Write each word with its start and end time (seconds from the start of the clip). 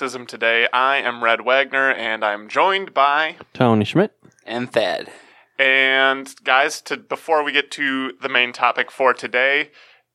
Marxism 0.00 0.24
Today. 0.26 0.68
I 0.72 0.96
am 0.96 1.22
Red 1.22 1.44
Wagner 1.44 1.90
and 1.92 2.24
I'm 2.24 2.48
joined 2.48 2.94
by 2.94 3.36
Tony 3.52 3.84
Schmidt. 3.84 4.12
and 4.46 4.72
Thad. 4.72 5.10
And 6.00 6.34
guys 6.44 6.80
to 6.82 6.96
before 6.96 7.42
we 7.42 7.52
get 7.52 7.70
to 7.72 8.12
the 8.20 8.28
main 8.28 8.52
topic 8.52 8.90
for 8.90 9.12
today, 9.12 9.70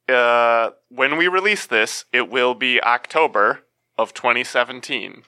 uh, 0.09 0.71
when 0.89 1.17
we 1.17 1.27
release 1.27 1.65
this, 1.65 2.05
it 2.11 2.29
will 2.29 2.55
be 2.55 2.81
October 2.81 3.61
of 3.97 4.13
2017, 4.13 5.23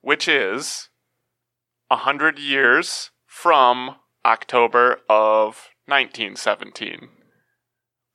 which 0.00 0.28
is 0.28 0.90
a 1.90 1.96
hundred 1.96 2.38
years 2.38 3.10
from 3.26 3.96
October 4.24 5.00
of 5.08 5.70
1917. 5.86 7.08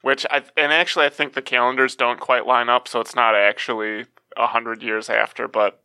Which 0.01 0.25
I 0.29 0.43
and 0.57 0.73
actually 0.73 1.05
I 1.05 1.09
think 1.09 1.33
the 1.33 1.41
calendars 1.41 1.95
don't 1.95 2.19
quite 2.19 2.45
line 2.45 2.69
up, 2.69 2.87
so 2.87 2.99
it's 2.99 3.15
not 3.15 3.35
actually 3.35 4.05
a 4.35 4.47
hundred 4.47 4.83
years 4.83 5.09
after, 5.09 5.47
but 5.47 5.82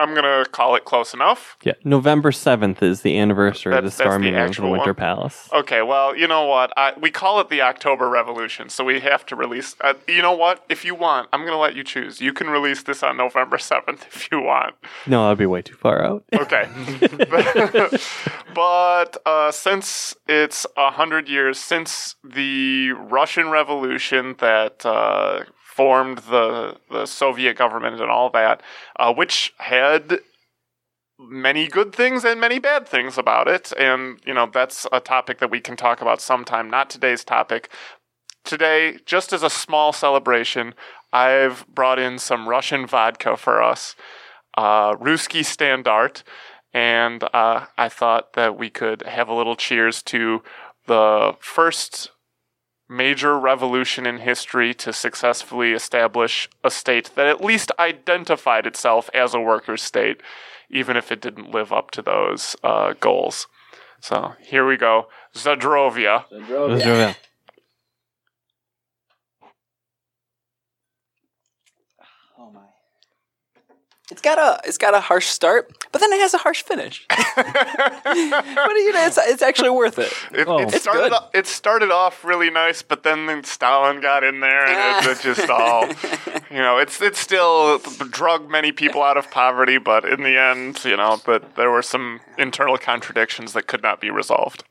I'm 0.00 0.14
gonna 0.14 0.44
call 0.50 0.74
it 0.74 0.84
close 0.84 1.12
enough. 1.14 1.56
Yeah, 1.62 1.74
November 1.84 2.30
7th 2.30 2.82
is 2.82 3.02
the 3.02 3.18
anniversary 3.18 3.72
of 3.72 3.84
the 3.84 3.90
That's- 3.90 3.98
that's 3.98 3.98
the 3.98 4.02
storming 4.04 4.34
of 4.36 4.56
the 4.56 4.66
Winter 4.66 4.86
one? 4.86 4.94
Palace. 4.94 5.48
Okay, 5.52 5.82
well, 5.82 6.16
you 6.16 6.26
know 6.26 6.46
what? 6.46 6.72
I, 6.76 6.94
we 6.98 7.10
call 7.10 7.40
it 7.40 7.48
the 7.50 7.60
October 7.62 8.08
Revolution, 8.08 8.68
so 8.70 8.84
we 8.84 9.00
have 9.00 9.26
to 9.26 9.36
release. 9.36 9.76
Uh, 9.80 9.94
you 10.08 10.22
know 10.22 10.32
what? 10.32 10.64
If 10.68 10.84
you 10.84 10.94
want, 10.94 11.28
I'm 11.32 11.40
going 11.40 11.52
to 11.52 11.58
let 11.58 11.74
you 11.76 11.84
choose. 11.84 12.20
You 12.20 12.32
can 12.32 12.48
release 12.48 12.82
this 12.82 13.02
on 13.02 13.16
November 13.16 13.58
7th 13.58 14.06
if 14.06 14.28
you 14.32 14.40
want. 14.40 14.74
No, 15.06 15.24
that'd 15.24 15.38
be 15.38 15.46
way 15.46 15.62
too 15.62 15.74
far 15.74 16.02
out. 16.04 16.24
Okay. 16.40 16.66
but 18.54 19.16
uh, 19.26 19.50
since 19.52 20.16
it's 20.26 20.66
a 20.76 20.90
hundred 20.90 21.28
years 21.28 21.58
since 21.58 22.16
the 22.24 22.92
Russian 22.92 23.50
Revolution 23.50 24.36
that 24.38 24.84
uh, 24.86 25.44
formed 25.70 26.18
the 26.18 26.76
the 26.90 27.06
Soviet 27.06 27.56
government 27.56 28.00
and 28.00 28.10
all 28.10 28.30
that, 28.30 28.62
uh, 28.98 29.12
which 29.12 29.54
had 29.58 30.20
many 31.18 31.68
good 31.68 31.94
things 31.94 32.24
and 32.24 32.40
many 32.40 32.58
bad 32.58 32.88
things 32.88 33.16
about 33.16 33.46
it, 33.46 33.72
and 33.78 34.20
you 34.26 34.34
know 34.34 34.48
that's 34.52 34.86
a 34.92 35.00
topic 35.00 35.38
that 35.38 35.50
we 35.50 35.60
can 35.60 35.76
talk 35.76 36.00
about 36.00 36.20
sometime. 36.20 36.68
Not 36.68 36.90
today's 36.90 37.24
topic. 37.24 37.70
Today, 38.44 38.98
just 39.04 39.32
as 39.32 39.42
a 39.42 39.50
small 39.50 39.92
celebration, 39.92 40.74
I've 41.12 41.66
brought 41.68 41.98
in 41.98 42.18
some 42.18 42.48
Russian 42.48 42.86
vodka 42.86 43.36
for 43.36 43.62
us 43.62 43.94
uh, 44.56 44.94
Ruski 44.96 45.40
Standart, 45.40 46.22
and 46.72 47.22
uh, 47.32 47.66
I 47.76 47.88
thought 47.88 48.32
that 48.34 48.58
we 48.58 48.70
could 48.70 49.02
have 49.02 49.28
a 49.28 49.34
little 49.34 49.56
cheers 49.56 50.02
to 50.04 50.42
the 50.86 51.36
first 51.40 52.10
major 52.90 53.38
revolution 53.38 54.04
in 54.04 54.18
history 54.18 54.74
to 54.74 54.92
successfully 54.92 55.72
establish 55.72 56.48
a 56.64 56.70
state 56.70 57.10
that 57.14 57.26
at 57.26 57.42
least 57.42 57.70
identified 57.78 58.66
itself 58.66 59.08
as 59.14 59.32
a 59.32 59.40
workers' 59.40 59.82
state, 59.82 60.20
even 60.68 60.96
if 60.96 61.12
it 61.12 61.20
didn't 61.20 61.52
live 61.52 61.72
up 61.72 61.92
to 61.92 62.02
those 62.02 62.56
uh, 62.64 62.92
goals. 63.00 63.46
So 64.00 64.32
here 64.40 64.66
we 64.66 64.76
go. 64.76 65.06
Zadrovia. 65.34 66.24
Zdravia. 66.32 67.14
Oh 67.16 67.29
It's 74.10 74.20
got 74.20 74.38
a 74.38 74.60
it's 74.66 74.78
got 74.78 74.94
a 74.94 75.00
harsh 75.00 75.26
start, 75.26 75.70
but 75.92 76.00
then 76.00 76.12
it 76.12 76.20
has 76.20 76.34
a 76.34 76.38
harsh 76.38 76.62
finish. 76.62 77.06
but 77.08 77.46
you 78.16 78.92
know, 78.92 79.06
it's 79.06 79.18
it's 79.18 79.42
actually 79.42 79.70
worth 79.70 79.98
it. 79.98 80.12
It, 80.32 80.48
Oh. 80.48 80.58
it 80.60 80.74
It's 80.74 80.82
started. 80.82 81.10
good. 81.10 81.20
It 81.32 81.46
started 81.46 81.90
off 81.90 82.24
really 82.24 82.50
nice, 82.50 82.82
but 82.82 83.02
then, 83.02 83.26
then 83.26 83.44
Stalin 83.44 84.00
got 84.00 84.24
in 84.24 84.40
there, 84.40 84.66
and 84.66 85.06
it, 85.06 85.10
it 85.10 85.20
just 85.22 85.48
all, 85.50 85.86
you 86.50 86.58
know, 86.58 86.78
it's 86.78 87.00
it's 87.00 87.18
still 87.18 87.78
drug 88.10 88.50
many 88.50 88.72
people 88.72 89.02
out 89.02 89.16
of 89.16 89.30
poverty, 89.30 89.78
but 89.78 90.04
in 90.04 90.22
the 90.22 90.36
end, 90.38 90.84
you 90.84 90.96
know, 90.96 91.20
but 91.24 91.54
there 91.56 91.70
were 91.70 91.82
some 91.82 92.20
internal 92.38 92.78
contradictions 92.78 93.52
that 93.52 93.66
could 93.66 93.82
not 93.82 94.00
be 94.00 94.10
resolved. 94.10 94.64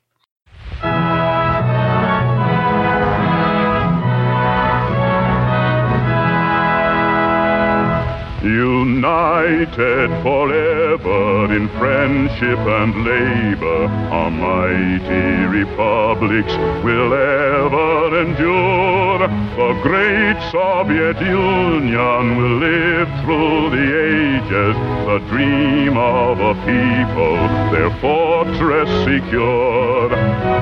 United 8.96 10.10
forever 10.24 11.54
in 11.54 11.70
friendship 11.78 12.58
and 12.58 12.92
labor, 13.06 13.86
our 14.12 14.32
mighty 14.32 15.46
republics 15.60 16.54
will 16.84 17.14
ever 17.14 18.22
endure. 18.24 19.20
The 19.60 19.74
great 19.84 20.38
Soviet 20.52 21.22
Union 21.22 22.36
will 22.38 22.58
live 22.58 23.10
through 23.22 23.70
the 23.78 23.88
ages, 24.10 24.76
the 25.06 25.20
dream 25.30 25.96
of 25.96 26.40
a 26.40 26.56
people, 26.66 27.38
their 27.72 27.92
fortress 28.02 28.90
secure. 29.06 30.10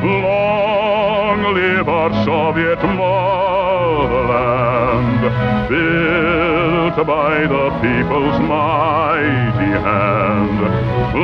Long 0.04 1.40
live 1.54 1.88
our 1.88 2.12
Soviet 2.26 2.84
motherland, 2.84 4.28
built 5.70 6.98
by 7.08 7.46
the 7.48 7.68
mighty 8.42 9.72
hand. 9.86 10.60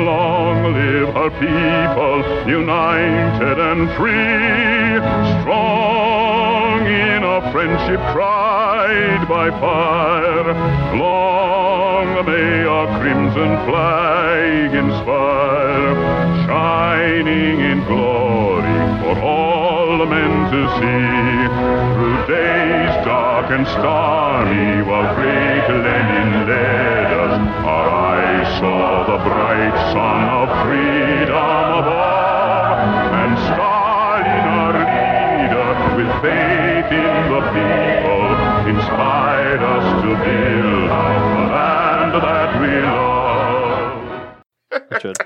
Long 0.05 0.73
live 0.73 1.15
our 1.15 1.31
people, 1.31 2.49
united 2.49 3.59
and 3.59 3.89
free, 3.97 4.99
strong 5.41 6.85
in 6.85 7.23
a 7.23 7.51
friendship 7.51 7.99
tried 8.13 9.27
by 9.27 9.49
fire. 9.59 10.53
Long 10.97 12.25
may 12.25 12.65
our 12.65 12.87
crimson 12.99 13.51
flag 13.67 14.73
inspire, 14.73 15.95
shining 16.47 17.59
in 17.59 17.83
glory 17.85 18.79
for 19.01 19.19
all 19.21 20.05
men 20.05 20.51
to 20.51 20.61
see. 20.79 21.92
Through 22.25 22.35
days 22.35 23.05
dark 23.05 23.51
and 23.51 23.67
stormy, 23.67 24.81
while 24.81 25.13
great 25.15 25.67
Lenin 25.67 26.47
led 26.47 27.11
us, 27.13 27.39
our 27.65 27.89
eyes 27.89 28.59
saw 28.59 29.03
the 29.05 29.17
bright 29.23 29.75
sun 29.91 30.23
of 30.29 30.47
freedom 30.63 31.67
above, 31.83 32.79
and 33.21 33.37
Stalin, 33.39 34.45
our 34.55 34.73
leader, 34.87 35.71
with 35.97 36.11
faith 36.23 36.89
in 36.93 37.15
the 37.33 37.41
people, 37.51 38.25
inspired 38.73 39.61
us 39.61 39.85
to 40.03 40.09
build 40.23 40.89
the 40.89 41.45
land 41.51 42.13
that 42.23 42.61
we 42.61 42.73
love. 44.91 45.01
Should. 45.01 45.17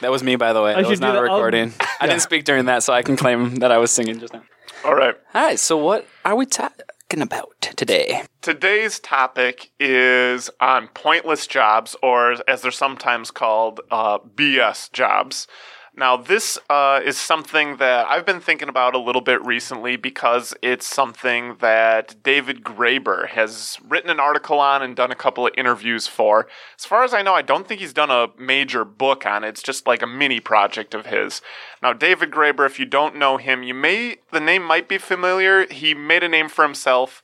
That 0.00 0.10
was 0.10 0.22
me, 0.22 0.36
by 0.36 0.52
the 0.52 0.62
way. 0.62 0.74
I 0.74 0.82
That 0.82 0.88
was 0.88 1.00
not 1.00 1.10
a 1.10 1.12
that. 1.14 1.18
I'll- 1.18 1.36
recording. 1.36 1.72
I 2.00 2.06
didn't 2.06 2.22
speak 2.22 2.44
during 2.44 2.66
that, 2.66 2.82
so 2.84 2.92
I 2.92 3.02
can 3.02 3.16
claim 3.16 3.56
that 3.56 3.70
I 3.72 3.78
was 3.78 3.90
singing 3.90 4.18
just 4.20 4.32
now. 4.32 4.42
All 4.84 4.94
right. 4.96 5.14
All 5.34 5.42
right, 5.42 5.58
so 5.58 5.76
what 5.76 6.08
are 6.24 6.34
we 6.34 6.44
talking 6.44 7.20
about 7.20 7.60
today? 7.60 8.22
Today's 8.40 8.98
topic 8.98 9.70
is 9.78 10.50
on 10.60 10.88
pointless 10.88 11.46
jobs, 11.46 11.94
or 12.02 12.36
as 12.48 12.62
they're 12.62 12.72
sometimes 12.72 13.30
called, 13.30 13.80
uh, 13.92 14.18
BS 14.18 14.90
jobs. 14.92 15.46
Now, 15.94 16.16
this 16.16 16.58
uh, 16.70 17.00
is 17.04 17.18
something 17.18 17.76
that 17.76 18.06
I've 18.06 18.24
been 18.24 18.40
thinking 18.40 18.70
about 18.70 18.94
a 18.94 18.98
little 18.98 19.20
bit 19.20 19.44
recently 19.44 19.96
because 19.96 20.54
it's 20.62 20.86
something 20.86 21.56
that 21.60 22.22
David 22.22 22.64
Graeber 22.64 23.28
has 23.28 23.76
written 23.86 24.08
an 24.08 24.18
article 24.18 24.58
on 24.58 24.82
and 24.82 24.96
done 24.96 25.10
a 25.10 25.14
couple 25.14 25.46
of 25.46 25.52
interviews 25.54 26.06
for. 26.06 26.48
As 26.78 26.86
far 26.86 27.04
as 27.04 27.12
I 27.12 27.20
know, 27.20 27.34
I 27.34 27.42
don't 27.42 27.68
think 27.68 27.82
he's 27.82 27.92
done 27.92 28.10
a 28.10 28.28
major 28.38 28.86
book 28.86 29.26
on 29.26 29.44
it. 29.44 29.48
It's 29.48 29.62
just 29.62 29.86
like 29.86 30.00
a 30.00 30.06
mini 30.06 30.40
project 30.40 30.94
of 30.94 31.06
his. 31.06 31.42
Now, 31.82 31.92
David 31.92 32.30
Graeber, 32.30 32.64
if 32.64 32.78
you 32.78 32.86
don't 32.86 33.16
know 33.16 33.36
him, 33.36 33.62
you 33.62 33.74
may 33.74 34.16
the 34.30 34.40
name 34.40 34.62
might 34.62 34.88
be 34.88 34.96
familiar. 34.96 35.66
He 35.70 35.92
made 35.92 36.22
a 36.22 36.28
name 36.28 36.48
for 36.48 36.64
himself 36.64 37.22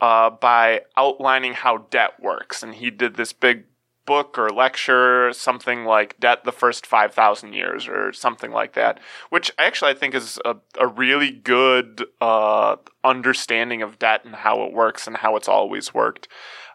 uh, 0.00 0.30
by 0.30 0.82
outlining 0.96 1.54
how 1.54 1.78
debt 1.90 2.20
works. 2.20 2.62
And 2.62 2.76
he 2.76 2.90
did 2.90 3.16
this 3.16 3.32
big 3.32 3.64
book 4.06 4.38
or 4.38 4.50
lecture, 4.50 5.32
something 5.32 5.84
like 5.84 6.18
Debt 6.20 6.44
the 6.44 6.52
First 6.52 6.86
5,000 6.86 7.52
Years 7.52 7.88
or 7.88 8.12
something 8.12 8.50
like 8.50 8.74
that, 8.74 9.00
which 9.30 9.50
actually 9.58 9.92
I 9.92 9.94
think 9.94 10.14
is 10.14 10.38
a, 10.44 10.56
a 10.78 10.86
really 10.86 11.30
good 11.30 12.04
uh, 12.20 12.76
understanding 13.02 13.82
of 13.82 13.98
debt 13.98 14.24
and 14.24 14.34
how 14.34 14.62
it 14.64 14.72
works 14.72 15.06
and 15.06 15.16
how 15.16 15.36
it's 15.36 15.48
always 15.48 15.94
worked. 15.94 16.28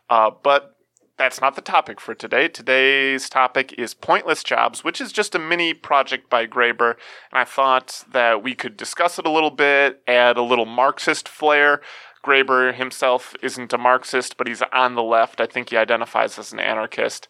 Uh, 0.10 0.32
but 0.44 0.76
that's 1.20 1.42
not 1.42 1.56
the 1.56 1.62
topic 1.62 2.00
for 2.00 2.16
today. 2.16 2.48
Today's 2.48 3.28
topic 3.28 3.74
is 3.78 3.94
pointless 3.94 4.42
jobs, 4.42 4.86
which 4.86 5.02
is 5.02 5.12
just 5.12 5.36
a 5.36 5.40
mini 5.40 5.74
project 5.74 6.30
by 6.30 6.48
Graeber. 6.48 6.92
And 7.32 7.40
I 7.40 7.44
thought 7.44 8.06
that 8.14 8.42
we 8.42 8.56
could 8.56 8.78
discuss 8.78 9.20
it 9.20 9.26
a 9.26 9.30
little 9.30 9.52
bit, 9.52 10.02
add 10.08 10.38
a 10.38 10.42
little 10.42 10.66
Marxist 10.66 11.28
flair. 11.28 11.82
Graeber 12.24 12.74
himself 12.74 13.36
isn't 13.42 13.74
a 13.74 13.78
Marxist, 13.78 14.38
but 14.38 14.48
he's 14.48 14.62
on 14.74 14.96
the 14.96 15.04
left. 15.04 15.40
I 15.40 15.46
think 15.46 15.70
he 15.70 15.78
identifies 15.78 16.38
as 16.38 16.52
an 16.52 16.60
anarchist. 16.60 17.28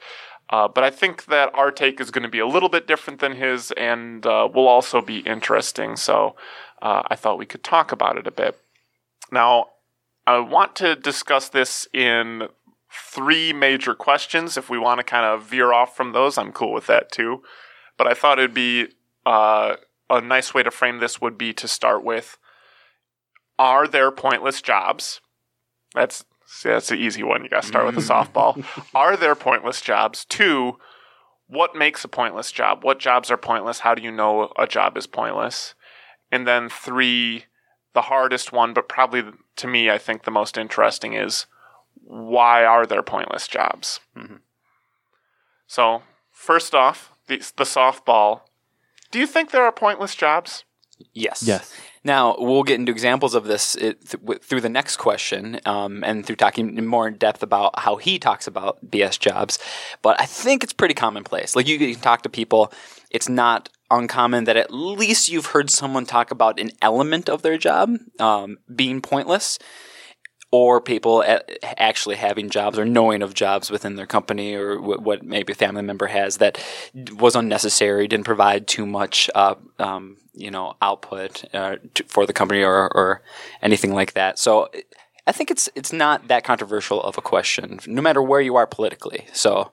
Uh, 0.49 0.67
but 0.67 0.83
I 0.83 0.89
think 0.89 1.25
that 1.25 1.53
our 1.53 1.71
take 1.71 2.01
is 2.01 2.09
going 2.09 2.23
to 2.23 2.29
be 2.29 2.39
a 2.39 2.47
little 2.47 2.69
bit 2.69 2.87
different 2.87 3.19
than 3.19 3.35
his 3.35 3.71
and 3.71 4.25
uh, 4.25 4.49
will 4.51 4.67
also 4.67 4.99
be 4.99 5.19
interesting. 5.19 5.95
So 5.95 6.35
uh, 6.81 7.03
I 7.07 7.15
thought 7.15 7.37
we 7.37 7.45
could 7.45 7.63
talk 7.63 7.91
about 7.91 8.17
it 8.17 8.25
a 8.25 8.31
bit. 8.31 8.59
Now, 9.31 9.67
I 10.25 10.39
want 10.39 10.75
to 10.77 10.95
discuss 10.95 11.49
this 11.49 11.87
in 11.93 12.47
three 12.91 13.53
major 13.53 13.93
questions. 13.93 14.57
If 14.57 14.71
we 14.71 14.79
want 14.79 14.99
to 14.99 15.03
kind 15.03 15.25
of 15.25 15.43
veer 15.43 15.71
off 15.71 15.95
from 15.95 16.13
those, 16.13 16.37
I'm 16.37 16.51
cool 16.51 16.73
with 16.73 16.87
that 16.87 17.11
too. 17.11 17.43
But 17.95 18.07
I 18.07 18.15
thought 18.15 18.39
it'd 18.39 18.53
be 18.53 18.87
uh, 19.27 19.75
a 20.09 20.21
nice 20.21 20.53
way 20.53 20.63
to 20.63 20.71
frame 20.71 20.99
this 20.99 21.21
would 21.21 21.37
be 21.37 21.53
to 21.53 21.67
start 21.67 22.03
with 22.03 22.38
Are 23.59 23.87
there 23.87 24.09
pointless 24.09 24.61
jobs? 24.61 25.19
That's 25.93 26.23
see, 26.47 26.69
that's 26.69 26.87
the 26.87 26.95
easy 26.95 27.23
one. 27.23 27.43
You 27.43 27.49
got 27.49 27.63
to 27.63 27.67
start 27.67 27.85
with 27.85 27.97
a 27.97 27.99
mm. 27.99 28.25
softball. 28.25 28.85
Are 28.95 29.17
there 29.17 29.35
pointless 29.35 29.81
jobs? 29.81 30.25
Two, 30.25 30.79
what 31.47 31.75
makes 31.75 32.03
a 32.03 32.07
pointless 32.07 32.51
job? 32.51 32.83
What 32.83 32.99
jobs 32.99 33.29
are 33.29 33.37
pointless? 33.37 33.79
How 33.79 33.93
do 33.93 34.01
you 34.01 34.11
know 34.11 34.53
a 34.57 34.65
job 34.65 34.97
is 34.97 35.07
pointless? 35.07 35.75
And 36.31 36.47
then 36.47 36.69
three, 36.69 37.45
the 37.93 38.03
hardest 38.03 38.51
one, 38.51 38.73
but 38.73 38.87
probably 38.87 39.23
to 39.57 39.67
me, 39.67 39.89
I 39.89 39.97
think 39.97 40.23
the 40.23 40.31
most 40.31 40.57
interesting 40.57 41.13
is 41.13 41.45
why 41.95 42.63
are 42.63 42.85
there 42.85 43.03
pointless 43.03 43.47
jobs? 43.47 43.99
Mm-hmm. 44.15 44.35
So, 45.67 46.03
first 46.31 46.73
off, 46.73 47.11
the, 47.27 47.37
the 47.57 47.63
softball. 47.63 48.41
Do 49.11 49.19
you 49.19 49.27
think 49.27 49.51
there 49.51 49.63
are 49.63 49.71
pointless 49.71 50.15
jobs? 50.15 50.63
Yes. 51.13 51.43
Yes. 51.45 51.73
Now 52.09 52.35
we'll 52.39 52.63
get 52.63 52.79
into 52.79 52.91
examples 52.91 53.35
of 53.35 53.43
this 53.43 53.75
it, 53.75 54.03
th- 54.09 54.41
through 54.41 54.61
the 54.61 54.69
next 54.69 54.97
question, 54.97 55.59
um, 55.65 56.03
and 56.03 56.25
through 56.25 56.37
talking 56.37 56.83
more 56.87 57.07
in 57.07 57.17
depth 57.17 57.43
about 57.43 57.77
how 57.77 57.97
he 57.97 58.17
talks 58.17 58.47
about 58.47 58.83
BS 58.83 59.19
jobs. 59.19 59.59
But 60.01 60.19
I 60.19 60.25
think 60.25 60.63
it's 60.63 60.73
pretty 60.73 60.95
commonplace. 60.95 61.55
Like 61.55 61.67
you 61.67 61.77
can 61.77 61.93
talk 62.01 62.23
to 62.23 62.29
people, 62.29 62.73
it's 63.11 63.29
not 63.29 63.69
uncommon 63.91 64.45
that 64.45 64.57
at 64.57 64.73
least 64.73 65.29
you've 65.29 65.47
heard 65.53 65.69
someone 65.69 66.07
talk 66.07 66.31
about 66.31 66.59
an 66.59 66.71
element 66.81 67.29
of 67.29 67.43
their 67.43 67.59
job 67.59 67.95
um, 68.19 68.57
being 68.75 69.01
pointless 69.01 69.59
or 70.51 70.81
people 70.81 71.23
actually 71.77 72.15
having 72.15 72.49
jobs 72.49 72.79
or 72.79 72.85
knowing 72.85 73.21
of 73.21 73.33
jobs 73.33 73.69
within 73.69 73.95
their 73.95 74.07
company 74.07 74.55
or 74.55 74.81
what 74.81 75.23
maybe 75.23 75.53
a 75.53 75.55
family 75.55 75.83
member 75.83 76.07
has 76.07 76.37
that 76.37 76.57
was 77.17 77.35
unnecessary, 77.35 78.07
didn't 78.07 78.25
provide 78.25 78.67
too 78.67 78.85
much, 78.85 79.29
uh, 79.35 79.53
um, 79.77 80.17
you 80.33 80.49
know, 80.49 80.73
output 80.81 81.43
uh, 81.53 81.75
for 82.07 82.25
the 82.25 82.33
company 82.33 82.63
or, 82.63 82.89
or 82.95 83.21
anything 83.61 83.93
like 83.93 84.13
that. 84.13 84.39
So 84.39 84.69
I 85.27 85.31
think 85.31 85.51
it's 85.51 85.69
it's 85.75 85.93
not 85.93 86.27
that 86.29 86.43
controversial 86.43 86.99
of 87.03 87.17
a 87.17 87.21
question, 87.21 87.79
no 87.85 88.01
matter 88.01 88.21
where 88.21 88.41
you 88.41 88.55
are 88.55 88.67
politically. 88.67 89.27
So. 89.33 89.71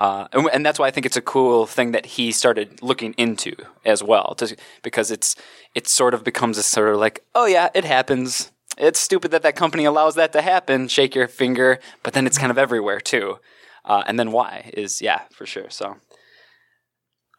Uh, 0.00 0.28
and, 0.32 0.48
and 0.52 0.64
that's 0.64 0.78
why 0.78 0.86
I 0.86 0.92
think 0.92 1.06
it's 1.06 1.16
a 1.16 1.20
cool 1.20 1.66
thing 1.66 1.90
that 1.90 2.06
he 2.06 2.30
started 2.30 2.80
looking 2.84 3.14
into 3.14 3.56
as 3.84 4.00
well, 4.00 4.36
to, 4.36 4.56
because 4.84 5.10
it's 5.10 5.34
it 5.74 5.88
sort 5.88 6.14
of 6.14 6.22
becomes 6.22 6.56
a 6.56 6.62
sort 6.62 6.94
of 6.94 7.00
like, 7.00 7.24
oh 7.34 7.46
yeah, 7.46 7.68
it 7.74 7.84
happens. 7.84 8.52
It's 8.78 9.00
stupid 9.00 9.30
that 9.32 9.42
that 9.42 9.56
company 9.56 9.84
allows 9.84 10.14
that 10.14 10.32
to 10.32 10.42
happen. 10.42 10.88
Shake 10.88 11.14
your 11.14 11.28
finger, 11.28 11.78
but 12.02 12.12
then 12.12 12.26
it's 12.26 12.38
kind 12.38 12.50
of 12.50 12.58
everywhere 12.58 13.00
too. 13.00 13.38
Uh, 13.84 14.02
and 14.06 14.18
then 14.18 14.32
why 14.32 14.70
is 14.74 15.00
yeah 15.02 15.22
for 15.32 15.46
sure. 15.46 15.70
So 15.70 15.96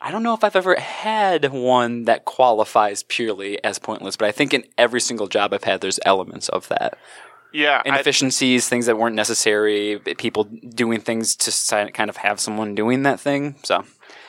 I 0.01 0.12
don't 0.12 0.24
know 0.24 0.33
if 0.33 0.44
I've 0.44 0.56
ever 0.56 0.75
had 0.80 1.51
one 1.51 2.06
that 2.06 2.25
qualifies 2.25 3.03
purely 3.03 3.63
as 3.63 3.80
pointless, 3.80 4.15
but 4.15 4.27
I 4.27 4.31
think 4.31 4.53
in 4.53 4.63
every 4.77 5.01
single 5.01 5.27
job 5.27 5.53
I've 5.53 5.65
had, 5.65 5.81
there's 5.81 6.00
elements 6.06 6.50
of 6.50 6.68
that 6.69 6.97
Yeah, 7.51 7.81
I, 7.85 7.89
inefficiencies, 7.89 8.69
things 8.69 8.85
that 8.85 8.97
weren't 8.97 9.15
necessary, 9.15 10.00
people 10.18 10.45
doing 10.45 11.01
things 11.01 11.35
to 11.38 11.92
kind 11.92 12.09
of 12.09 12.18
have 12.18 12.39
someone 12.39 12.75
doing 12.75 13.03
that 13.03 13.19
thing. 13.19 13.56
So, 13.63 13.83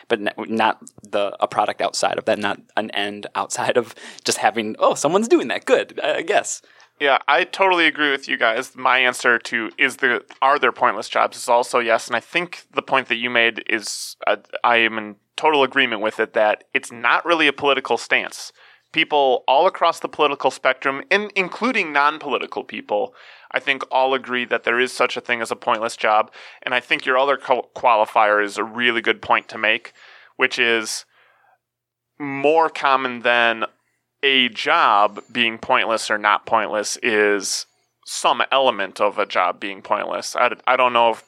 but 0.08 0.20
not 0.48 0.78
the 1.02 1.36
a 1.40 1.46
product 1.46 1.80
outside 1.80 2.18
of 2.18 2.24
that, 2.24 2.38
not 2.38 2.60
an 2.76 2.90
end 2.90 3.26
outside 3.34 3.76
of 3.76 3.94
just 4.24 4.38
having 4.38 4.74
oh 4.78 4.94
someone's 4.94 5.28
doing 5.28 5.48
that. 5.48 5.64
Good, 5.66 6.00
I 6.02 6.16
I 6.16 6.22
guess. 6.22 6.62
Yeah, 7.00 7.16
I 7.26 7.44
totally 7.44 7.86
agree 7.86 8.10
with 8.10 8.28
you 8.28 8.36
guys. 8.36 8.76
My 8.76 8.98
answer 8.98 9.38
to 9.38 9.70
is 9.78 9.96
there 9.96 10.20
are 10.42 10.58
there 10.58 10.70
pointless 10.70 11.08
jobs 11.08 11.38
is 11.38 11.48
also 11.48 11.78
yes, 11.78 12.06
and 12.06 12.14
I 12.14 12.20
think 12.20 12.66
the 12.74 12.82
point 12.82 13.08
that 13.08 13.16
you 13.16 13.30
made 13.30 13.64
is 13.70 14.16
uh, 14.26 14.36
I 14.62 14.76
am 14.76 14.98
in 14.98 15.16
total 15.34 15.62
agreement 15.62 16.02
with 16.02 16.20
it 16.20 16.34
that 16.34 16.64
it's 16.74 16.92
not 16.92 17.24
really 17.24 17.46
a 17.46 17.54
political 17.54 17.96
stance. 17.96 18.52
People 18.92 19.44
all 19.48 19.66
across 19.66 20.00
the 20.00 20.08
political 20.08 20.50
spectrum, 20.50 21.02
in, 21.10 21.30
including 21.34 21.90
non-political 21.90 22.64
people, 22.64 23.14
I 23.50 23.60
think 23.60 23.82
all 23.90 24.12
agree 24.12 24.44
that 24.44 24.64
there 24.64 24.78
is 24.78 24.92
such 24.92 25.16
a 25.16 25.20
thing 25.22 25.40
as 25.40 25.50
a 25.50 25.56
pointless 25.56 25.96
job. 25.96 26.30
And 26.62 26.74
I 26.74 26.80
think 26.80 27.06
your 27.06 27.16
other 27.16 27.38
qualifier 27.38 28.44
is 28.44 28.58
a 28.58 28.64
really 28.64 29.00
good 29.00 29.22
point 29.22 29.48
to 29.48 29.58
make, 29.58 29.92
which 30.36 30.58
is 30.58 31.06
more 32.18 32.68
common 32.68 33.20
than 33.20 33.64
a 34.22 34.48
job 34.50 35.22
being 35.30 35.58
pointless 35.58 36.10
or 36.10 36.18
not 36.18 36.46
pointless 36.46 36.98
is 37.02 37.66
some 38.04 38.42
element 38.50 39.00
of 39.00 39.18
a 39.18 39.26
job 39.26 39.60
being 39.60 39.82
pointless. 39.82 40.34
I, 40.36 40.50
I 40.66 40.76
don't 40.76 40.92
know 40.92 41.10
if 41.10 41.24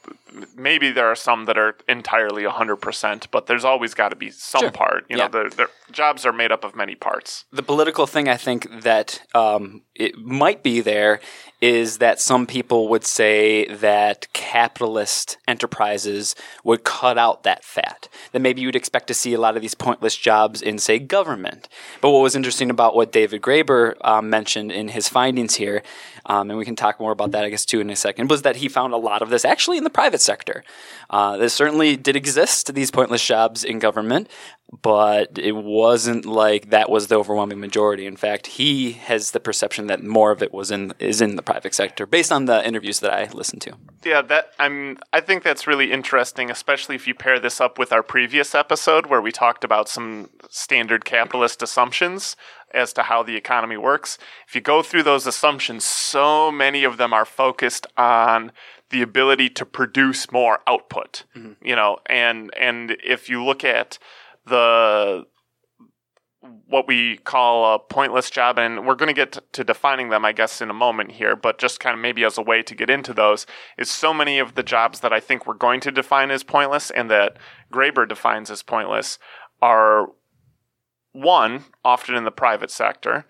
maybe 0.56 0.90
there 0.90 1.06
are 1.06 1.14
some 1.16 1.44
that 1.46 1.58
are 1.58 1.76
entirely 1.88 2.44
100%, 2.44 3.26
but 3.30 3.46
there's 3.46 3.64
always 3.64 3.94
got 3.94 4.08
to 4.10 4.16
be 4.16 4.30
some 4.30 4.60
Sure. 4.60 4.70
part. 4.70 5.04
You 5.08 5.16
Yeah. 5.18 5.28
know, 5.28 5.44
the, 5.48 5.56
the 5.56 5.68
jobs 5.92 6.24
are 6.26 6.32
made 6.32 6.50
up 6.52 6.64
of 6.64 6.74
many 6.74 6.94
parts. 6.94 7.44
the 7.52 7.62
political 7.62 8.06
thing 8.06 8.28
I 8.28 8.36
think 8.36 8.82
that 8.82 9.20
um, 9.34 9.82
it 9.94 10.16
might 10.18 10.62
be 10.62 10.80
there 10.80 11.20
is 11.60 11.98
that 11.98 12.20
some 12.20 12.46
people 12.46 12.88
would 12.88 13.04
say 13.04 13.66
that 13.66 14.26
capitalist 14.32 15.36
enterprises 15.46 16.34
would 16.64 16.82
cut 16.82 17.16
out 17.18 17.42
that 17.44 17.62
fat. 17.64 18.08
That 18.32 18.40
maybe 18.40 18.62
you'd 18.62 18.74
expect 18.74 19.06
to 19.08 19.14
see 19.14 19.32
a 19.34 19.38
lot 19.38 19.54
of 19.54 19.62
these 19.62 19.74
pointless 19.74 20.16
jobs 20.16 20.60
in, 20.62 20.78
say, 20.78 20.98
government. 20.98 21.68
But 22.00 22.10
what 22.10 22.20
was 22.22 22.34
interesting 22.34 22.70
about 22.70 22.96
what 22.96 23.12
David 23.12 23.42
Graeber 23.42 23.94
um, 24.02 24.28
mentioned 24.30 24.72
in 24.72 24.88
his 24.88 25.08
findings 25.08 25.54
here, 25.56 25.82
um, 26.26 26.50
and 26.50 26.58
we 26.58 26.64
can 26.64 26.74
talk 26.76 26.98
more 26.98 27.12
about 27.12 27.30
that, 27.32 27.44
I 27.44 27.50
guess, 27.50 27.64
too, 27.64 27.80
in 27.80 27.90
a 27.90 27.96
second, 27.96 28.30
was 28.30 28.42
that 28.42 28.56
he 28.56 28.68
found 28.68 28.92
a 28.92 28.96
lot 28.96 29.22
of 29.22 29.28
this 29.30 29.44
actually 29.44 29.78
in 29.78 29.84
the 29.84 29.90
private 29.90 30.20
sector. 30.22 30.64
Uh, 31.10 31.36
there 31.36 31.48
certainly 31.48 31.96
did 31.96 32.16
exist 32.16 32.72
these 32.74 32.90
pointless 32.90 33.24
jobs 33.24 33.64
in 33.64 33.78
government, 33.78 34.28
but 34.80 35.38
it 35.38 35.52
wasn't 35.52 36.24
like 36.24 36.70
that 36.70 36.88
was 36.88 37.08
the 37.08 37.16
overwhelming 37.16 37.60
majority. 37.60 38.06
In 38.06 38.16
fact, 38.16 38.46
he 38.46 38.92
has 38.92 39.32
the 39.32 39.40
perception 39.40 39.88
that 39.88 40.02
more 40.02 40.30
of 40.30 40.42
it 40.42 40.54
was 40.54 40.70
in 40.70 40.94
is 40.98 41.20
in 41.20 41.36
the 41.36 41.42
private 41.42 41.74
sector, 41.74 42.06
based 42.06 42.32
on 42.32 42.46
the 42.46 42.66
interviews 42.66 43.00
that 43.00 43.12
I 43.12 43.30
listened 43.32 43.60
to. 43.62 43.74
Yeah, 44.04 44.22
that 44.22 44.52
I'm. 44.58 44.98
I 45.12 45.20
think 45.20 45.42
that's 45.42 45.66
really 45.66 45.92
interesting, 45.92 46.50
especially 46.50 46.94
if 46.94 47.06
you 47.06 47.14
pair 47.14 47.38
this 47.38 47.60
up 47.60 47.78
with 47.78 47.92
our 47.92 48.02
previous 48.02 48.54
episode 48.54 49.06
where 49.06 49.20
we 49.20 49.30
talked 49.30 49.64
about 49.64 49.88
some 49.88 50.30
standard 50.48 51.04
capitalist 51.04 51.62
assumptions 51.62 52.36
as 52.72 52.92
to 52.94 53.02
how 53.02 53.22
the 53.22 53.36
economy 53.36 53.76
works. 53.76 54.16
If 54.48 54.54
you 54.54 54.60
go 54.60 54.82
through 54.82 55.02
those 55.02 55.26
assumptions, 55.26 55.84
so 55.84 56.50
many 56.50 56.84
of 56.84 56.96
them 56.96 57.12
are 57.12 57.26
focused 57.26 57.86
on 57.96 58.52
the 58.92 59.02
ability 59.02 59.48
to 59.50 59.66
produce 59.66 60.30
more 60.30 60.60
output. 60.66 61.24
Mm-hmm. 61.34 61.66
You 61.66 61.74
know, 61.74 61.98
and 62.06 62.52
and 62.58 62.96
if 63.04 63.28
you 63.28 63.44
look 63.44 63.64
at 63.64 63.98
the 64.46 65.24
what 66.66 66.88
we 66.88 67.18
call 67.18 67.74
a 67.74 67.78
pointless 67.78 68.28
job, 68.28 68.58
and 68.58 68.86
we're 68.86 68.96
going 68.96 69.08
to 69.08 69.12
get 69.12 69.32
to, 69.32 69.42
to 69.52 69.62
defining 69.64 70.08
them, 70.08 70.24
I 70.24 70.32
guess, 70.32 70.60
in 70.60 70.70
a 70.70 70.74
moment 70.74 71.12
here, 71.12 71.36
but 71.36 71.58
just 71.58 71.78
kind 71.78 71.94
of 71.94 72.00
maybe 72.00 72.24
as 72.24 72.36
a 72.36 72.42
way 72.42 72.62
to 72.62 72.74
get 72.74 72.90
into 72.90 73.14
those, 73.14 73.46
is 73.78 73.88
so 73.88 74.12
many 74.12 74.38
of 74.38 74.54
the 74.54 74.62
jobs 74.64 75.00
that 75.00 75.12
I 75.12 75.20
think 75.20 75.46
we're 75.46 75.54
going 75.54 75.80
to 75.80 75.92
define 75.92 76.30
as 76.32 76.42
pointless 76.42 76.90
and 76.90 77.08
that 77.10 77.36
Graeber 77.72 78.08
defines 78.08 78.50
as 78.50 78.62
pointless 78.62 79.18
are 79.60 80.08
one, 81.12 81.66
often 81.84 82.16
in 82.16 82.24
the 82.24 82.32
private 82.32 82.70
sector, 82.70 83.24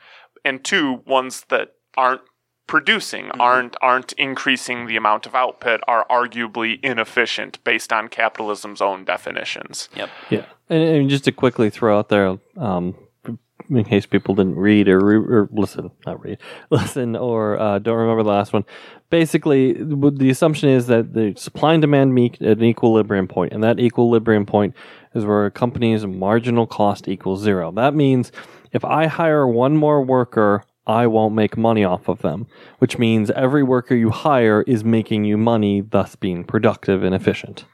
and 0.44 0.64
two, 0.64 1.02
ones 1.06 1.44
that 1.50 1.74
aren't 1.96 2.22
producing 2.66 3.30
aren't 3.32 3.76
aren't 3.82 4.12
increasing 4.14 4.86
the 4.86 4.96
amount 4.96 5.26
of 5.26 5.34
output 5.34 5.80
are 5.86 6.06
arguably 6.10 6.78
inefficient 6.82 7.62
based 7.64 7.92
on 7.92 8.08
capitalism's 8.08 8.80
own 8.80 9.04
definitions. 9.04 9.88
Yep. 9.96 10.10
Yeah, 10.30 10.46
and, 10.68 10.82
and 10.82 11.10
just 11.10 11.24
to 11.24 11.32
quickly 11.32 11.70
throw 11.70 11.98
out 11.98 12.08
there, 12.08 12.38
um, 12.56 12.94
in 13.68 13.84
case 13.84 14.06
people 14.06 14.34
didn't 14.34 14.56
read 14.56 14.88
or, 14.88 14.98
re- 14.98 15.16
or 15.16 15.48
listen, 15.52 15.90
not 16.06 16.22
read, 16.22 16.38
listen 16.70 17.16
or 17.16 17.58
uh, 17.58 17.78
don't 17.78 17.96
remember 17.96 18.22
the 18.22 18.28
last 18.30 18.52
one. 18.52 18.64
Basically, 19.10 19.74
the 19.74 20.30
assumption 20.30 20.70
is 20.70 20.86
that 20.86 21.12
the 21.12 21.34
supply 21.36 21.74
and 21.74 21.82
demand 21.82 22.14
meet 22.14 22.40
at 22.40 22.56
an 22.56 22.64
equilibrium 22.64 23.28
point, 23.28 23.52
and 23.52 23.62
that 23.62 23.78
equilibrium 23.78 24.46
point 24.46 24.74
is 25.14 25.26
where 25.26 25.44
a 25.44 25.50
company's 25.50 26.06
marginal 26.06 26.66
cost 26.66 27.08
equals 27.08 27.42
zero. 27.42 27.70
That 27.72 27.94
means 27.94 28.32
if 28.72 28.84
I 28.86 29.06
hire 29.06 29.46
one 29.46 29.76
more 29.76 30.02
worker 30.02 30.64
I 30.86 31.06
won't 31.06 31.34
make 31.34 31.56
money 31.56 31.84
off 31.84 32.08
of 32.08 32.22
them, 32.22 32.46
which 32.78 32.98
means 32.98 33.30
every 33.30 33.62
worker 33.62 33.94
you 33.94 34.10
hire 34.10 34.62
is 34.62 34.82
making 34.84 35.24
you 35.24 35.36
money, 35.36 35.80
thus 35.80 36.16
being 36.16 36.44
productive 36.44 37.04
and 37.04 37.14
efficient. 37.14 37.64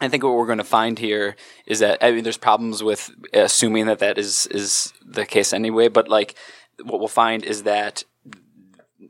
I 0.00 0.08
think 0.08 0.24
what 0.24 0.34
we're 0.34 0.46
going 0.46 0.58
to 0.58 0.64
find 0.64 0.98
here 0.98 1.36
is 1.66 1.78
that 1.78 1.98
I 2.02 2.10
mean, 2.10 2.24
there's 2.24 2.36
problems 2.36 2.82
with 2.82 3.10
assuming 3.32 3.86
that 3.86 4.00
that 4.00 4.18
is 4.18 4.46
is 4.48 4.92
the 5.04 5.24
case 5.24 5.52
anyway. 5.52 5.88
But 5.88 6.08
like, 6.08 6.34
what 6.82 6.98
we'll 6.98 7.08
find 7.08 7.44
is 7.44 7.62
that 7.62 8.04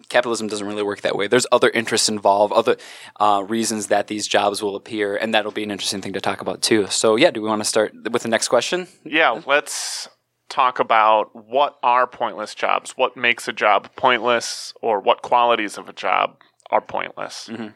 capitalism 0.09 0.47
doesn't 0.47 0.67
really 0.67 0.83
work 0.83 1.01
that 1.01 1.17
way. 1.17 1.27
There's 1.27 1.47
other 1.51 1.71
interests 1.71 2.09
involved, 2.09 2.53
other 2.53 2.77
uh, 3.19 3.45
reasons 3.47 3.89
that 3.89 4.07
these 4.07 4.29
jobs 4.29 4.63
will 4.63 4.77
appear, 4.77 5.17
and 5.17 5.35
that'll 5.35 5.51
be 5.51 5.65
an 5.65 5.71
interesting 5.71 6.01
thing 6.01 6.13
to 6.13 6.21
talk 6.21 6.41
about 6.41 6.63
too. 6.63 6.87
So, 6.89 7.17
yeah, 7.17 7.31
do 7.31 7.43
we 7.43 7.49
want 7.49 7.61
to 7.61 7.69
start 7.69 7.93
with 8.11 8.23
the 8.23 8.29
next 8.29 8.49
question? 8.49 8.87
Yeah, 9.05 9.41
let's 9.47 10.09
talk 10.49 10.79
about 10.79 11.35
what 11.35 11.77
are 11.83 12.07
pointless 12.07 12.55
jobs, 12.55 12.93
what 12.93 13.17
makes 13.17 13.49
a 13.49 13.53
job 13.53 13.91
pointless, 13.97 14.73
or 14.81 15.01
what 15.01 15.23
qualities 15.23 15.79
of 15.79 15.89
a 15.89 15.93
job 15.93 16.37
are 16.71 16.81
pointless. 16.81 17.49
Mm-hmm. 17.51 17.69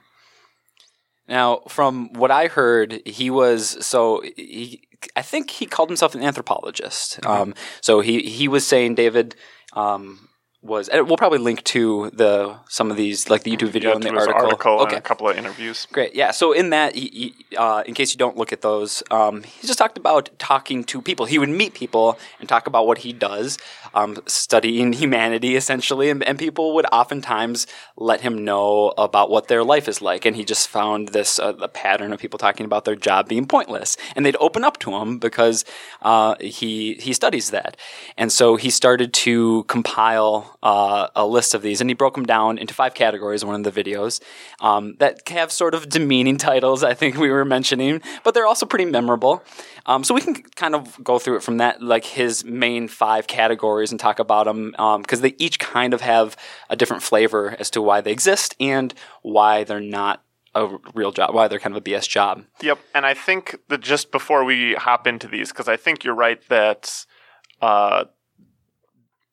Now, 1.29 1.61
from 1.69 2.13
what 2.15 2.31
I 2.31 2.49
heard, 2.49 3.03
he 3.07 3.31
was 3.31 3.85
so 3.85 4.23
he. 4.37 4.83
I 5.17 5.23
think 5.23 5.51
he 5.51 5.65
called 5.65 5.89
himself 5.89 6.15
an 6.15 6.23
anthropologist. 6.23 7.21
Mm-hmm. 7.21 7.31
Um, 7.31 7.55
so 7.81 8.01
he 8.01 8.23
he 8.23 8.49
was 8.49 8.67
saying 8.67 8.97
David. 8.97 9.37
Um, 9.73 10.30
was 10.63 10.89
and 10.89 11.07
we'll 11.07 11.17
probably 11.17 11.39
link 11.39 11.65
to 11.65 12.11
the 12.13 12.55
some 12.69 12.91
of 12.91 12.97
these 12.99 13.31
like 13.31 13.45
the 13.45 13.51
YouTube 13.51 13.71
video 13.71 13.91
Yeah, 13.91 13.95
and 13.97 14.03
the 14.05 14.11
article. 14.11 14.43
article 14.45 14.81
okay, 14.81 14.97
a 14.97 15.01
couple 15.01 15.29
of 15.29 15.37
interviews. 15.37 15.87
Great. 15.91 16.15
Yeah. 16.15 16.33
So 16.33 16.53
in 16.53 16.71
that, 16.71 16.95
he, 16.95 17.35
he, 17.49 17.57
uh, 17.57 17.83
in 17.87 17.95
case 17.95 18.13
you 18.13 18.19
don't 18.19 18.37
look 18.37 18.53
at 18.53 18.61
those, 18.61 19.03
um, 19.11 19.43
he 19.43 19.67
just 19.67 19.79
talked 19.79 19.97
about 19.97 20.29
talking 20.39 20.85
to 20.85 21.01
people. 21.01 21.25
He 21.25 21.39
would 21.39 21.49
meet 21.49 21.73
people 21.73 22.19
and 22.41 22.49
talk 22.49 22.67
about 22.67 22.87
what 22.87 22.99
he 22.99 23.13
does, 23.15 23.57
um, 23.95 24.19
studying 24.27 24.93
humanity 25.03 25.57
essentially, 25.57 26.11
and, 26.11 26.23
and 26.25 26.39
people 26.39 26.75
would 26.75 26.87
oftentimes 26.93 27.67
let 27.97 28.21
him 28.21 28.45
know 28.45 28.93
about 28.99 29.31
what 29.31 29.49
their 29.49 29.65
life 29.65 29.89
is 29.89 30.03
like. 30.03 30.27
And 30.27 30.37
he 30.37 30.45
just 30.45 30.69
found 30.69 31.09
this 31.09 31.39
uh, 31.39 31.55
a 31.61 31.69
pattern 31.69 32.13
of 32.13 32.21
people 32.21 32.39
talking 32.39 32.67
about 32.67 32.85
their 32.85 32.97
job 32.97 33.29
being 33.29 33.47
pointless, 33.47 33.97
and 34.15 34.27
they'd 34.27 34.37
open 34.37 34.63
up 34.65 34.79
to 34.81 34.95
him 34.97 35.19
because 35.19 35.65
uh, 36.03 36.35
he 36.39 36.95
he 36.95 37.15
studies 37.15 37.51
that, 37.51 37.79
and 38.19 38.31
so 38.31 38.57
he 38.57 38.69
started 38.69 39.15
to 39.15 39.65
compile 39.65 40.50
uh, 40.63 41.09
a 41.17 41.27
list 41.27 41.55
of 41.55 41.63
these, 41.63 41.81
and 41.81 41.89
he 41.89 41.95
broke 41.95 42.15
them 42.15 42.27
down 42.27 42.59
into 42.59 42.75
five 42.75 42.95
categories 42.95 43.43
in 43.43 43.49
one 43.49 43.65
of 43.65 43.75
the 43.75 43.85
videos 43.85 44.21
um, 44.61 44.95
that 44.99 45.29
have 45.29 45.51
sort 45.51 45.75
of 45.75 45.89
demeaning 45.89 46.37
titles. 46.37 46.85
I 46.85 46.95
think 46.95 47.17
we 47.19 47.31
were 47.31 47.45
mentioning, 47.45 48.01
but 48.25 48.35
they're 48.35 48.47
also 48.47 48.67
pretty 48.67 48.85
memorable. 48.85 49.43
Um, 49.87 50.05
so 50.05 50.15
we 50.15 50.21
can 50.21 50.35
kind 50.35 50.75
of 50.75 51.03
go 51.03 51.19
through 51.19 51.37
it 51.37 51.43
from 51.43 51.59
that, 51.59 51.83
like 51.83 52.05
his 52.05 52.45
main 52.45 52.89
five 52.89 53.27
categories, 53.27 53.91
and 53.91 53.99
talk 53.99 54.19
about 54.19 54.45
them 54.45 54.73
because 55.01 55.21
they 55.21 55.35
each 55.39 55.59
kind 55.59 55.95
of 55.95 56.01
have 56.01 56.37
a 56.69 56.77
different 56.77 57.03
flavor 57.03 57.57
as 57.59 57.71
to 57.71 57.83
why 57.83 58.01
they 58.01 58.13
exist 58.13 58.55
and 58.61 58.95
why 59.23 59.65
they're 59.65 59.81
not 59.81 60.23
a 60.55 60.69
real 60.95 61.13
job, 61.13 61.35
why 61.35 61.49
they're 61.49 61.59
kind 61.59 61.77
of 61.77 61.81
a 61.81 61.85
BS 61.85 62.09
job. 62.09 62.45
Yep, 62.61 62.79
and 62.95 63.07
I 63.07 63.15
think 63.15 63.57
that 63.69 63.81
just 63.81 64.11
before 64.11 64.45
we 64.45 64.75
hop 64.75 65.07
into 65.07 65.29
these, 65.29 65.51
because 65.51 65.69
I 65.69 65.77
think 65.77 66.05
you're 66.05 66.15
right 66.15 66.41
that 66.49 67.07
uh, 67.61 68.05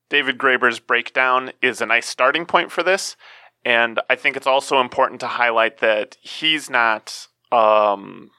David 0.10 0.38
Graeber's 0.38 0.80
breakdown 0.80 1.52
is 1.62 1.82
a 1.82 1.86
nice 1.86 2.08
starting 2.08 2.46
point 2.46 2.72
for 2.72 2.84
this, 2.84 3.16
and 3.66 4.00
I 4.10 4.16
think 4.16 4.38
it's 4.38 4.48
also 4.48 4.80
important 4.80 5.20
to 5.22 5.28
highlight 5.28 5.80
that 5.80 6.18
he's 6.22 6.70
not 6.70 7.28
um, 7.52 8.32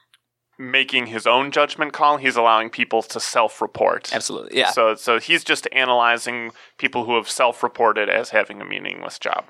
making 0.57 1.07
his 1.07 1.27
own 1.27 1.51
judgment 1.51 1.93
call; 1.93 2.17
he's 2.17 2.35
allowing 2.35 2.69
people 2.69 3.01
to 3.03 3.19
self-report. 3.19 4.13
Absolutely, 4.13 4.57
yeah. 4.57 4.71
So, 4.71 4.95
so 4.95 5.19
he's 5.19 5.43
just 5.43 5.67
analyzing 5.71 6.51
people 6.77 7.05
who 7.05 7.15
have 7.15 7.29
self-reported 7.29 8.09
as 8.09 8.29
having 8.29 8.61
a 8.61 8.65
meaningless 8.65 9.19
job. 9.19 9.45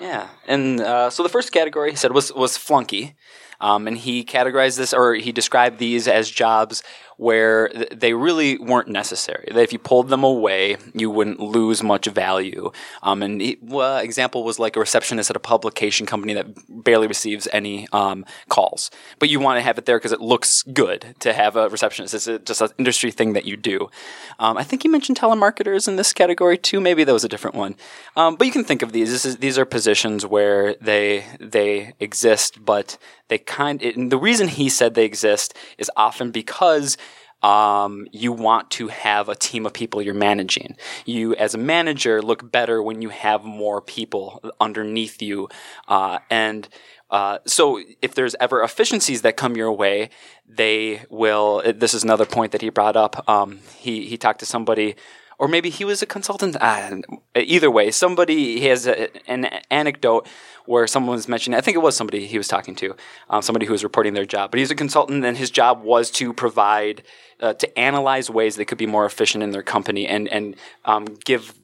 Yeah, 0.00 0.28
and 0.46 0.80
uh, 0.80 1.10
so 1.10 1.22
the 1.22 1.28
first 1.28 1.52
category 1.52 1.90
he 1.90 1.96
said 1.96 2.12
was 2.12 2.32
was 2.32 2.56
flunky, 2.56 3.16
um, 3.60 3.86
and 3.88 3.98
he 3.98 4.24
categorized 4.24 4.76
this 4.76 4.94
or 4.94 5.14
he 5.14 5.32
described 5.32 5.78
these 5.78 6.06
as 6.06 6.30
jobs 6.30 6.82
where 7.18 7.68
th- 7.68 7.90
they 7.90 8.14
really 8.14 8.56
weren't 8.58 8.88
necessary. 8.88 9.48
That 9.52 9.60
if 9.60 9.72
you 9.72 9.78
pulled 9.78 10.08
them 10.08 10.24
away, 10.24 10.76
you 10.94 11.10
wouldn't 11.10 11.40
lose 11.40 11.82
much 11.82 12.06
value. 12.06 12.70
Um, 13.02 13.22
and 13.22 13.56
well, 13.60 13.98
example 13.98 14.44
was 14.44 14.58
like 14.58 14.76
a 14.76 14.80
receptionist 14.80 15.28
at 15.28 15.36
a 15.36 15.40
publication 15.40 16.06
company 16.06 16.32
that 16.34 16.46
barely 16.68 17.08
receives 17.08 17.48
any 17.52 17.88
um, 17.92 18.24
calls, 18.48 18.90
but 19.18 19.28
you 19.28 19.40
want 19.40 19.58
to 19.58 19.62
have 19.62 19.78
it 19.78 19.84
there 19.84 19.98
because 19.98 20.12
it 20.12 20.20
looks 20.20 20.62
good 20.62 21.16
to 21.18 21.32
have 21.32 21.56
a 21.56 21.68
receptionist. 21.68 22.14
It's 22.14 22.28
a, 22.28 22.38
just 22.38 22.60
an 22.60 22.70
industry 22.78 23.10
thing 23.10 23.32
that 23.32 23.44
you 23.44 23.56
do. 23.56 23.90
Um, 24.38 24.56
I 24.56 24.62
think 24.62 24.84
you 24.84 24.90
mentioned 24.90 25.18
telemarketers 25.18 25.88
in 25.88 25.96
this 25.96 26.12
category 26.12 26.56
too. 26.56 26.80
Maybe 26.80 27.02
that 27.02 27.12
was 27.12 27.24
a 27.24 27.28
different 27.28 27.56
one, 27.56 27.74
um, 28.16 28.36
but 28.36 28.46
you 28.46 28.52
can 28.52 28.64
think 28.64 28.82
of 28.82 28.92
these. 28.92 29.12
Is, 29.24 29.38
these 29.38 29.58
are 29.58 29.64
positions 29.64 30.24
where 30.24 30.76
they 30.80 31.24
they 31.40 31.94
exist, 31.98 32.64
but 32.64 32.96
they 33.26 33.38
kind. 33.38 33.82
and 33.82 34.12
the 34.12 34.18
reason 34.18 34.46
he 34.46 34.68
said 34.68 34.94
they 34.94 35.04
exist 35.04 35.56
is 35.78 35.90
often 35.96 36.30
because 36.30 36.96
um, 37.42 38.06
you 38.10 38.32
want 38.32 38.70
to 38.72 38.88
have 38.88 39.28
a 39.28 39.34
team 39.34 39.66
of 39.66 39.72
people 39.72 40.02
you're 40.02 40.14
managing. 40.14 40.76
You, 41.04 41.34
as 41.36 41.54
a 41.54 41.58
manager, 41.58 42.20
look 42.20 42.50
better 42.50 42.82
when 42.82 43.02
you 43.02 43.10
have 43.10 43.44
more 43.44 43.80
people 43.80 44.42
underneath 44.60 45.22
you. 45.22 45.48
Uh, 45.86 46.18
and 46.30 46.68
uh, 47.10 47.38
so, 47.46 47.82
if 48.02 48.14
there's 48.14 48.34
ever 48.38 48.62
efficiencies 48.62 49.22
that 49.22 49.36
come 49.36 49.56
your 49.56 49.72
way, 49.72 50.10
they 50.46 51.02
will. 51.08 51.62
This 51.74 51.94
is 51.94 52.04
another 52.04 52.26
point 52.26 52.52
that 52.52 52.60
he 52.60 52.68
brought 52.68 52.96
up. 52.96 53.26
Um, 53.28 53.60
he 53.78 54.06
he 54.06 54.18
talked 54.18 54.40
to 54.40 54.46
somebody 54.46 54.94
or 55.38 55.48
maybe 55.48 55.70
he 55.70 55.84
was 55.84 56.02
a 56.02 56.06
consultant. 56.06 56.56
Uh, 56.60 57.00
either 57.36 57.70
way, 57.70 57.90
somebody 57.90 58.60
has 58.68 58.86
a, 58.86 59.08
an 59.30 59.46
anecdote 59.70 60.26
where 60.66 60.86
someone 60.86 61.16
was 61.16 61.28
mentioning. 61.28 61.56
I 61.56 61.60
think 61.60 61.76
it 61.76 61.80
was 61.80 61.96
somebody 61.96 62.26
he 62.26 62.36
was 62.36 62.48
talking 62.48 62.74
to, 62.76 62.94
um, 63.30 63.40
somebody 63.40 63.64
who 63.64 63.72
was 63.72 63.84
reporting 63.84 64.14
their 64.14 64.26
job. 64.26 64.50
But 64.50 64.58
he's 64.58 64.70
a 64.70 64.74
consultant, 64.74 65.24
and 65.24 65.36
his 65.36 65.50
job 65.50 65.82
was 65.82 66.10
to 66.12 66.32
provide, 66.32 67.04
uh, 67.40 67.54
to 67.54 67.78
analyze 67.78 68.28
ways 68.28 68.56
they 68.56 68.64
could 68.64 68.78
be 68.78 68.86
more 68.86 69.06
efficient 69.06 69.44
in 69.44 69.52
their 69.52 69.62
company, 69.62 70.06
and 70.06 70.28
and 70.28 70.56
um, 70.84 71.06
give 71.24 71.54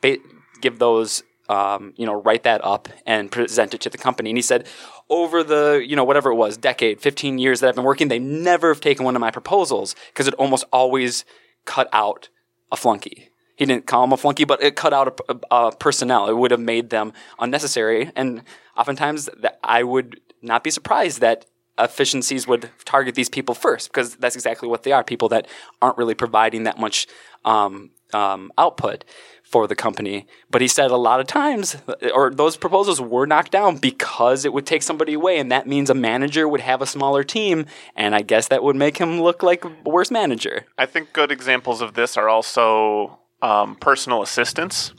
ba- 0.00 0.18
give 0.60 0.78
those. 0.78 1.22
Um, 1.48 1.92
you 1.96 2.06
know, 2.06 2.14
write 2.14 2.44
that 2.44 2.64
up 2.64 2.88
and 3.04 3.30
present 3.30 3.74
it 3.74 3.80
to 3.82 3.90
the 3.90 3.98
company. 3.98 4.30
And 4.30 4.38
he 4.38 4.42
said, 4.42 4.66
over 5.10 5.42
the, 5.42 5.84
you 5.86 5.96
know, 5.96 6.04
whatever 6.04 6.30
it 6.30 6.36
was, 6.36 6.56
decade, 6.56 7.00
15 7.00 7.38
years 7.38 7.60
that 7.60 7.68
I've 7.68 7.74
been 7.74 7.84
working, 7.84 8.08
they 8.08 8.20
never 8.20 8.68
have 8.68 8.80
taken 8.80 9.04
one 9.04 9.16
of 9.16 9.20
my 9.20 9.30
proposals 9.30 9.94
because 10.06 10.26
it 10.28 10.34
almost 10.34 10.64
always 10.72 11.26
cut 11.66 11.90
out 11.92 12.30
a 12.72 12.76
flunky. 12.76 13.28
He 13.56 13.66
didn't 13.66 13.86
call 13.86 14.02
him 14.02 14.12
a 14.12 14.16
flunky, 14.16 14.44
but 14.44 14.60
it 14.62 14.74
cut 14.74 14.92
out 14.92 15.20
a, 15.28 15.34
a, 15.34 15.66
a 15.68 15.76
personnel. 15.76 16.28
It 16.28 16.36
would 16.36 16.50
have 16.50 16.60
made 16.60 16.90
them 16.90 17.12
unnecessary. 17.38 18.10
And 18.16 18.42
oftentimes, 18.76 19.28
that 19.38 19.60
I 19.62 19.84
would 19.84 20.20
not 20.40 20.64
be 20.64 20.70
surprised 20.70 21.20
that 21.20 21.46
efficiencies 21.78 22.46
would 22.46 22.70
target 22.84 23.14
these 23.14 23.28
people 23.28 23.54
first 23.54 23.90
because 23.90 24.16
that's 24.16 24.34
exactly 24.34 24.68
what 24.68 24.82
they 24.82 24.92
are 24.92 25.04
people 25.04 25.28
that 25.28 25.46
aren't 25.80 25.96
really 25.96 26.14
providing 26.14 26.64
that 26.64 26.78
much 26.78 27.06
um, 27.44 27.90
um, 28.12 28.52
output 28.58 29.04
for 29.42 29.66
the 29.66 29.74
company. 29.74 30.26
But 30.50 30.62
he 30.62 30.68
said 30.68 30.90
a 30.90 30.96
lot 30.96 31.20
of 31.20 31.26
times, 31.26 31.76
or 32.14 32.30
those 32.30 32.56
proposals 32.56 33.00
were 33.00 33.26
knocked 33.26 33.52
down 33.52 33.76
because 33.76 34.44
it 34.44 34.52
would 34.52 34.64
take 34.66 34.82
somebody 34.82 35.12
away, 35.14 35.38
and 35.38 35.52
that 35.52 35.66
means 35.66 35.90
a 35.90 35.94
manager 35.94 36.48
would 36.48 36.60
have 36.62 36.80
a 36.80 36.86
smaller 36.86 37.22
team, 37.22 37.66
and 37.94 38.14
I 38.14 38.22
guess 38.22 38.48
that 38.48 38.62
would 38.62 38.76
make 38.76 38.96
him 38.96 39.20
look 39.20 39.42
like 39.42 39.64
a 39.64 39.72
worse 39.84 40.10
manager. 40.10 40.64
I 40.78 40.86
think 40.86 41.12
good 41.12 41.30
examples 41.30 41.80
of 41.82 41.94
this 41.94 42.16
are 42.16 42.28
also 42.28 43.18
um, 43.42 43.76
personal 43.76 44.22
assistants, 44.22 44.94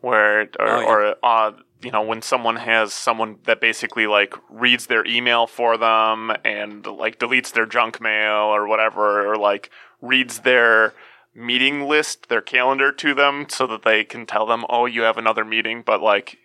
where 0.00 0.42
or, 0.42 0.48
Oh, 0.60 0.80
yeah. 0.80 0.86
or 0.86 1.14
uh, 1.22 1.52
you 1.82 1.90
know 1.90 2.02
when 2.02 2.20
someone 2.20 2.56
has 2.56 2.92
someone 2.92 3.38
that 3.44 3.60
basically 3.60 4.06
like 4.06 4.34
reads 4.50 4.86
their 4.86 5.06
email 5.06 5.46
for 5.46 5.76
them 5.78 6.30
and 6.44 6.86
like 6.86 7.18
deletes 7.18 7.52
their 7.52 7.66
junk 7.66 8.00
mail 8.02 8.52
or 8.54 8.66
whatever, 8.66 9.30
or 9.32 9.36
like 9.36 9.70
reads 10.02 10.40
their 10.40 10.92
meeting 11.34 11.82
list, 11.82 12.28
their 12.28 12.40
calendar 12.40 12.92
to 12.92 13.14
them 13.14 13.46
so 13.48 13.66
that 13.66 13.82
they 13.82 14.04
can 14.04 14.26
tell 14.26 14.46
them, 14.46 14.64
oh, 14.68 14.86
you 14.86 15.02
have 15.02 15.18
another 15.18 15.44
meeting, 15.44 15.82
but 15.82 16.00
like. 16.00 16.38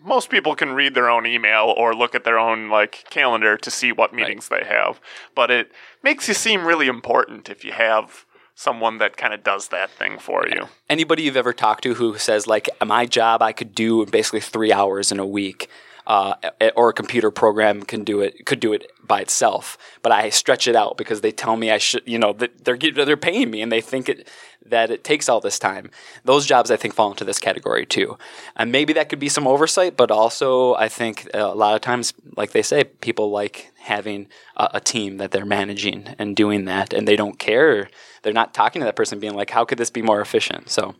Most 0.00 0.30
people 0.30 0.54
can 0.54 0.74
read 0.74 0.94
their 0.94 1.10
own 1.10 1.26
email 1.26 1.74
or 1.76 1.92
look 1.92 2.14
at 2.14 2.22
their 2.22 2.38
own 2.38 2.70
like 2.70 3.04
calendar 3.10 3.56
to 3.56 3.68
see 3.68 3.90
what 3.90 4.14
meetings 4.14 4.48
they 4.48 4.62
have, 4.64 5.00
but 5.34 5.50
it 5.50 5.72
makes 6.04 6.28
you 6.28 6.34
seem 6.34 6.64
really 6.64 6.86
important 6.86 7.50
if 7.50 7.64
you 7.64 7.72
have 7.72 8.24
someone 8.58 8.98
that 8.98 9.16
kind 9.16 9.32
of 9.32 9.44
does 9.44 9.68
that 9.68 9.88
thing 9.88 10.18
for 10.18 10.44
you. 10.48 10.68
Anybody 10.90 11.22
you've 11.22 11.36
ever 11.36 11.52
talked 11.52 11.84
to 11.84 11.94
who 11.94 12.18
says 12.18 12.46
like 12.48 12.68
my 12.84 13.06
job 13.06 13.40
I 13.40 13.52
could 13.52 13.72
do 13.72 14.02
in 14.02 14.10
basically 14.10 14.40
three 14.40 14.72
hours 14.72 15.12
in 15.12 15.20
a 15.20 15.26
week, 15.26 15.68
uh, 16.08 16.34
or 16.74 16.88
a 16.88 16.92
computer 16.94 17.30
program 17.30 17.82
can 17.82 18.02
do 18.02 18.20
it 18.22 18.46
could 18.46 18.60
do 18.60 18.72
it 18.72 18.90
by 19.06 19.20
itself, 19.20 19.76
but 20.02 20.10
I 20.10 20.30
stretch 20.30 20.66
it 20.66 20.74
out 20.74 20.96
because 20.96 21.20
they 21.20 21.30
tell 21.30 21.56
me 21.56 21.70
I 21.70 21.76
should, 21.76 22.02
you 22.06 22.18
know, 22.18 22.32
they're 22.32 22.78
they're 22.78 23.16
paying 23.18 23.50
me 23.50 23.60
and 23.60 23.70
they 23.70 23.82
think 23.82 24.08
it 24.08 24.26
that 24.64 24.90
it 24.90 25.04
takes 25.04 25.28
all 25.28 25.40
this 25.40 25.58
time. 25.58 25.90
Those 26.24 26.46
jobs 26.46 26.70
I 26.70 26.76
think 26.76 26.94
fall 26.94 27.10
into 27.10 27.24
this 27.24 27.38
category 27.38 27.84
too, 27.84 28.16
and 28.56 28.72
maybe 28.72 28.94
that 28.94 29.10
could 29.10 29.18
be 29.18 29.28
some 29.28 29.46
oversight, 29.46 29.98
but 29.98 30.10
also 30.10 30.74
I 30.76 30.88
think 30.88 31.28
a 31.34 31.48
lot 31.48 31.74
of 31.74 31.82
times, 31.82 32.14
like 32.38 32.52
they 32.52 32.62
say, 32.62 32.84
people 32.84 33.30
like 33.30 33.70
having 33.76 34.28
a, 34.56 34.70
a 34.74 34.80
team 34.80 35.18
that 35.18 35.30
they're 35.30 35.44
managing 35.44 36.14
and 36.18 36.34
doing 36.34 36.64
that, 36.64 36.94
and 36.94 37.06
they 37.06 37.16
don't 37.16 37.38
care. 37.38 37.90
They're 38.22 38.32
not 38.32 38.54
talking 38.54 38.80
to 38.80 38.86
that 38.86 38.96
person, 38.96 39.20
being 39.20 39.34
like, 39.34 39.50
"How 39.50 39.66
could 39.66 39.78
this 39.78 39.90
be 39.90 40.00
more 40.00 40.22
efficient?" 40.22 40.70
So 40.70 40.94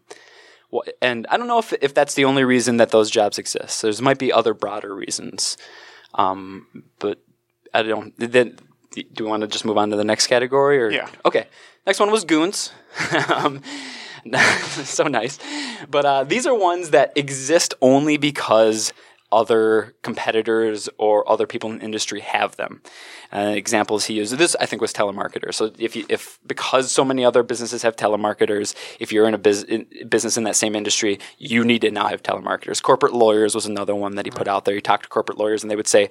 And 1.00 1.26
I 1.30 1.36
don't 1.36 1.48
know 1.48 1.58
if 1.58 1.72
if 1.80 1.94
that's 1.94 2.14
the 2.14 2.24
only 2.24 2.44
reason 2.44 2.76
that 2.76 2.90
those 2.90 3.10
jobs 3.10 3.38
exist. 3.38 3.82
There's 3.82 4.02
might 4.02 4.18
be 4.18 4.32
other 4.32 4.54
broader 4.54 4.94
reasons, 4.94 5.56
um, 6.14 6.84
but 6.98 7.20
I 7.72 7.82
don't. 7.82 8.14
Then 8.18 8.56
do 8.90 9.24
we 9.24 9.30
want 9.30 9.42
to 9.42 9.46
just 9.46 9.64
move 9.64 9.78
on 9.78 9.90
to 9.90 9.96
the 9.96 10.04
next 10.04 10.26
category? 10.26 10.82
Or 10.82 10.90
Yeah. 10.90 11.08
Okay. 11.24 11.46
Next 11.86 12.00
one 12.00 12.10
was 12.10 12.24
goons. 12.24 12.72
um, 13.34 13.62
so 14.84 15.04
nice, 15.04 15.38
but 15.90 16.04
uh, 16.04 16.24
these 16.24 16.46
are 16.46 16.54
ones 16.54 16.90
that 16.90 17.16
exist 17.16 17.72
only 17.80 18.16
because 18.18 18.92
other 19.30 19.94
competitors 20.02 20.88
or 20.98 21.30
other 21.30 21.46
people 21.46 21.70
in 21.70 21.78
the 21.78 21.84
industry 21.84 22.20
have 22.20 22.56
them. 22.56 22.82
Uh, 23.32 23.52
examples 23.54 24.06
he 24.06 24.14
used. 24.14 24.36
This 24.38 24.56
I 24.58 24.66
think 24.66 24.80
was 24.80 24.92
telemarketers. 24.92 25.54
So 25.54 25.70
if 25.78 25.94
you, 25.94 26.06
if 26.08 26.38
because 26.46 26.90
so 26.90 27.04
many 27.04 27.24
other 27.24 27.42
businesses 27.42 27.82
have 27.82 27.94
telemarketers, 27.96 28.74
if 28.98 29.12
you're 29.12 29.28
in 29.28 29.34
a 29.34 29.38
bus- 29.38 29.64
in, 29.64 29.86
business 30.08 30.36
in 30.38 30.44
that 30.44 30.56
same 30.56 30.74
industry, 30.74 31.18
you 31.36 31.64
need 31.64 31.82
to 31.82 31.90
now 31.90 32.06
have 32.06 32.22
telemarketers. 32.22 32.82
Corporate 32.82 33.12
lawyers 33.12 33.54
was 33.54 33.66
another 33.66 33.94
one 33.94 34.14
that 34.14 34.24
he 34.24 34.30
put 34.30 34.48
out 34.48 34.64
there. 34.64 34.74
He 34.74 34.80
talked 34.80 35.02
to 35.02 35.08
corporate 35.10 35.38
lawyers 35.38 35.62
and 35.62 35.70
they 35.70 35.76
would 35.76 35.86
say, 35.86 36.08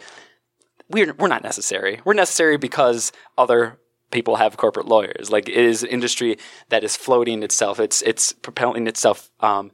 we're 0.90 1.14
we're 1.14 1.28
not 1.28 1.44
necessary. 1.44 2.00
We're 2.06 2.14
necessary 2.14 2.58
because 2.58 3.12
other 3.38 3.80
people 4.12 4.38
have 4.38 4.58
corporate 4.58 4.88
lawyers. 4.88 5.30
Like 5.32 5.50
it 5.50 5.58
is 5.58 5.84
an 5.84 5.90
industry 5.90 6.38
that 6.70 6.84
is 6.84 6.96
floating 6.96 7.44
itself. 7.44 7.80
It's 7.80 8.02
it's 8.04 8.32
propelling 8.32 8.88
itself 8.88 9.32
um, 9.40 9.72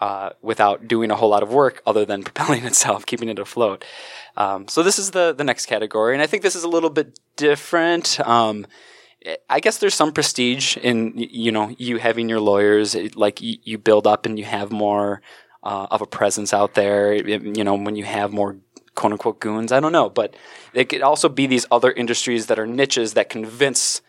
uh, 0.00 0.30
without 0.42 0.88
doing 0.88 1.10
a 1.10 1.16
whole 1.16 1.28
lot 1.30 1.42
of 1.42 1.52
work 1.52 1.82
other 1.86 2.04
than 2.04 2.22
propelling 2.28 2.64
itself, 2.64 3.06
keeping 3.06 3.28
it 3.28 3.38
afloat. 3.38 3.84
Um, 4.36 4.68
so 4.68 4.82
this 4.82 4.98
is 4.98 5.10
the 5.10 5.34
the 5.36 5.44
next 5.44 5.66
category, 5.66 6.14
and 6.14 6.22
I 6.22 6.26
think 6.26 6.42
this 6.42 6.54
is 6.56 6.64
a 6.64 6.68
little 6.68 6.90
bit 6.90 7.18
different. 7.36 8.20
Um, 8.20 8.66
I 9.50 9.58
guess 9.60 9.78
there's 9.78 9.94
some 9.96 10.12
prestige 10.12 10.76
in 10.76 11.12
you 11.16 11.50
know 11.52 11.74
you 11.78 11.98
having 11.98 12.28
your 12.28 12.40
lawyers. 12.40 12.94
It- 12.94 13.16
Like 13.16 13.40
you, 13.42 13.56
you 13.64 13.78
build 13.78 14.06
up 14.06 14.26
and 14.26 14.38
you 14.38 14.44
have 14.44 14.70
more 14.70 15.20
uh, 15.64 15.88
of 15.90 16.00
a 16.02 16.06
presence 16.06 16.54
out 16.54 16.74
there. 16.74 17.12
It- 17.12 17.26
You 17.56 17.64
know 17.64 17.74
when 17.74 17.96
you 17.96 18.04
have 18.04 18.32
more 18.32 18.56
quote 18.94 19.12
unquote 19.12 19.40
goons. 19.40 19.72
I 19.72 19.80
don't 19.80 19.92
know, 19.92 20.08
but 20.10 20.34
it 20.72 20.88
could 20.88 21.02
also 21.02 21.28
be 21.28 21.46
these 21.46 21.66
other 21.70 21.90
industries 21.92 22.46
that 22.46 22.58
are 22.58 22.66
niches 22.66 23.14
that 23.14 23.28
convince 23.28 24.00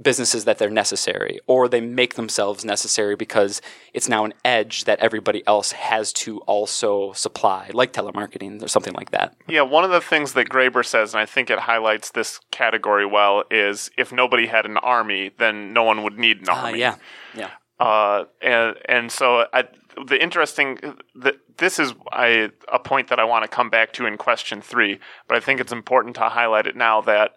businesses 0.00 0.44
that 0.44 0.58
they're 0.58 0.70
necessary 0.70 1.40
or 1.46 1.68
they 1.68 1.80
make 1.80 2.14
themselves 2.14 2.64
necessary 2.64 3.16
because 3.16 3.60
it's 3.92 4.08
now 4.08 4.24
an 4.24 4.32
edge 4.44 4.84
that 4.84 4.98
everybody 5.00 5.42
else 5.46 5.72
has 5.72 6.12
to 6.12 6.38
also 6.40 7.12
supply 7.12 7.70
like 7.74 7.92
telemarketing 7.92 8.62
or 8.62 8.68
something 8.68 8.94
like 8.94 9.10
that 9.10 9.34
Yeah, 9.48 9.62
one 9.62 9.84
of 9.84 9.90
the 9.90 10.00
things 10.00 10.34
that 10.34 10.48
Graeber 10.48 10.84
says, 10.84 11.14
and 11.14 11.20
I 11.20 11.26
think 11.26 11.50
it 11.50 11.58
highlights 11.60 12.10
this 12.10 12.40
category 12.50 13.06
well, 13.06 13.44
is 13.50 13.90
if 13.98 14.12
nobody 14.12 14.46
had 14.46 14.66
an 14.66 14.76
army, 14.76 15.30
then 15.38 15.72
no 15.72 15.82
one 15.82 16.02
would 16.04 16.18
need 16.18 16.38
an 16.38 16.48
uh, 16.48 16.52
army. 16.54 16.78
yeah 16.78 16.96
yeah 17.34 17.50
Uh, 17.80 18.24
and 18.42 18.76
and 18.88 19.12
so 19.12 19.46
I, 19.52 19.64
the 20.06 20.20
interesting 20.22 20.78
that 21.14 21.36
this 21.58 21.78
is 21.78 21.92
I, 22.12 22.50
a 22.72 22.78
point 22.78 23.08
that 23.08 23.18
I 23.18 23.24
want 23.24 23.42
to 23.44 23.48
come 23.48 23.70
back 23.70 23.92
to 23.94 24.06
in 24.06 24.16
question 24.16 24.60
three, 24.60 24.98
but 25.26 25.36
I 25.36 25.40
think 25.40 25.60
it's 25.60 25.72
important 25.72 26.16
to 26.16 26.28
highlight 26.28 26.66
it 26.66 26.76
now 26.76 27.00
that 27.02 27.32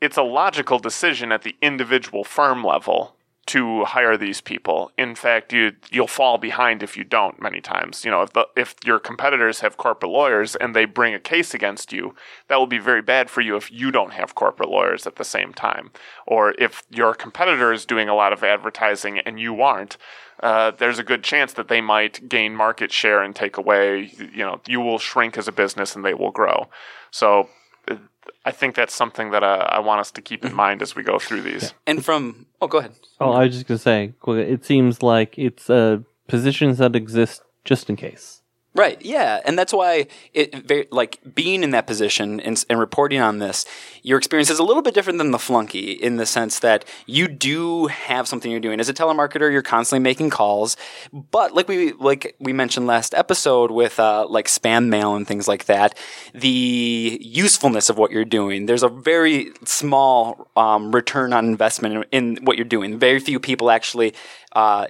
it's 0.00 0.16
a 0.16 0.22
logical 0.22 0.78
decision 0.78 1.32
at 1.32 1.42
the 1.42 1.56
individual 1.62 2.24
firm 2.24 2.62
level 2.64 3.16
to 3.46 3.84
hire 3.84 4.16
these 4.16 4.40
people. 4.40 4.90
In 4.98 5.14
fact, 5.14 5.52
you 5.52 5.72
you'll 5.90 6.08
fall 6.08 6.36
behind 6.36 6.82
if 6.82 6.96
you 6.96 7.04
don't 7.04 7.40
many 7.40 7.60
times. 7.60 8.04
You 8.04 8.10
know, 8.10 8.22
if 8.22 8.32
the 8.32 8.48
if 8.56 8.74
your 8.84 8.98
competitors 8.98 9.60
have 9.60 9.76
corporate 9.76 10.10
lawyers 10.10 10.56
and 10.56 10.74
they 10.74 10.84
bring 10.84 11.14
a 11.14 11.20
case 11.20 11.54
against 11.54 11.92
you, 11.92 12.14
that 12.48 12.56
will 12.56 12.66
be 12.66 12.78
very 12.78 13.02
bad 13.02 13.30
for 13.30 13.40
you 13.40 13.56
if 13.56 13.70
you 13.70 13.92
don't 13.92 14.12
have 14.12 14.34
corporate 14.34 14.68
lawyers 14.68 15.06
at 15.06 15.16
the 15.16 15.24
same 15.24 15.52
time. 15.54 15.90
Or 16.26 16.54
if 16.58 16.82
your 16.90 17.14
competitor 17.14 17.72
is 17.72 17.86
doing 17.86 18.08
a 18.08 18.16
lot 18.16 18.32
of 18.32 18.42
advertising 18.42 19.20
and 19.20 19.38
you 19.38 19.62
aren't, 19.62 19.96
uh, 20.42 20.72
there's 20.72 20.98
a 20.98 21.04
good 21.04 21.22
chance 21.22 21.52
that 21.52 21.68
they 21.68 21.80
might 21.80 22.28
gain 22.28 22.54
market 22.56 22.90
share 22.90 23.22
and 23.22 23.34
take 23.34 23.56
away. 23.56 24.10
You 24.18 24.44
know, 24.44 24.60
you 24.66 24.80
will 24.80 24.98
shrink 24.98 25.38
as 25.38 25.46
a 25.46 25.52
business 25.52 25.94
and 25.94 26.04
they 26.04 26.14
will 26.14 26.32
grow. 26.32 26.68
So. 27.10 27.48
Uh, 27.90 27.96
I 28.44 28.52
think 28.52 28.74
that's 28.74 28.94
something 28.94 29.30
that 29.32 29.42
uh, 29.42 29.66
I 29.68 29.80
want 29.80 30.00
us 30.00 30.10
to 30.12 30.22
keep 30.22 30.44
in 30.44 30.54
mind 30.54 30.82
as 30.82 30.94
we 30.94 31.02
go 31.02 31.18
through 31.18 31.42
these. 31.42 31.74
and 31.86 32.04
from 32.04 32.46
oh 32.60 32.68
go 32.68 32.78
ahead 32.78 32.92
Oh, 33.20 33.32
I 33.32 33.44
was 33.44 33.54
just 33.54 33.66
gonna 33.66 33.78
say, 33.78 34.12
it 34.26 34.64
seems 34.64 35.02
like 35.02 35.38
it's 35.38 35.70
uh, 35.70 35.98
positions 36.28 36.78
that 36.78 36.94
exist 36.96 37.42
just 37.64 37.88
in 37.90 37.96
case. 37.96 38.42
Right. 38.76 39.00
Yeah, 39.00 39.40
and 39.46 39.58
that's 39.58 39.72
why 39.72 40.06
it 40.34 40.92
like 40.92 41.18
being 41.34 41.62
in 41.62 41.70
that 41.70 41.86
position 41.86 42.40
and, 42.40 42.62
and 42.68 42.78
reporting 42.78 43.20
on 43.20 43.38
this, 43.38 43.64
your 44.02 44.18
experience 44.18 44.50
is 44.50 44.58
a 44.58 44.62
little 44.62 44.82
bit 44.82 44.92
different 44.92 45.16
than 45.18 45.30
the 45.30 45.38
flunky 45.38 45.92
in 45.92 46.16
the 46.16 46.26
sense 46.26 46.58
that 46.58 46.84
you 47.06 47.26
do 47.26 47.86
have 47.86 48.28
something 48.28 48.50
you're 48.50 48.60
doing 48.60 48.78
as 48.78 48.90
a 48.90 48.92
telemarketer. 48.94 49.50
You're 49.50 49.62
constantly 49.62 50.02
making 50.02 50.28
calls, 50.28 50.76
but 51.10 51.54
like 51.54 51.68
we 51.68 51.92
like 51.92 52.36
we 52.38 52.52
mentioned 52.52 52.86
last 52.86 53.14
episode 53.14 53.70
with 53.70 53.98
uh, 53.98 54.26
like 54.28 54.46
spam 54.46 54.88
mail 54.88 55.14
and 55.14 55.26
things 55.26 55.48
like 55.48 55.64
that, 55.64 55.96
the 56.34 57.18
usefulness 57.22 57.88
of 57.88 57.96
what 57.96 58.10
you're 58.10 58.26
doing. 58.26 58.66
There's 58.66 58.82
a 58.82 58.90
very 58.90 59.52
small 59.64 60.48
um, 60.54 60.92
return 60.94 61.32
on 61.32 61.46
investment 61.46 62.06
in, 62.12 62.36
in 62.36 62.44
what 62.44 62.58
you're 62.58 62.66
doing. 62.66 62.98
Very 62.98 63.20
few 63.20 63.40
people 63.40 63.70
actually. 63.70 64.12
Uh, 64.52 64.86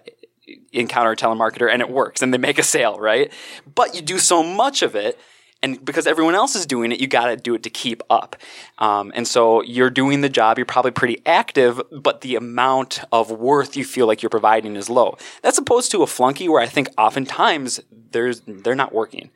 encounter 0.72 1.12
a 1.12 1.16
telemarketer 1.16 1.70
and 1.70 1.82
it 1.82 1.90
works 1.90 2.22
and 2.22 2.32
they 2.32 2.38
make 2.38 2.58
a 2.58 2.62
sale, 2.62 2.98
right? 2.98 3.32
But 3.74 3.94
you 3.94 4.02
do 4.02 4.18
so 4.18 4.42
much 4.42 4.82
of 4.82 4.94
it. 4.94 5.18
And 5.62 5.82
because 5.84 6.06
everyone 6.06 6.34
else 6.34 6.54
is 6.54 6.66
doing 6.66 6.92
it, 6.92 7.00
you 7.00 7.06
got 7.06 7.26
to 7.26 7.36
do 7.36 7.54
it 7.54 7.62
to 7.62 7.70
keep 7.70 8.02
up. 8.10 8.36
Um, 8.78 9.10
and 9.16 9.26
so 9.26 9.62
you're 9.62 9.90
doing 9.90 10.20
the 10.20 10.28
job, 10.28 10.58
you're 10.58 10.66
probably 10.66 10.90
pretty 10.90 11.22
active, 11.24 11.80
but 11.90 12.20
the 12.20 12.36
amount 12.36 13.00
of 13.10 13.30
worth 13.30 13.74
you 13.76 13.84
feel 13.84 14.06
like 14.06 14.22
you're 14.22 14.30
providing 14.30 14.76
is 14.76 14.90
low. 14.90 15.16
That's 15.42 15.58
opposed 15.58 15.90
to 15.92 16.02
a 16.02 16.06
flunky 16.06 16.48
where 16.48 16.62
I 16.62 16.66
think 16.66 16.88
oftentimes 16.98 17.80
there's, 18.10 18.42
they're 18.46 18.74
not 18.74 18.94
working. 18.94 19.30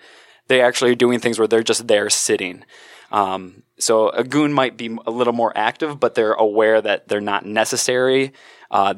They 0.48 0.60
actually 0.60 0.90
are 0.92 0.96
doing 0.96 1.20
things 1.20 1.38
where 1.38 1.48
they're 1.48 1.62
just 1.62 1.88
there 1.88 2.10
sitting. 2.10 2.64
Um, 3.10 3.62
so 3.78 4.10
a 4.10 4.22
goon 4.22 4.52
might 4.52 4.76
be 4.76 4.96
a 5.06 5.10
little 5.10 5.32
more 5.32 5.52
active, 5.56 5.98
but 5.98 6.14
they're 6.14 6.34
aware 6.34 6.80
that 6.80 7.08
they're 7.08 7.20
not 7.20 7.46
necessary. 7.46 8.32
Uh, 8.70 8.92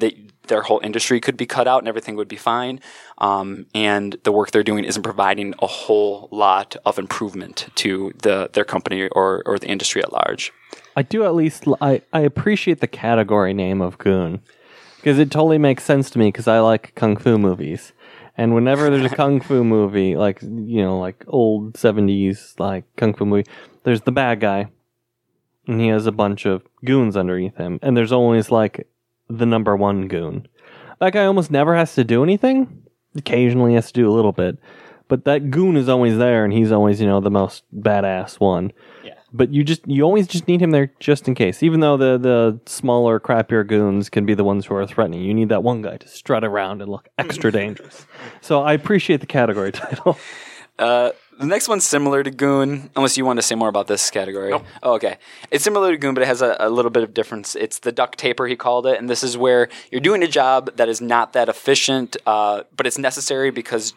their 0.49 0.63
whole 0.63 0.81
industry 0.83 1.21
could 1.21 1.37
be 1.37 1.47
cut 1.47 1.69
out 1.69 1.79
and 1.79 1.89
everything 1.89 2.17
would 2.17 2.29
be 2.29 2.37
fine. 2.37 2.81
Um, 3.19 3.67
and 3.75 4.17
the 4.25 4.33
work 4.33 4.51
they're 4.51 4.63
doing 4.63 4.85
isn't 4.85 5.03
providing 5.03 5.55
a 5.61 5.67
whole 5.67 6.29
lot 6.31 6.77
of 6.85 6.99
improvement 6.99 7.69
to 7.77 8.13
the 8.23 8.51
their 8.53 8.65
company 8.65 9.09
or, 9.09 9.43
or 9.47 9.59
the 9.59 9.69
industry 9.69 10.03
at 10.03 10.13
large. 10.13 10.53
I 10.97 11.03
do 11.03 11.25
at 11.25 11.35
least 11.35 11.65
I, 11.81 12.03
I 12.13 12.21
appreciate 12.21 12.81
the 12.81 12.87
category 12.87 13.55
name 13.55 13.81
of 13.81 13.99
goon 13.99 14.43
because 14.97 15.19
it 15.19 15.31
totally 15.31 15.59
makes 15.59 15.85
sense 15.85 16.11
to 16.11 16.19
me 16.19 16.29
because 16.29 16.47
I 16.49 16.61
like 16.61 16.95
kung 16.95 17.17
fu 17.17 17.39
movies. 17.39 17.93
And 18.37 18.55
whenever 18.55 18.89
there's 18.89 19.11
a 19.11 19.15
kung 19.17 19.41
fu 19.41 19.65
movie, 19.65 20.17
like 20.17 20.43
you 20.43 20.83
know, 20.83 20.99
like 20.99 21.25
old 21.27 21.77
seventies 21.77 22.55
like 22.59 22.85
kung 22.97 23.15
fu 23.15 23.25
movie, 23.25 23.49
there's 23.85 24.03
the 24.03 24.13
bad 24.13 24.41
guy, 24.41 24.69
and 25.67 25.81
he 25.81 25.89
has 25.89 26.07
a 26.07 26.13
bunch 26.13 26.47
of 26.47 26.63
goons 26.85 27.17
underneath 27.17 27.57
him, 27.57 27.79
and 27.83 27.97
there's 27.97 28.13
always 28.13 28.51
like 28.51 28.87
the 29.29 29.47
number 29.47 29.77
one 29.77 30.09
goon. 30.09 30.47
That 31.01 31.13
guy 31.13 31.25
almost 31.25 31.51
never 31.51 31.75
has 31.77 31.95
to 31.97 32.05
do 32.05 32.23
anything. 32.23 32.83
Occasionally 33.17 33.75
has 33.75 33.89
to 33.89 33.93
do 33.93 34.09
a 34.09 34.13
little 34.15 34.33
bit, 34.33 34.59
but 35.09 35.25
that 35.27 35.51
goon 35.51 35.77
is 35.77 35.89
always 35.89 36.17
there, 36.17 36.45
and 36.45 36.53
he's 36.53 36.73
always 36.73 37.01
you 37.01 37.07
know 37.07 37.21
the 37.21 37.31
most 37.31 37.65
badass 37.79 38.41
one 38.41 38.73
Yeah. 39.05 39.15
but 39.35 39.53
you 39.53 39.65
just 39.65 39.87
you 39.87 40.03
always 40.03 40.27
just 40.27 40.49
need 40.49 40.63
him 40.63 40.71
there 40.71 40.91
just 40.99 41.29
in 41.29 41.35
case. 41.35 41.63
Even 41.63 41.81
though 41.81 41.99
the 41.99 42.17
the 42.17 42.59
smaller, 42.65 43.21
crappier 43.21 43.67
goons 43.67 44.09
can 44.09 44.25
be 44.25 44.33
the 44.33 44.45
ones 44.45 44.65
who 44.65 44.75
are 44.77 44.87
threatening, 44.87 45.21
you 45.21 45.35
need 45.35 45.51
that 45.51 45.63
one 45.63 45.83
guy 45.83 45.99
to 45.99 46.09
strut 46.09 46.43
around 46.43 46.81
and 46.81 46.91
look 46.91 47.09
extra 47.19 47.53
dangerous. 47.61 48.07
So 48.41 48.63
I 48.63 48.73
appreciate 48.73 49.21
the 49.21 49.27
category 49.27 49.73
title. 49.85 50.17
Uh, 50.79 51.11
the 51.39 51.47
next 51.47 51.69
one's 51.69 51.85
similar 51.85 52.23
to 52.23 52.31
Goon, 52.31 52.91
unless 52.97 53.17
you 53.17 53.25
want 53.25 53.39
to 53.39 53.43
say 53.43 53.55
more 53.55 53.69
about 53.69 53.87
this 53.87 54.11
category. 54.11 54.53
Oh, 54.53 54.95
okay. 54.95 55.19
It's 55.51 55.65
similar 55.65 55.91
to 55.91 55.97
Goon, 55.97 56.15
but 56.15 56.23
it 56.23 56.27
has 56.27 56.43
a, 56.43 56.57
a 56.61 56.71
little 56.71 56.91
bit 56.91 57.03
of 57.03 57.15
difference. 57.15 57.55
It's 57.55 57.79
the 57.79 57.93
duct 57.93 58.19
taper, 58.19 58.47
he 58.47 58.57
called 58.57 58.87
it. 58.87 58.99
And 58.99 59.09
this 59.09 59.23
is 59.23 59.37
where 59.37 59.69
you're 59.91 60.01
doing 60.01 60.23
a 60.23 60.29
job 60.29 60.77
that 60.77 60.89
is 60.89 61.01
not 61.01 61.33
that 61.33 61.49
efficient, 61.49 62.17
uh, 62.27 62.63
but 62.77 62.87
it's 62.87 62.99
necessary 62.99 63.51
because 63.51 63.95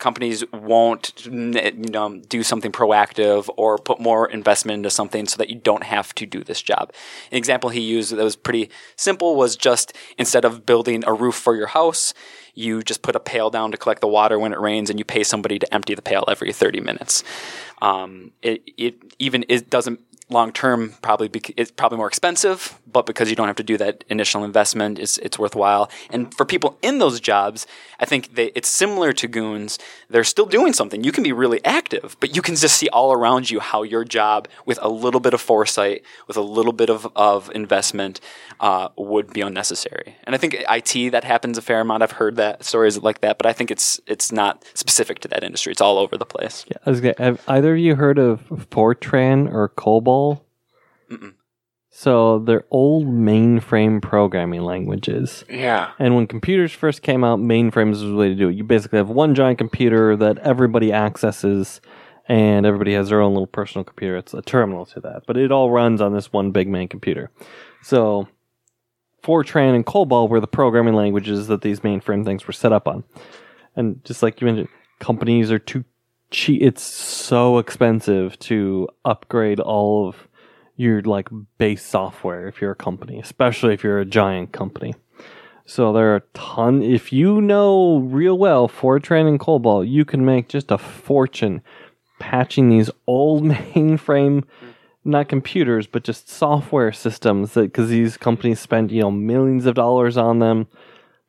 companies 0.00 0.44
won't 0.52 1.26
you 1.26 1.72
know 1.72 2.20
do 2.28 2.42
something 2.42 2.72
proactive 2.72 3.48
or 3.56 3.78
put 3.78 4.00
more 4.00 4.28
investment 4.28 4.78
into 4.78 4.90
something 4.90 5.26
so 5.26 5.36
that 5.36 5.48
you 5.48 5.56
don't 5.56 5.84
have 5.84 6.12
to 6.16 6.26
do 6.26 6.42
this 6.42 6.60
job. 6.60 6.92
An 7.30 7.38
example 7.38 7.70
he 7.70 7.80
used 7.80 8.14
that 8.14 8.24
was 8.24 8.34
pretty 8.34 8.70
simple 8.96 9.36
was 9.36 9.56
just 9.56 9.92
instead 10.18 10.44
of 10.44 10.66
building 10.66 11.04
a 11.06 11.12
roof 11.12 11.36
for 11.36 11.54
your 11.54 11.68
house, 11.68 12.12
you 12.54 12.82
just 12.82 13.02
put 13.02 13.14
a 13.14 13.20
pail 13.20 13.50
down 13.50 13.70
to 13.70 13.76
collect 13.76 14.00
the 14.00 14.08
water 14.08 14.38
when 14.38 14.52
it 14.52 14.58
rains 14.58 14.90
and 14.90 14.98
you 14.98 15.04
pay 15.04 15.22
somebody 15.22 15.58
to 15.58 15.72
empty 15.72 15.94
the 15.94 16.02
pail 16.02 16.24
every 16.28 16.52
30 16.52 16.80
minutes. 16.80 17.22
Um, 17.80 18.32
it, 18.42 18.62
it 18.76 19.14
even 19.18 19.44
it 19.48 19.70
doesn't 19.70 20.00
long 20.30 20.52
term 20.52 20.94
probably 21.02 21.28
bec- 21.28 21.52
it's 21.56 21.70
probably 21.70 21.98
more 21.98 22.06
expensive, 22.06 22.78
but 22.90 23.06
because 23.06 23.28
you 23.30 23.36
don't 23.36 23.46
have 23.46 23.56
to 23.56 23.62
do 23.62 23.76
that 23.78 24.04
initial 24.08 24.44
investment, 24.44 24.98
it's 24.98 25.18
it's 25.18 25.38
worthwhile. 25.38 25.90
And 26.10 26.32
for 26.34 26.44
people 26.44 26.78
in 26.82 26.98
those 26.98 27.20
jobs, 27.20 27.66
I 27.98 28.04
think 28.06 28.34
they, 28.34 28.46
it's 28.54 28.68
similar 28.68 29.12
to 29.12 29.28
goons. 29.28 29.78
They're 30.08 30.24
still 30.24 30.46
doing 30.46 30.72
something. 30.72 31.04
You 31.04 31.12
can 31.12 31.24
be 31.24 31.32
really 31.32 31.64
active, 31.64 32.16
but 32.20 32.34
you 32.34 32.42
can 32.42 32.56
just 32.56 32.76
see 32.76 32.88
all 32.88 33.12
around 33.12 33.50
you 33.50 33.60
how 33.60 33.82
your 33.82 34.04
job, 34.04 34.48
with 34.64 34.78
a 34.82 34.88
little 34.88 35.20
bit 35.20 35.34
of 35.34 35.40
foresight, 35.40 36.02
with 36.26 36.36
a 36.36 36.42
little 36.42 36.72
bit 36.72 36.90
of 36.90 37.06
of 37.16 37.50
investment, 37.54 38.20
uh, 38.60 38.88
would 38.96 39.32
be 39.32 39.40
unnecessary. 39.40 40.16
And 40.24 40.34
I 40.34 40.38
think 40.38 40.56
IT 40.68 41.10
that 41.10 41.24
happens 41.24 41.58
a 41.58 41.62
fair 41.62 41.80
amount. 41.80 42.02
I've 42.02 42.12
heard 42.12 42.36
that 42.36 42.64
stories 42.64 42.98
like 42.98 43.20
that, 43.20 43.38
but 43.38 43.46
I 43.46 43.52
think 43.52 43.70
it's 43.70 44.00
it's 44.06 44.30
not 44.32 44.64
specific 44.74 45.18
to 45.20 45.28
that 45.28 45.42
industry. 45.42 45.72
It's 45.72 45.80
all 45.80 45.98
over 45.98 46.16
the 46.16 46.26
place. 46.26 46.64
Yeah, 46.68 46.92
gonna, 47.00 47.14
have 47.18 47.42
either 47.48 47.74
of 47.74 47.78
you 47.78 47.94
heard 47.96 48.18
of 48.18 48.40
Fortran 48.70 49.52
or 49.52 49.68
COBOL? 49.70 50.19
So 51.92 52.38
they're 52.38 52.64
old 52.70 53.06
mainframe 53.06 54.00
programming 54.00 54.62
languages. 54.62 55.44
Yeah. 55.50 55.90
And 55.98 56.14
when 56.14 56.28
computers 56.28 56.72
first 56.72 57.02
came 57.02 57.24
out, 57.24 57.40
mainframes 57.40 57.90
was 57.90 58.02
the 58.02 58.14
way 58.14 58.28
to 58.28 58.34
do 58.34 58.48
it. 58.48 58.54
You 58.54 58.62
basically 58.62 58.98
have 58.98 59.10
one 59.10 59.34
giant 59.34 59.58
computer 59.58 60.16
that 60.16 60.38
everybody 60.38 60.92
accesses, 60.92 61.80
and 62.28 62.64
everybody 62.64 62.94
has 62.94 63.08
their 63.08 63.20
own 63.20 63.32
little 63.32 63.48
personal 63.48 63.84
computer. 63.84 64.16
It's 64.16 64.32
a 64.32 64.40
terminal 64.40 64.86
to 64.86 65.00
that, 65.00 65.24
but 65.26 65.36
it 65.36 65.50
all 65.50 65.70
runs 65.70 66.00
on 66.00 66.14
this 66.14 66.32
one 66.32 66.52
big 66.52 66.68
main 66.68 66.86
computer. 66.86 67.32
So 67.82 68.28
Fortran 69.24 69.74
and 69.74 69.84
COBOL 69.84 70.28
were 70.28 70.40
the 70.40 70.46
programming 70.46 70.94
languages 70.94 71.48
that 71.48 71.62
these 71.62 71.80
mainframe 71.80 72.24
things 72.24 72.46
were 72.46 72.52
set 72.52 72.72
up 72.72 72.86
on. 72.86 73.02
And 73.74 74.04
just 74.04 74.22
like 74.22 74.40
you 74.40 74.46
mentioned, 74.46 74.68
companies 75.00 75.50
are 75.50 75.58
too 75.58 75.84
cheap. 76.30 76.62
It's 76.62 76.82
so 76.82 77.58
expensive 77.58 78.38
to 78.40 78.88
upgrade 79.04 79.58
all 79.58 80.08
of 80.08 80.28
your 80.80 81.02
like 81.02 81.28
base 81.58 81.84
software 81.84 82.48
if 82.48 82.60
you're 82.60 82.70
a 82.70 82.76
company, 82.76 83.20
especially 83.20 83.74
if 83.74 83.84
you're 83.84 83.98
a 83.98 84.06
giant 84.06 84.52
company. 84.52 84.94
So 85.66 85.92
there 85.92 86.12
are 86.12 86.16
a 86.16 86.22
ton. 86.32 86.82
If 86.82 87.12
you 87.12 87.42
know 87.42 87.98
real 87.98 88.38
well 88.38 88.66
Fortran 88.66 89.28
and 89.28 89.38
COBOL, 89.38 89.88
you 89.88 90.04
can 90.06 90.24
make 90.24 90.48
just 90.48 90.70
a 90.70 90.78
fortune 90.78 91.62
patching 92.18 92.70
these 92.70 92.90
old 93.06 93.44
mainframe, 93.74 94.44
not 95.04 95.28
computers, 95.28 95.86
but 95.86 96.02
just 96.02 96.30
software 96.30 96.92
systems. 96.92 97.52
That 97.52 97.64
because 97.64 97.90
these 97.90 98.16
companies 98.16 98.58
spend 98.58 98.90
you 98.90 99.02
know 99.02 99.10
millions 99.10 99.66
of 99.66 99.74
dollars 99.74 100.16
on 100.16 100.38
them. 100.38 100.66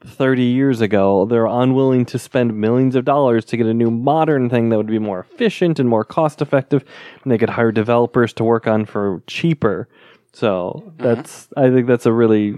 30 0.03 0.43
years 0.43 0.81
ago, 0.81 1.25
they're 1.25 1.45
unwilling 1.45 2.05
to 2.05 2.19
spend 2.19 2.59
millions 2.59 2.95
of 2.95 3.05
dollars 3.05 3.45
to 3.45 3.57
get 3.57 3.65
a 3.65 3.73
new 3.73 3.91
modern 3.91 4.49
thing 4.49 4.69
that 4.69 4.77
would 4.77 4.87
be 4.87 4.99
more 4.99 5.19
efficient 5.19 5.79
and 5.79 5.87
more 5.87 6.03
cost 6.03 6.41
effective, 6.41 6.83
and 7.23 7.31
they 7.31 7.37
could 7.37 7.49
hire 7.49 7.71
developers 7.71 8.33
to 8.33 8.43
work 8.43 8.67
on 8.67 8.85
for 8.85 9.21
cheaper. 9.27 9.87
So 10.33 10.83
mm-hmm. 10.85 11.03
that's 11.03 11.49
I 11.57 11.69
think 11.69 11.87
that's 11.87 12.05
a 12.05 12.13
really 12.13 12.55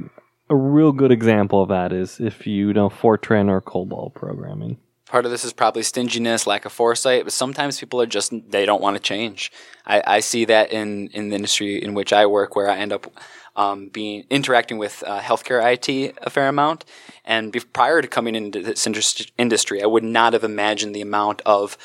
a 0.49 0.55
real 0.55 0.91
good 0.91 1.11
example 1.11 1.61
of 1.61 1.69
that 1.69 1.91
is 1.91 2.19
if 2.19 2.45
you 2.45 2.73
know 2.73 2.89
Fortran 2.89 3.49
or 3.49 3.61
COBOL 3.61 4.13
programming. 4.13 4.77
Part 5.07 5.25
of 5.25 5.31
this 5.31 5.45
is 5.45 5.53
probably 5.53 5.83
stinginess, 5.83 6.47
lack 6.47 6.65
of 6.65 6.71
foresight, 6.71 7.23
but 7.23 7.33
sometimes 7.33 7.79
people 7.79 8.01
are 8.01 8.07
just 8.07 8.33
they 8.49 8.65
don't 8.65 8.81
want 8.81 8.95
to 8.95 9.01
change. 9.01 9.51
I, 9.85 10.01
I 10.05 10.19
see 10.21 10.45
that 10.45 10.71
in 10.71 11.09
in 11.09 11.29
the 11.29 11.35
industry 11.35 11.81
in 11.81 11.93
which 11.93 12.13
I 12.13 12.25
work, 12.25 12.55
where 12.55 12.69
I 12.69 12.77
end 12.77 12.93
up 12.93 13.07
um, 13.55 13.89
being 13.89 14.25
interacting 14.29 14.77
with 14.77 15.03
uh, 15.05 15.19
healthcare 15.19 15.61
IT 15.63 16.17
a 16.21 16.29
fair 16.29 16.47
amount. 16.47 16.85
And 17.25 17.51
be, 17.51 17.59
prior 17.59 18.01
to 18.01 18.07
coming 18.07 18.35
into 18.35 18.61
this 18.61 18.85
indus- 18.85 19.31
industry, 19.37 19.81
I 19.81 19.85
would 19.85 20.03
not 20.03 20.33
have 20.33 20.43
imagined 20.43 20.95
the 20.95 21.01
amount 21.01 21.41
of 21.45 21.77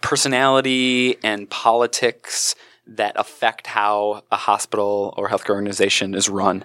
personality 0.00 1.16
and 1.22 1.50
politics 1.50 2.54
that 2.88 3.12
affect 3.16 3.66
how 3.66 4.22
a 4.32 4.36
hospital 4.36 5.12
or 5.18 5.28
healthcare 5.28 5.50
organization 5.50 6.14
is 6.14 6.28
run. 6.28 6.64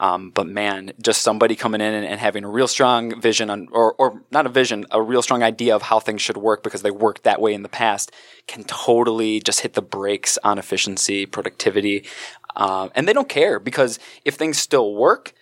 Um, 0.00 0.30
but 0.30 0.48
man, 0.48 0.92
just 1.00 1.22
somebody 1.22 1.54
coming 1.54 1.80
in 1.80 1.94
and, 1.94 2.04
and 2.04 2.18
having 2.18 2.42
a 2.42 2.48
real 2.48 2.66
strong 2.66 3.20
vision 3.20 3.50
on, 3.50 3.68
or, 3.70 3.94
or 3.94 4.20
not 4.32 4.46
a 4.46 4.48
vision, 4.48 4.84
a 4.90 5.00
real 5.00 5.22
strong 5.22 5.44
idea 5.44 5.76
of 5.76 5.82
how 5.82 6.00
things 6.00 6.22
should 6.22 6.36
work 6.36 6.64
because 6.64 6.82
they 6.82 6.90
worked 6.90 7.22
that 7.22 7.40
way 7.40 7.54
in 7.54 7.62
the 7.62 7.68
past 7.68 8.10
can 8.48 8.64
totally 8.64 9.38
just 9.40 9.60
hit 9.60 9.74
the 9.74 9.82
brakes 9.82 10.38
on 10.42 10.58
efficiency, 10.58 11.24
productivity. 11.24 12.04
Uh, 12.56 12.88
and 12.94 13.06
they 13.08 13.12
don't 13.12 13.28
care 13.28 13.58
because 13.58 13.98
if 14.24 14.34
things 14.34 14.58
still 14.58 14.94
work, 14.94 15.34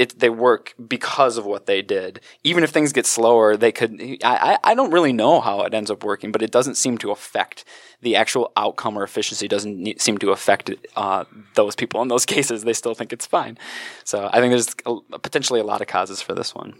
it, 0.00 0.18
they 0.18 0.30
work 0.30 0.74
because 0.88 1.36
of 1.36 1.44
what 1.44 1.66
they 1.66 1.82
did. 1.82 2.20
Even 2.42 2.64
if 2.64 2.70
things 2.70 2.90
get 2.90 3.04
slower, 3.04 3.54
they 3.54 3.70
could. 3.70 4.00
I, 4.24 4.58
I 4.64 4.74
don't 4.74 4.90
really 4.90 5.12
know 5.12 5.42
how 5.42 5.60
it 5.60 5.74
ends 5.74 5.90
up 5.90 6.02
working, 6.02 6.32
but 6.32 6.40
it 6.40 6.50
doesn't 6.50 6.76
seem 6.76 6.96
to 6.98 7.10
affect 7.10 7.66
the 8.00 8.16
actual 8.16 8.50
outcome 8.56 8.96
or 8.98 9.02
efficiency. 9.02 9.46
Doesn't 9.46 9.76
need, 9.76 10.00
seem 10.00 10.16
to 10.16 10.30
affect 10.30 10.70
uh, 10.96 11.24
those 11.54 11.76
people 11.76 12.00
in 12.00 12.08
those 12.08 12.24
cases. 12.34 12.64
They 12.64 12.72
still 12.72 12.94
think 12.94 13.12
it's 13.12 13.26
fine. 13.26 13.58
So 14.04 14.30
I 14.32 14.40
think 14.40 14.52
there's 14.52 14.74
a, 14.86 15.18
potentially 15.18 15.60
a 15.60 15.64
lot 15.64 15.82
of 15.82 15.86
causes 15.86 16.22
for 16.22 16.34
this 16.34 16.54
one. 16.54 16.74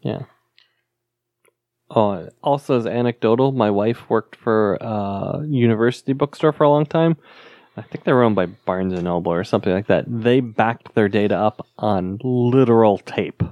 Yeah. 0.00 0.22
Oh, 1.88 2.28
also 2.42 2.78
as 2.78 2.86
anecdotal, 2.86 3.52
my 3.52 3.70
wife 3.70 4.10
worked 4.10 4.34
for 4.34 4.74
a 4.80 5.44
university 5.46 6.14
bookstore 6.14 6.52
for 6.52 6.64
a 6.64 6.68
long 6.68 6.84
time. 6.84 7.16
I 7.76 7.82
think 7.82 8.04
they 8.04 8.12
were 8.12 8.22
owned 8.22 8.36
by 8.36 8.46
Barnes 8.46 8.92
and 8.94 9.04
Noble 9.04 9.32
or 9.32 9.44
something 9.44 9.72
like 9.72 9.86
that. 9.86 10.04
They 10.08 10.40
backed 10.40 10.94
their 10.94 11.08
data 11.08 11.36
up 11.36 11.66
on 11.78 12.18
literal 12.22 12.98
tape. 12.98 13.42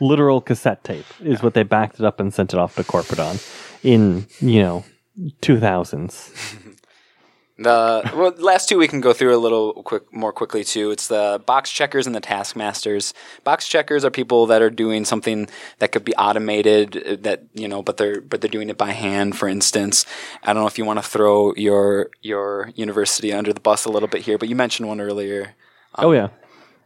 Literal 0.00 0.40
cassette 0.40 0.82
tape 0.84 1.06
is 1.20 1.42
what 1.42 1.54
they 1.54 1.62
backed 1.62 2.00
it 2.00 2.04
up 2.04 2.20
and 2.20 2.34
sent 2.34 2.52
it 2.52 2.58
off 2.58 2.74
to 2.76 2.84
corporate 2.84 3.20
on 3.20 3.36
in, 3.82 4.26
you 4.40 4.60
know, 4.62 4.84
2000s. 5.42 6.58
The 7.58 8.10
well, 8.14 8.34
last 8.36 8.68
two 8.68 8.76
we 8.76 8.86
can 8.86 9.00
go 9.00 9.14
through 9.14 9.34
a 9.34 9.38
little 9.40 9.82
quick, 9.82 10.12
more 10.12 10.30
quickly 10.32 10.62
too. 10.62 10.90
It's 10.90 11.08
the 11.08 11.42
box 11.46 11.70
checkers 11.72 12.06
and 12.06 12.14
the 12.14 12.20
taskmasters. 12.20 13.14
Box 13.44 13.66
checkers 13.66 14.04
are 14.04 14.10
people 14.10 14.44
that 14.46 14.60
are 14.60 14.68
doing 14.68 15.06
something 15.06 15.48
that 15.78 15.90
could 15.90 16.04
be 16.04 16.14
automated, 16.16 16.96
uh, 16.96 17.16
that 17.22 17.44
you 17.54 17.66
know, 17.66 17.82
but 17.82 17.96
they're 17.96 18.20
but 18.20 18.42
they're 18.42 18.50
doing 18.50 18.68
it 18.68 18.76
by 18.76 18.90
hand. 18.92 19.38
For 19.38 19.48
instance, 19.48 20.04
I 20.42 20.52
don't 20.52 20.62
know 20.62 20.66
if 20.68 20.76
you 20.76 20.84
want 20.84 20.98
to 21.02 21.08
throw 21.08 21.54
your 21.54 22.10
your 22.20 22.70
university 22.74 23.32
under 23.32 23.54
the 23.54 23.60
bus 23.60 23.86
a 23.86 23.90
little 23.90 24.08
bit 24.08 24.20
here, 24.22 24.36
but 24.36 24.50
you 24.50 24.56
mentioned 24.56 24.86
one 24.88 25.00
earlier. 25.00 25.54
oh, 25.96 26.12
yeah. 26.12 26.28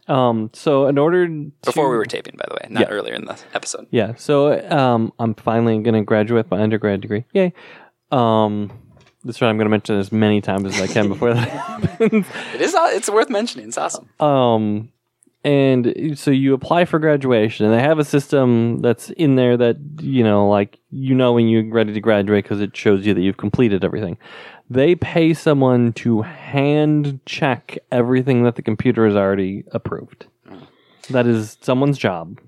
Um, 0.07 0.49
so 0.53 0.87
in 0.87 0.97
order 0.97 1.27
to, 1.27 1.51
Before 1.63 1.89
we 1.89 1.95
were 1.97 2.05
taping, 2.05 2.35
by 2.37 2.45
the 2.47 2.55
way, 2.55 2.67
not 2.69 2.81
Yeah. 2.89 2.95
earlier 2.95 3.13
in 3.13 3.25
the 3.25 3.37
episode. 3.53 3.87
Yeah, 3.91 4.15
so 4.15 4.59
um, 4.69 5.13
I'm 5.19 5.35
finally 5.35 5.77
going 5.79 5.93
to 5.95 6.01
graduate 6.01 6.49
my 6.49 6.61
undergrad 6.61 7.01
degree. 7.01 7.25
Yay. 7.33 7.53
Um, 8.11 8.71
that's 9.23 9.41
right. 9.41 9.49
I'm 9.49 9.57
going 9.57 9.65
to 9.65 9.71
mention 9.71 9.97
as 9.97 10.11
many 10.11 10.41
times 10.41 10.65
as 10.65 10.81
I 10.81 10.91
can 10.91 11.07
before 11.07 11.33
that 11.33 11.49
happens. 11.49 12.25
It 12.55 12.61
is. 12.61 12.75
It's 12.75 13.09
worth 13.09 13.29
mentioning. 13.29 13.67
It's 13.67 13.77
awesome. 13.77 14.09
Um, 14.19 14.91
and 15.43 16.17
so 16.17 16.29
you 16.29 16.53
apply 16.53 16.85
for 16.85 16.99
graduation, 16.99 17.65
and 17.65 17.73
they 17.73 17.81
have 17.81 17.97
a 17.99 18.05
system 18.05 18.79
that's 18.79 19.09
in 19.11 19.35
there 19.35 19.57
that 19.57 19.77
you 19.99 20.23
know, 20.23 20.47
like 20.47 20.79
you 20.91 21.15
know, 21.15 21.33
when 21.33 21.47
you're 21.47 21.67
ready 21.71 21.93
to 21.93 21.99
graduate 21.99 22.43
because 22.43 22.61
it 22.61 22.75
shows 22.77 23.05
you 23.05 23.13
that 23.13 23.21
you've 23.21 23.37
completed 23.37 23.83
everything. 23.83 24.17
They 24.69 24.95
pay 24.95 25.33
someone 25.33 25.93
to 25.93 26.21
hand 26.21 27.19
check 27.25 27.77
everything 27.91 28.43
that 28.43 28.55
the 28.55 28.61
computer 28.61 29.05
has 29.05 29.15
already 29.15 29.65
approved. 29.71 30.27
That 31.09 31.27
is 31.27 31.57
someone's 31.61 31.97
job. 31.97 32.39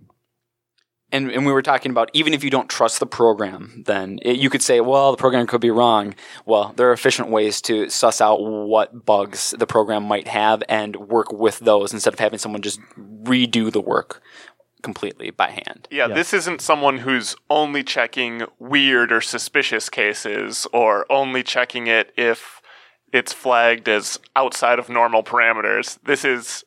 And, 1.14 1.32
and 1.32 1.46
we 1.46 1.54
were 1.54 1.62
talking 1.62 1.92
about 1.92 2.10
even 2.14 2.34
if 2.34 2.44
you 2.44 2.50
don't 2.50 2.70
trust 2.70 3.00
the 3.00 3.06
program, 3.06 3.84
then 3.86 4.20
it, 4.24 4.38
you 4.38 4.50
could 4.50 4.62
say, 4.62 4.82
well, 4.82 5.12
the 5.12 5.18
program 5.18 5.48
could 5.48 5.62
be 5.62 5.72
wrong. 5.72 6.16
Well, 6.46 6.74
there 6.76 6.90
are 6.90 6.94
efficient 6.94 7.30
ways 7.30 7.62
to 7.62 7.90
suss 7.90 8.20
out 8.20 8.42
what 8.44 9.06
bugs 9.06 9.54
the 9.58 9.68
program 9.68 10.04
might 10.04 10.28
have 10.28 10.62
and 10.68 10.96
work 10.98 11.32
with 11.32 11.60
those 11.60 11.94
instead 11.94 12.14
of 12.14 12.20
having 12.20 12.40
someone 12.40 12.62
just 12.62 12.82
redo 12.98 13.72
the 13.72 13.80
work 13.82 14.22
completely 14.82 15.32
by 15.32 15.50
hand. 15.52 15.88
Yeah, 15.90 16.08
Yeah. 16.08 16.16
this 16.16 16.34
isn't 16.34 16.60
someone 16.60 16.98
who's 16.98 17.36
only 17.50 17.84
checking 17.84 18.44
weird 18.60 19.12
or 19.14 19.22
suspicious 19.22 19.90
cases 19.90 20.68
or 20.74 21.06
only 21.10 21.42
checking 21.44 21.88
it 21.88 22.12
if 22.18 22.60
it's 23.14 23.32
flagged 23.32 23.88
as 23.88 24.20
outside 24.36 24.80
of 24.80 24.90
normal 24.90 25.24
parameters. 25.24 26.00
This 26.04 26.26
is 26.26 26.66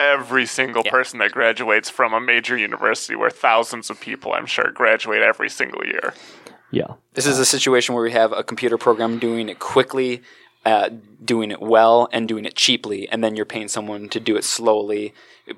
every 0.00 0.46
single 0.46 0.82
Yeah. 0.84 0.90
person 0.90 1.18
that 1.18 1.32
graduates 1.32 1.90
from 1.90 2.12
a 2.14 2.20
major 2.20 2.56
university 2.56 3.16
where 3.16 3.30
thousands 3.30 3.90
of 3.90 4.00
people, 4.00 4.32
I'm 4.32 4.46
sure, 4.46 4.70
graduate 4.70 5.22
every 5.22 5.48
single 5.50 5.84
year. 5.84 6.14
Yeah. 6.70 6.94
This 7.14 7.26
is 7.26 7.38
a 7.38 7.44
situation 7.44 7.94
where 7.94 8.04
we 8.04 8.12
have 8.12 8.32
a 8.32 8.44
computer 8.44 8.78
program 8.78 9.18
doing 9.18 9.48
it 9.48 9.58
quickly, 9.58 10.22
uh, 10.64 10.90
doing 11.24 11.50
it 11.50 11.60
well, 11.60 12.08
and 12.12 12.28
doing 12.28 12.44
it 12.44 12.54
cheaply, 12.54 13.08
and 13.08 13.24
then 13.24 13.34
you're 13.36 13.46
paying 13.46 13.68
someone 13.68 14.08
to 14.10 14.20
do 14.20 14.36
it 14.36 14.44
slowly. 14.44 15.14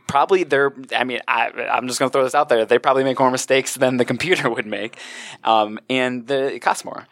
Probably 0.07 0.45
they're, 0.45 0.73
I 0.95 1.03
mean, 1.05 1.21
I, 1.27 1.51
I'm 1.71 1.89
just 1.89 1.99
going 1.99 2.11
to 2.11 2.13
throw 2.13 2.23
this 2.23 2.35
out 2.35 2.49
there. 2.49 2.65
They 2.65 2.79
probably 2.79 3.03
make 3.03 3.19
more 3.19 3.31
mistakes 3.31 3.75
than 3.75 3.97
the 3.97 4.05
computer 4.13 4.49
would 4.49 4.67
make, 4.67 4.97
um, 5.45 5.81
and 5.91 6.27
the, 6.29 6.55
it 6.55 6.61
costs 6.61 6.85
more. 6.85 7.07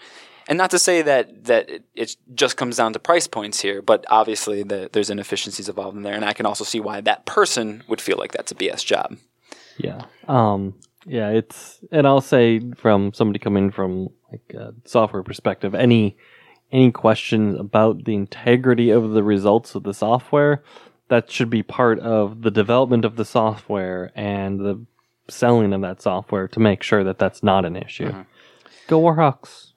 And 0.48 0.56
not 0.56 0.70
to 0.70 0.78
say 0.78 1.02
that 1.02 1.44
that 1.44 1.68
it, 1.68 1.84
it 1.94 2.16
just 2.34 2.56
comes 2.56 2.78
down 2.78 2.94
to 2.94 2.98
price 2.98 3.28
points 3.28 3.61
here, 3.61 3.82
but 3.82 4.04
obviously 4.08 4.62
the, 4.62 4.88
there's 4.92 5.11
inefficiencies 5.11 5.68
involved 5.68 5.96
in 5.96 6.02
there, 6.02 6.14
and 6.14 6.24
I 6.24 6.32
can 6.32 6.46
also 6.46 6.64
see 6.64 6.80
why 6.80 7.02
that 7.02 7.26
person 7.26 7.84
would 7.87 8.00
feel 8.00 8.16
like 8.16 8.32
that's 8.32 8.50
a 8.50 8.54
BS 8.54 8.84
job. 8.84 9.16
Yeah. 9.76 10.06
Um 10.26 10.74
yeah, 11.06 11.28
it's 11.28 11.80
and 11.92 12.06
I'll 12.06 12.22
say 12.22 12.61
from 12.76 13.12
somebody 13.12 13.38
coming 13.38 13.70
from 13.70 14.08
like 14.32 14.54
a 14.54 14.74
software 14.84 15.22
perspective, 15.22 15.74
any 15.74 16.16
any 16.72 16.92
questions 16.92 17.58
about 17.58 18.04
the 18.04 18.14
integrity 18.14 18.90
of 18.90 19.11
the 19.11 19.22
results 19.22 19.74
of 19.74 19.82
the 19.84 19.94
software, 19.94 20.62
that 21.08 21.30
should 21.30 21.50
be 21.50 21.62
part 21.62 21.98
of 22.00 22.42
the 22.42 22.50
development 22.50 23.04
of 23.04 23.16
the 23.16 23.24
software 23.24 24.12
and 24.14 24.61
the 24.61 24.84
selling 25.28 25.72
of 25.72 25.80
that 25.82 26.00
software 26.00 26.48
to 26.48 26.61
make 26.61 26.82
sure 26.82 27.04
that 27.04 27.18
that's 27.18 27.42
not 27.42 27.64
an 27.64 27.76
issue. 27.76 28.12
Go 28.88 29.03
Warhawks. 29.03 29.72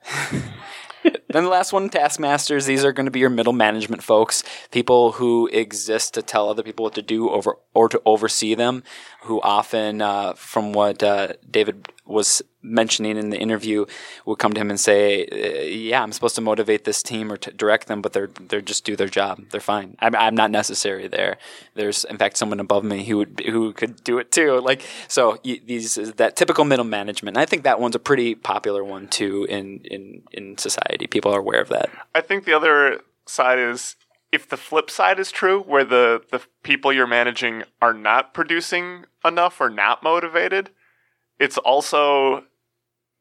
then 1.04 1.44
the 1.44 1.50
last 1.50 1.74
one, 1.74 1.90
taskmasters. 1.90 2.66
These 2.66 2.86
are 2.86 2.94
going 2.94 3.08
to 3.08 3.12
be 3.12 3.20
your 3.20 3.30
middle 3.30 3.52
management 3.52 4.02
folks, 4.02 4.42
people 4.72 5.12
who 5.12 5.48
exist 5.48 6.14
to 6.14 6.22
tell 6.22 6.50
other 6.50 6.64
people 6.64 6.84
what 6.84 6.96
to 6.96 7.02
do 7.02 7.30
over 7.30 7.58
or 7.74 7.90
to 7.90 8.02
oversee 8.06 8.56
them. 8.56 8.84
Who 9.24 9.42
often, 9.42 10.02
uh, 10.02 10.34
from 10.36 10.72
what 10.72 11.04
uh, 11.04 11.34
David 11.50 11.90
was 12.12 12.42
mentioning 12.62 13.18
in 13.18 13.30
the 13.30 13.38
interview, 13.38 13.86
would 14.26 14.38
come 14.38 14.54
to 14.54 14.62
him 14.62 14.70
and 14.70 14.80
say, 14.80 15.26
uh, 15.26 15.64
"Yeah, 15.64 16.04
I'm 16.04 16.12
supposed 16.12 16.36
to 16.36 16.42
motivate 16.42 16.84
this 16.86 17.02
team 17.02 17.32
or 17.32 17.38
direct 17.38 17.88
them, 17.88 18.02
but 18.02 18.14
they're 18.14 18.30
they're 18.50 18.62
just 18.62 18.86
do 18.86 18.96
their 18.96 19.08
job. 19.08 19.42
They're 19.52 19.62
fine. 19.62 19.96
I'm, 20.00 20.16
I'm 20.16 20.36
not 20.36 20.52
necessary 20.52 21.08
there. 21.08 21.38
There's 21.76 22.04
in 22.04 22.18
fact 22.18 22.38
someone 22.38 22.60
above 22.60 22.84
me 22.84 23.04
who 23.06 23.18
would 23.18 23.42
who 23.46 23.74
could 23.74 24.04
do 24.04 24.20
it 24.20 24.32
too. 24.32 24.60
Like 24.60 24.84
so, 25.08 25.40
these 25.44 25.96
that 25.96 26.36
typical 26.36 26.66
middle 26.66 26.86
management. 26.86 27.38
And 27.38 27.42
I 27.42 27.46
think 27.46 27.64
that 27.64 27.80
one's 27.80 27.96
a 27.96 28.00
pretty 28.00 28.36
popular 28.36 28.84
one 28.84 29.08
too 29.08 29.46
in 29.50 29.80
in 29.86 30.24
in 30.32 30.58
society. 30.58 31.08
People 31.08 31.34
are 31.34 31.40
aware 31.40 31.62
of 31.62 31.70
that. 31.70 31.90
I 32.14 32.22
think 32.22 32.46
the 32.46 32.54
other 32.54 33.02
side 33.26 33.60
is 33.60 33.96
if 34.32 34.48
the 34.48 34.58
flip 34.58 34.90
side 34.90 35.20
is 35.20 35.32
true, 35.32 35.62
where 35.62 35.84
the, 35.84 36.22
the 36.32 36.42
people 36.64 36.94
you're 36.94 37.08
managing 37.08 37.64
are 37.82 37.94
not 37.94 38.34
producing 38.34 39.06
enough 39.26 39.60
or 39.60 39.70
not 39.70 40.04
motivated, 40.04 40.70
it's 41.42 41.58
also 41.58 42.44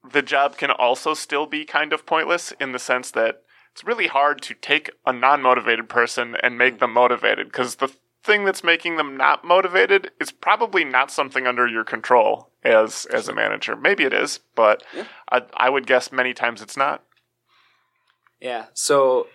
the 0.09 0.23
job 0.23 0.59
can 0.59 0.71
also 0.71 1.15
still 1.15 1.47
be 1.47 1.65
kind 1.65 1.93
of 1.93 2.05
pointless 2.05 2.53
in 2.61 2.73
the 2.73 2.79
sense 2.79 3.11
that 3.13 3.43
it's 3.73 3.85
really 3.85 4.09
hard 4.09 4.43
to 4.43 4.55
take 4.55 4.91
a 5.07 5.13
non 5.13 5.41
motivated 5.41 5.89
person 5.89 6.37
and 6.43 6.59
make 6.59 6.81
them 6.81 6.93
motivated 6.93 7.47
because 7.47 7.77
the 7.77 7.91
thing 8.23 8.45
that's 8.45 8.63
making 8.63 8.97
them 8.97 9.17
not 9.17 9.43
motivated 9.45 10.11
is 10.21 10.31
probably 10.31 10.85
not 10.85 11.11
something 11.11 11.47
under 11.47 11.67
your 11.67 11.85
control 11.85 12.51
as 12.63 13.07
as 13.07 13.29
a 13.29 13.35
manager. 13.35 13.75
Maybe 13.75 14.05
it 14.05 14.13
is, 14.13 14.41
but 14.55 14.83
I, 15.31 15.43
I 15.55 15.71
would 15.71 15.87
guess 15.87 16.13
many 16.13 16.35
times 16.35 16.61
it's 16.61 16.77
not. 16.77 17.03
Yeah. 18.39 18.67
So 18.75 19.29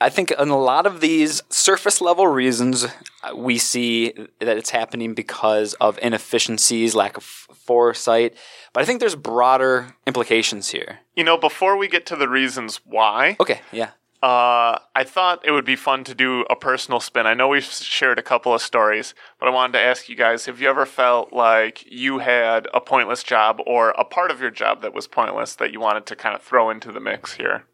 I 0.00 0.10
think 0.10 0.30
in 0.30 0.48
a 0.50 0.58
lot 0.58 0.86
of 0.86 1.00
these 1.00 1.42
surface 1.48 2.00
level 2.00 2.26
reasons, 2.26 2.84
uh, 3.22 3.34
we 3.34 3.56
see 3.58 4.12
that 4.40 4.56
it's 4.58 4.70
happening 4.70 5.14
because 5.14 5.74
of 5.74 5.98
inefficiencies, 6.02 6.94
lack 6.94 7.16
of 7.16 7.22
foresight. 7.24 8.34
But 8.72 8.82
I 8.82 8.86
think 8.86 9.00
there's 9.00 9.14
broader 9.16 9.94
implications 10.06 10.68
here. 10.70 10.98
You 11.16 11.24
know, 11.24 11.38
before 11.38 11.76
we 11.76 11.88
get 11.88 12.04
to 12.06 12.16
the 12.16 12.28
reasons 12.28 12.80
why, 12.84 13.36
Okay. 13.40 13.60
Yeah. 13.72 13.90
uh, 14.22 14.78
I 14.94 15.04
thought 15.04 15.40
it 15.46 15.50
would 15.52 15.64
be 15.64 15.76
fun 15.76 16.04
to 16.04 16.14
do 16.14 16.42
a 16.50 16.56
personal 16.56 17.00
spin. 17.00 17.26
I 17.26 17.32
know 17.34 17.48
we've 17.48 17.64
shared 17.64 18.18
a 18.18 18.22
couple 18.22 18.52
of 18.54 18.60
stories, 18.60 19.14
but 19.40 19.48
I 19.48 19.52
wanted 19.52 19.72
to 19.74 19.80
ask 19.80 20.08
you 20.08 20.16
guys 20.16 20.44
have 20.46 20.60
you 20.60 20.68
ever 20.68 20.84
felt 20.86 21.32
like 21.32 21.84
you 21.90 22.18
had 22.18 22.68
a 22.74 22.80
pointless 22.80 23.22
job 23.22 23.60
or 23.66 23.90
a 23.90 24.04
part 24.04 24.30
of 24.30 24.40
your 24.40 24.50
job 24.50 24.82
that 24.82 24.92
was 24.92 25.06
pointless 25.06 25.54
that 25.56 25.72
you 25.72 25.80
wanted 25.80 26.04
to 26.06 26.16
kind 26.16 26.34
of 26.34 26.42
throw 26.42 26.68
into 26.70 26.92
the 26.92 27.00
mix 27.00 27.34
here? 27.34 27.64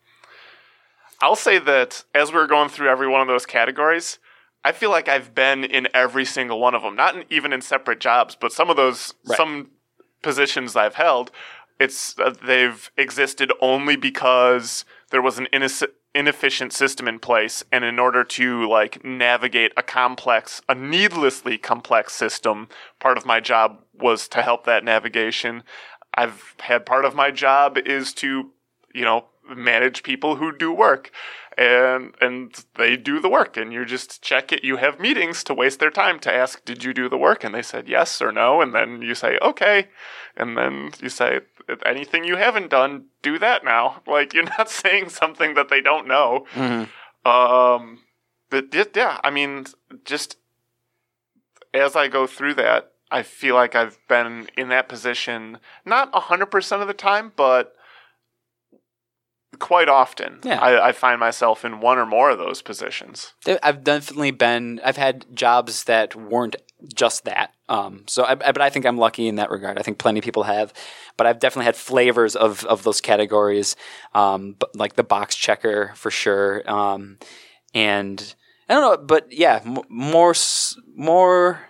I'll 1.21 1.37
say 1.37 1.59
that 1.59 2.05
as 2.15 2.33
we 2.33 2.39
were 2.39 2.47
going 2.47 2.69
through 2.69 2.89
every 2.89 3.09
one 3.09 3.21
of 3.21 3.29
those 3.29 3.47
categories, 3.47 4.19
I 4.65 4.73
feel 4.73 4.91
like 4.91 5.09
I've 5.09 5.35
been 5.35 5.65
in 5.65 5.89
every 5.95 6.25
single 6.25 6.61
one 6.61 6.75
of 6.75 6.83
them, 6.83 6.97
not 6.97 7.17
in, 7.17 7.25
even 7.31 7.53
in 7.53 7.61
separate 7.61 8.01
jobs, 8.01 8.37
but 8.39 8.53
some 8.53 8.71
of 8.71 8.77
those, 8.77 9.15
Right. 9.27 9.37
some 9.37 9.71
positions 10.23 10.77
I've 10.77 10.97
held, 10.97 11.31
it's 11.79 12.19
uh, 12.19 12.35
they've 12.45 12.91
existed 12.97 13.53
only 13.61 13.97
because 13.97 14.85
there 15.11 15.23
was 15.23 15.39
an 15.39 15.49
ineffi- 15.53 15.89
inefficient 16.15 16.73
system 16.73 17.09
in 17.09 17.19
place, 17.19 17.65
and 17.73 17.85
in 17.85 17.99
order 17.99 18.23
to 18.23 18.69
like 18.69 19.03
navigate 19.05 19.73
a 19.77 19.83
complex, 19.83 20.61
a 20.69 20.75
needlessly 20.75 21.57
complex 21.57 22.13
system, 22.13 22.69
part 22.99 23.17
of 23.17 23.25
my 23.25 23.41
job 23.41 23.79
was 23.95 24.29
to 24.29 24.43
help 24.43 24.65
that 24.65 24.85
navigation. 24.85 25.63
I've 26.15 26.55
had 26.61 26.85
part 26.85 27.05
of 27.07 27.15
my 27.15 27.31
job 27.31 27.79
is 27.79 28.13
to, 28.15 28.51
you 28.93 29.05
know, 29.05 29.27
manage 29.57 30.03
people 30.03 30.37
who 30.37 30.57
do 30.57 30.73
work 30.73 31.11
and 31.59 32.15
and 32.21 32.65
they 32.77 32.97
do 32.97 33.21
the 33.21 33.29
work 33.29 33.57
and 33.57 33.73
you 33.73 33.85
just 33.85 34.23
check 34.23 34.53
it. 34.53 34.65
You 34.65 34.77
have 34.77 35.01
meetings 35.01 35.45
to 35.45 35.55
waste 35.55 35.81
their 35.81 35.91
time 35.91 36.19
to 36.21 36.33
ask 36.33 36.65
did 36.65 36.85
you 36.85 36.95
do 36.95 37.09
the 37.09 37.19
work? 37.19 37.45
And 37.45 37.55
they 37.55 37.63
said 37.63 37.89
yes 37.89 38.23
or 38.23 38.33
no. 38.33 38.61
And 38.61 38.75
then 38.75 39.03
you 39.03 39.15
say 39.15 39.39
okay. 39.43 39.89
And 40.37 40.57
then 40.57 40.93
you 41.01 41.09
say 41.09 41.41
anything 41.85 42.25
you 42.25 42.37
haven't 42.37 42.71
done 42.71 43.07
do 43.23 43.39
that 43.39 43.65
now. 43.65 44.03
Like 44.07 44.35
you're 44.35 44.45
not 44.45 44.71
saying 44.83 45.11
something 45.11 45.55
that 45.55 45.69
they 45.69 45.81
don't 45.81 46.07
know. 46.07 46.47
Um 47.25 48.01
but 48.51 48.75
yeah 48.95 49.19
i 49.25 49.31
mean 49.31 49.65
just 50.05 50.37
as 51.73 51.97
i 51.97 52.09
go 52.09 52.27
through 52.27 52.53
that 52.55 52.93
i 53.11 53.23
feel 53.23 53.55
like 53.55 53.75
i've 53.75 53.99
been 54.09 54.49
in 54.57 54.69
that 54.69 54.89
position 54.89 55.59
not 55.85 56.13
100% 56.13 56.83
of 56.83 56.89
the 56.89 56.95
time 56.95 57.33
but 57.35 57.75
quite 59.61 59.89
often 59.89 60.41
Yeah. 60.43 60.59
I, 60.61 60.89
I 60.89 60.93
find 60.93 61.21
myself 61.21 61.65
in 61.65 61.81
one 61.81 61.99
or 61.99 62.07
more 62.07 62.31
of 62.31 62.39
those 62.39 62.63
positions 62.63 63.35
I've 63.63 63.85
definitely 63.85 64.33
been. 64.33 64.81
I've 64.85 64.97
had 64.97 65.27
jobs 65.35 65.85
that 65.85 66.17
weren't 66.17 66.57
just 66.95 67.25
that. 67.27 67.53
Um, 67.69 68.05
so, 68.09 68.25
I, 68.25 68.33
I- 68.33 68.53
but 68.53 68.61
I 68.63 68.71
think 68.71 68.87
I'm 68.87 68.97
lucky 68.99 69.29
in 69.29 69.37
that 69.37 69.51
regard. 69.51 69.79
I 69.79 69.83
think 69.83 69.99
plenty 69.99 70.19
of 70.19 70.25
people 70.25 70.45
have, 70.45 70.73
but 71.17 71.27
I've 71.27 71.39
definitely 71.39 71.67
had 71.67 71.77
flavors 71.77 72.35
of 72.37 72.65
of 72.65 72.83
those 72.83 73.01
categories, 73.01 73.77
um, 74.15 74.57
but 74.59 74.75
like 74.75 74.95
the 74.97 75.05
box 75.05 75.37
checker 75.37 75.93
for 75.95 76.11
sure. 76.11 76.63
Um, 76.69 77.19
and 77.75 78.35
I 78.69 78.75
don't 78.75 78.83
know, 79.01 79.05
but 79.07 79.31
yeah, 79.31 79.61
m- 79.65 79.83
more 79.89 80.35
more. 80.97 81.61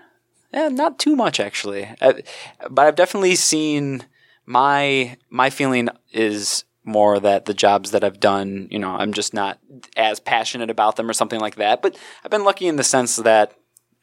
Yeah, 0.52 0.68
not 0.68 0.98
too 0.98 1.14
much 1.16 1.38
actually, 1.38 1.88
I, 2.00 2.22
but 2.70 2.86
I've 2.86 2.96
definitely 2.96 3.36
seen 3.36 4.04
my 4.46 5.16
my 5.28 5.50
feeling 5.50 5.88
is 6.12 6.64
more 6.90 7.18
that 7.20 7.46
the 7.46 7.54
jobs 7.54 7.92
that 7.92 8.04
I've 8.04 8.20
done, 8.20 8.68
you 8.70 8.78
know, 8.78 8.90
I'm 8.90 9.12
just 9.12 9.32
not 9.32 9.58
as 9.96 10.20
passionate 10.20 10.70
about 10.70 10.96
them 10.96 11.08
or 11.08 11.12
something 11.12 11.40
like 11.40 11.56
that. 11.56 11.80
But 11.82 11.96
I've 12.24 12.30
been 12.30 12.44
lucky 12.44 12.66
in 12.66 12.76
the 12.76 12.84
sense 12.84 13.16
that 13.16 13.54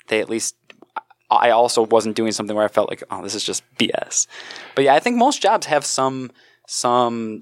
they 0.08 0.20
at 0.20 0.30
least 0.30 0.56
I 1.30 1.50
also 1.50 1.82
wasn't 1.82 2.16
doing 2.16 2.32
something 2.32 2.56
where 2.56 2.66
I 2.66 2.70
felt 2.70 2.90
like, 2.90 3.04
oh, 3.12 3.22
this 3.22 3.36
is 3.36 3.44
just 3.44 3.64
BS. 3.78 4.28
But 4.76 4.86
yeah, 4.86 4.96
I 4.96 5.00
think 5.00 5.18
most 5.18 5.42
jobs 5.42 5.68
have 5.68 5.86
some 5.86 6.32
some 6.66 7.42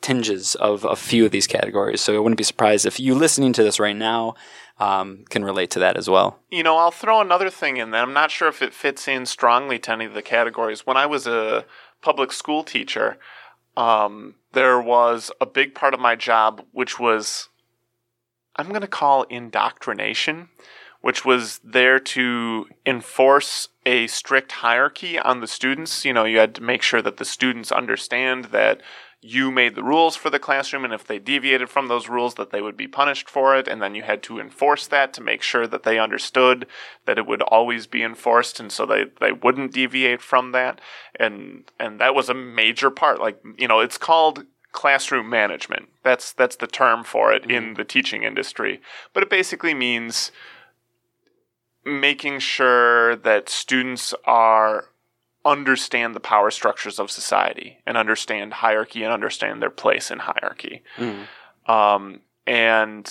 tinges 0.00 0.54
of 0.54 0.84
a 0.84 0.96
few 0.96 1.24
of 1.24 1.32
these 1.32 1.46
categories. 1.46 2.00
So 2.00 2.14
I 2.14 2.18
wouldn't 2.18 2.38
be 2.38 2.44
surprised 2.44 2.86
if 2.86 3.00
you 3.00 3.14
listening 3.14 3.52
to 3.54 3.62
this 3.62 3.80
right 3.80 3.96
now 3.96 4.34
um, 4.78 5.24
can 5.28 5.44
relate 5.44 5.70
to 5.72 5.80
that 5.80 5.96
as 5.96 6.08
well. 6.08 6.38
you 6.50 6.62
know, 6.62 6.76
I'll 6.76 6.92
throw 6.92 7.20
another 7.20 7.50
thing 7.50 7.78
in 7.78 7.90
there. 7.90 8.02
I'm 8.02 8.12
not 8.12 8.30
sure 8.30 8.48
if 8.48 8.62
it 8.62 8.72
fits 8.72 9.08
in 9.08 9.26
strongly 9.26 9.78
to 9.80 9.92
any 9.92 10.04
of 10.04 10.14
the 10.14 10.22
categories. 10.22 10.86
When 10.86 10.96
I 10.96 11.06
was 11.06 11.26
a 11.26 11.64
public 12.00 12.32
school 12.32 12.62
teacher, 12.62 13.18
um, 13.76 14.36
there 14.52 14.80
was 14.80 15.30
a 15.40 15.46
big 15.46 15.74
part 15.74 15.94
of 15.94 16.00
my 16.00 16.16
job 16.16 16.64
which 16.72 16.98
was, 16.98 17.48
I'm 18.56 18.68
going 18.68 18.80
to 18.80 18.86
call 18.86 19.24
indoctrination, 19.24 20.48
which 21.00 21.24
was 21.24 21.60
there 21.62 22.00
to 22.00 22.66
enforce 22.84 23.68
a 23.86 24.06
strict 24.08 24.52
hierarchy 24.52 25.18
on 25.18 25.40
the 25.40 25.46
students. 25.46 26.04
You 26.04 26.12
know, 26.12 26.24
you 26.24 26.38
had 26.38 26.54
to 26.56 26.62
make 26.62 26.82
sure 26.82 27.02
that 27.02 27.18
the 27.18 27.24
students 27.24 27.70
understand 27.70 28.46
that 28.46 28.82
you 29.20 29.50
made 29.50 29.74
the 29.74 29.82
rules 29.82 30.14
for 30.14 30.30
the 30.30 30.38
classroom 30.38 30.84
and 30.84 30.94
if 30.94 31.04
they 31.04 31.18
deviated 31.18 31.68
from 31.68 31.88
those 31.88 32.08
rules 32.08 32.34
that 32.34 32.50
they 32.50 32.60
would 32.60 32.76
be 32.76 32.86
punished 32.86 33.28
for 33.28 33.56
it 33.56 33.66
and 33.66 33.82
then 33.82 33.94
you 33.94 34.02
had 34.02 34.22
to 34.22 34.38
enforce 34.38 34.86
that 34.86 35.12
to 35.12 35.20
make 35.20 35.42
sure 35.42 35.66
that 35.66 35.82
they 35.82 35.98
understood 35.98 36.66
that 37.04 37.18
it 37.18 37.26
would 37.26 37.42
always 37.42 37.88
be 37.88 38.02
enforced 38.02 38.60
and 38.60 38.70
so 38.70 38.86
they, 38.86 39.06
they 39.20 39.32
wouldn't 39.32 39.72
deviate 39.72 40.22
from 40.22 40.52
that. 40.52 40.80
And 41.18 41.64
and 41.80 42.00
that 42.00 42.14
was 42.14 42.28
a 42.28 42.34
major 42.34 42.90
part 42.90 43.18
like 43.18 43.42
you 43.56 43.66
know 43.66 43.80
it's 43.80 43.98
called 43.98 44.44
classroom 44.70 45.28
management. 45.28 45.88
That's 46.04 46.32
that's 46.32 46.56
the 46.56 46.68
term 46.68 47.02
for 47.02 47.32
it 47.32 47.50
in 47.50 47.64
mm-hmm. 47.64 47.74
the 47.74 47.84
teaching 47.84 48.22
industry. 48.22 48.80
But 49.12 49.24
it 49.24 49.30
basically 49.30 49.74
means 49.74 50.30
making 51.84 52.38
sure 52.38 53.16
that 53.16 53.48
students 53.48 54.14
are 54.24 54.84
understand 55.44 56.14
the 56.14 56.20
power 56.20 56.50
structures 56.50 56.98
of 56.98 57.10
society 57.10 57.78
and 57.86 57.96
understand 57.96 58.54
hierarchy 58.54 59.02
and 59.02 59.12
understand 59.12 59.62
their 59.62 59.70
place 59.70 60.10
in 60.10 60.18
hierarchy. 60.18 60.82
Um, 61.66 62.20
and 62.46 63.10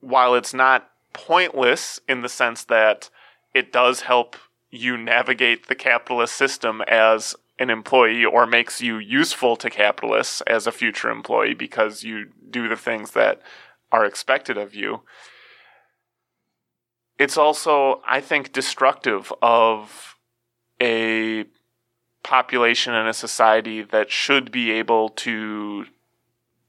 while 0.00 0.34
it's 0.34 0.54
not 0.54 0.90
pointless 1.12 2.00
in 2.08 2.22
the 2.22 2.28
sense 2.28 2.64
that 2.64 3.10
it 3.54 3.72
does 3.72 4.02
help 4.02 4.36
you 4.70 4.96
navigate 4.96 5.66
the 5.66 5.74
capitalist 5.74 6.34
system 6.34 6.82
as 6.82 7.34
an 7.58 7.70
employee 7.70 8.24
or 8.24 8.46
makes 8.46 8.82
you 8.82 8.98
useful 8.98 9.56
to 9.56 9.70
capitalists 9.70 10.42
as 10.42 10.66
a 10.66 10.72
future 10.72 11.10
employee 11.10 11.54
because 11.54 12.04
you 12.04 12.26
do 12.50 12.68
the 12.68 12.76
things 12.76 13.12
that 13.12 13.40
are 13.90 14.04
expected 14.04 14.58
of 14.58 14.74
you. 14.74 15.00
It's 17.18 17.38
also, 17.38 18.02
I 18.06 18.20
think, 18.20 18.52
destructive 18.52 19.32
of 19.40 20.15
a 20.80 21.44
population 22.22 22.94
and 22.94 23.08
a 23.08 23.14
society 23.14 23.82
that 23.82 24.10
should 24.10 24.50
be 24.50 24.70
able 24.72 25.08
to 25.10 25.86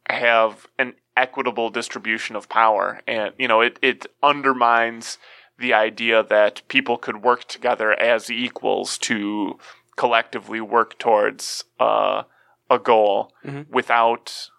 have 0.09 0.67
an 0.77 0.93
equitable 1.15 1.69
distribution 1.69 2.35
of 2.35 2.47
power, 2.47 3.01
and 3.07 3.33
you 3.37 3.47
know 3.47 3.61
it 3.61 3.79
it 3.81 4.05
undermines 4.21 5.17
the 5.57 5.73
idea 5.73 6.23
that 6.23 6.61
people 6.67 6.97
could 6.97 7.23
work 7.23 7.43
together 7.45 7.91
as 7.99 8.29
equals 8.29 8.97
to 8.99 9.57
collectively 9.95 10.61
work 10.61 10.99
towards 10.99 11.63
uh, 11.79 12.21
a 12.69 12.77
goal 12.77 13.33
Mhm. 13.43 13.67
without 13.67 14.49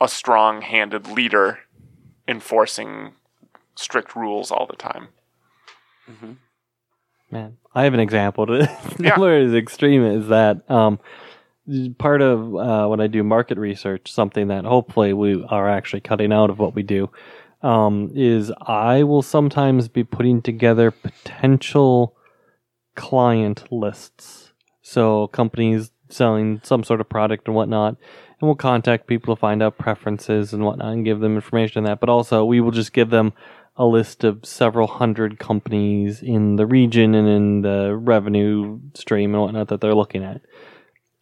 a 0.00 0.08
strong-handed 0.08 1.06
leader 1.06 1.60
enforcing 2.26 3.14
strict 3.76 4.16
rules 4.16 4.50
all 4.50 4.66
the 4.66 4.74
time. 4.76 5.08
Man, 7.30 7.56
I 7.74 7.84
have 7.84 7.94
an 7.94 8.00
example 8.00 8.46
to 8.46 8.78
Yeah. 8.98 9.18
where 9.18 9.38
as 9.38 9.54
extreme 9.54 10.04
as 10.04 10.28
that. 10.28 10.68
Um, 10.70 10.98
part 11.98 12.22
of 12.22 12.54
uh, 12.56 12.86
when 12.88 13.00
I 13.00 13.06
do 13.06 13.22
market 13.22 13.58
research, 13.58 14.10
something 14.10 14.48
that 14.48 14.64
hopefully 14.64 15.12
we 15.12 15.44
are 15.48 15.68
actually 15.68 16.00
cutting 16.00 16.32
out 16.32 16.50
of 16.50 16.58
what 16.58 16.74
we 16.74 16.82
do, 16.82 17.10
um, 17.62 18.10
is 18.14 18.50
I 18.62 19.02
will 19.04 19.22
sometimes 19.22 19.88
be 19.88 20.02
putting 20.02 20.42
together 20.42 20.90
potential 20.90 22.16
client 22.96 23.70
lists. 23.70 24.52
So 24.82 25.28
companies 25.28 25.92
selling 26.08 26.60
some 26.64 26.82
sort 26.82 27.00
of 27.00 27.08
product 27.08 27.46
and 27.46 27.54
whatnot, 27.54 27.90
and 28.40 28.48
we'll 28.48 28.56
contact 28.56 29.06
people 29.06 29.36
to 29.36 29.40
find 29.40 29.62
out 29.62 29.78
preferences 29.78 30.52
and 30.52 30.64
whatnot 30.64 30.92
and 30.92 31.04
give 31.04 31.20
them 31.20 31.36
information 31.36 31.78
on 31.78 31.84
that. 31.84 32.00
But 32.00 32.08
also, 32.08 32.44
we 32.44 32.60
will 32.60 32.72
just 32.72 32.92
give 32.92 33.10
them 33.10 33.32
a 33.76 33.86
list 33.86 34.24
of 34.24 34.44
several 34.44 34.86
hundred 34.86 35.38
companies 35.38 36.22
in 36.22 36.56
the 36.56 36.66
region 36.66 37.14
and 37.14 37.28
in 37.28 37.62
the 37.62 37.96
revenue 37.96 38.78
stream 38.94 39.34
and 39.34 39.42
whatnot 39.42 39.68
that 39.68 39.80
they're 39.80 39.94
looking 39.94 40.24
at. 40.24 40.42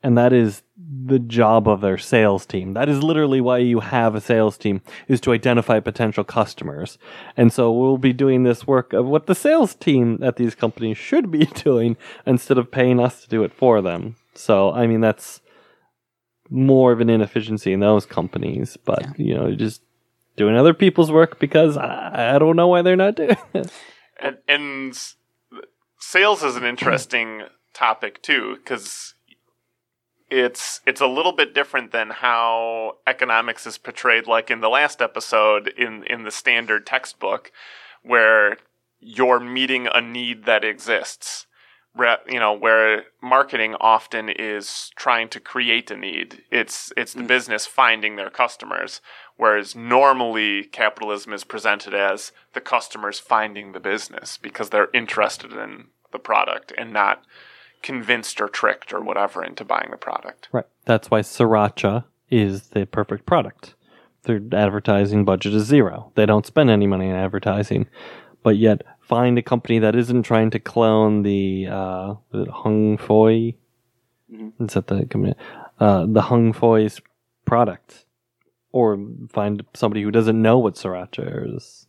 And 0.02 0.16
that 0.16 0.32
is 0.32 0.62
the 1.06 1.18
job 1.18 1.68
of 1.68 1.80
their 1.80 1.98
sales 1.98 2.46
team. 2.46 2.74
That 2.74 2.88
is 2.88 3.02
literally 3.02 3.40
why 3.40 3.58
you 3.58 3.80
have 3.80 4.14
a 4.14 4.20
sales 4.20 4.56
team 4.56 4.80
is 5.08 5.20
to 5.22 5.32
identify 5.32 5.80
potential 5.80 6.24
customers. 6.24 6.98
And 7.36 7.52
so 7.52 7.72
we'll 7.72 7.98
be 7.98 8.12
doing 8.12 8.42
this 8.42 8.66
work 8.66 8.92
of 8.92 9.06
what 9.06 9.26
the 9.26 9.34
sales 9.34 9.74
team 9.74 10.18
at 10.22 10.36
these 10.36 10.54
companies 10.54 10.96
should 10.96 11.30
be 11.30 11.46
doing 11.54 11.96
instead 12.26 12.58
of 12.58 12.70
paying 12.70 13.00
us 13.00 13.22
to 13.22 13.28
do 13.28 13.42
it 13.42 13.52
for 13.52 13.82
them. 13.82 14.16
So 14.34 14.72
I 14.72 14.86
mean 14.86 15.00
that's 15.00 15.40
more 16.50 16.92
of 16.92 17.00
an 17.00 17.10
inefficiency 17.10 17.72
in 17.72 17.80
those 17.80 18.06
companies, 18.06 18.76
but 18.84 19.18
you 19.18 19.34
know, 19.34 19.54
just 19.54 19.82
doing 20.38 20.56
other 20.56 20.72
people's 20.72 21.12
work 21.12 21.38
because 21.38 21.76
I, 21.76 22.34
I 22.34 22.38
don't 22.38 22.56
know 22.56 22.68
why 22.68 22.82
they're 22.82 22.96
not 22.96 23.16
doing 23.16 23.36
it. 23.54 23.70
and 24.18 24.38
and 24.48 24.98
sales 25.98 26.42
is 26.42 26.56
an 26.56 26.64
interesting 26.64 27.42
topic 27.74 28.22
too 28.22 28.56
because 28.56 29.14
it's 30.30 30.80
it's 30.86 31.00
a 31.00 31.06
little 31.06 31.32
bit 31.32 31.54
different 31.54 31.92
than 31.92 32.10
how 32.10 32.96
economics 33.06 33.66
is 33.66 33.78
portrayed 33.78 34.26
like 34.26 34.50
in 34.50 34.60
the 34.60 34.68
last 34.68 35.02
episode 35.02 35.68
in 35.76 36.04
in 36.04 36.24
the 36.24 36.30
standard 36.30 36.86
textbook 36.86 37.50
where 38.02 38.56
you're 39.00 39.40
meeting 39.40 39.88
a 39.92 40.00
need 40.00 40.44
that 40.44 40.64
exists 40.64 41.46
you 42.28 42.38
know 42.38 42.52
where 42.52 43.04
marketing 43.22 43.74
often 43.80 44.28
is 44.28 44.90
trying 44.96 45.28
to 45.28 45.40
create 45.40 45.90
a 45.90 45.96
need 45.96 46.42
it's 46.50 46.92
it's 46.96 47.12
the 47.12 47.22
mm. 47.22 47.26
business 47.26 47.66
finding 47.66 48.16
their 48.16 48.30
customers 48.30 49.00
whereas 49.36 49.74
normally 49.74 50.64
capitalism 50.64 51.32
is 51.32 51.44
presented 51.44 51.94
as 51.94 52.32
the 52.54 52.60
customers 52.60 53.18
finding 53.18 53.72
the 53.72 53.80
business 53.80 54.38
because 54.38 54.70
they're 54.70 54.90
interested 54.94 55.52
in 55.52 55.86
the 56.12 56.18
product 56.18 56.72
and 56.78 56.92
not 56.92 57.22
convinced 57.82 58.40
or 58.40 58.48
tricked 58.48 58.92
or 58.92 59.00
whatever 59.00 59.44
into 59.44 59.64
buying 59.64 59.90
the 59.90 59.96
product 59.96 60.48
Right. 60.52 60.66
That's 60.84 61.10
why 61.10 61.20
Sriracha 61.20 62.04
is 62.30 62.68
the 62.68 62.86
perfect 62.86 63.26
product. 63.26 63.74
Their 64.24 64.40
advertising 64.52 65.24
budget 65.24 65.54
is 65.54 65.64
zero. 65.64 66.12
They 66.14 66.26
don't 66.26 66.46
spend 66.46 66.70
any 66.70 66.86
money 66.86 67.10
on 67.10 67.16
advertising, 67.16 67.86
but 68.42 68.56
yet 68.56 68.82
find 69.08 69.38
a 69.38 69.42
company 69.42 69.78
that 69.80 69.96
isn't 69.96 70.22
trying 70.22 70.50
to 70.50 70.60
clone 70.60 71.22
the 71.22 71.66
uh, 71.66 72.14
Hung 72.52 72.98
Foi. 72.98 73.56
Is 74.60 74.74
that 74.74 74.86
the 74.86 75.06
company? 75.06 75.34
Uh, 75.80 76.06
the 76.06 76.22
Hung 76.22 76.52
Foi's 76.52 77.00
product, 77.46 78.04
or 78.70 78.98
find 79.30 79.64
somebody 79.74 80.02
who 80.02 80.10
doesn't 80.10 80.40
know 80.40 80.58
what 80.58 80.74
Sriracha 80.74 81.56
is. 81.56 81.87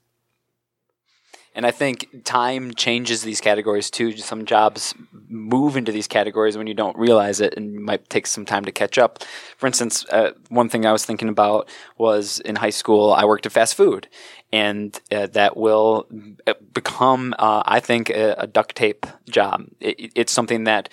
And 1.55 1.65
I 1.65 1.71
think 1.71 2.23
time 2.23 2.73
changes 2.73 3.23
these 3.23 3.41
categories 3.41 3.89
too. 3.89 4.15
Some 4.17 4.45
jobs 4.45 4.93
move 5.27 5.75
into 5.75 5.91
these 5.91 6.07
categories 6.07 6.57
when 6.57 6.67
you 6.67 6.73
don't 6.73 6.97
realize 6.97 7.41
it 7.41 7.55
and 7.57 7.75
might 7.83 8.09
take 8.09 8.27
some 8.27 8.45
time 8.45 8.65
to 8.65 8.71
catch 8.71 8.97
up. 8.97 9.23
For 9.57 9.67
instance, 9.67 10.05
uh, 10.11 10.31
one 10.49 10.69
thing 10.69 10.85
I 10.85 10.91
was 10.91 11.05
thinking 11.05 11.27
about 11.27 11.67
was 11.97 12.39
in 12.41 12.55
high 12.55 12.69
school, 12.69 13.13
I 13.13 13.25
worked 13.25 13.45
at 13.45 13.51
fast 13.51 13.75
food. 13.75 14.07
And 14.51 14.99
uh, 15.11 15.27
that 15.27 15.57
will 15.57 16.07
uh, 16.47 16.53
become, 16.73 17.35
uh, 17.37 17.63
I 17.65 17.79
think, 17.79 18.09
a, 18.09 18.35
a 18.37 18.47
duct 18.47 18.75
tape 18.75 19.05
job. 19.29 19.65
It, 19.79 20.11
it's 20.15 20.31
something 20.31 20.63
that 20.63 20.89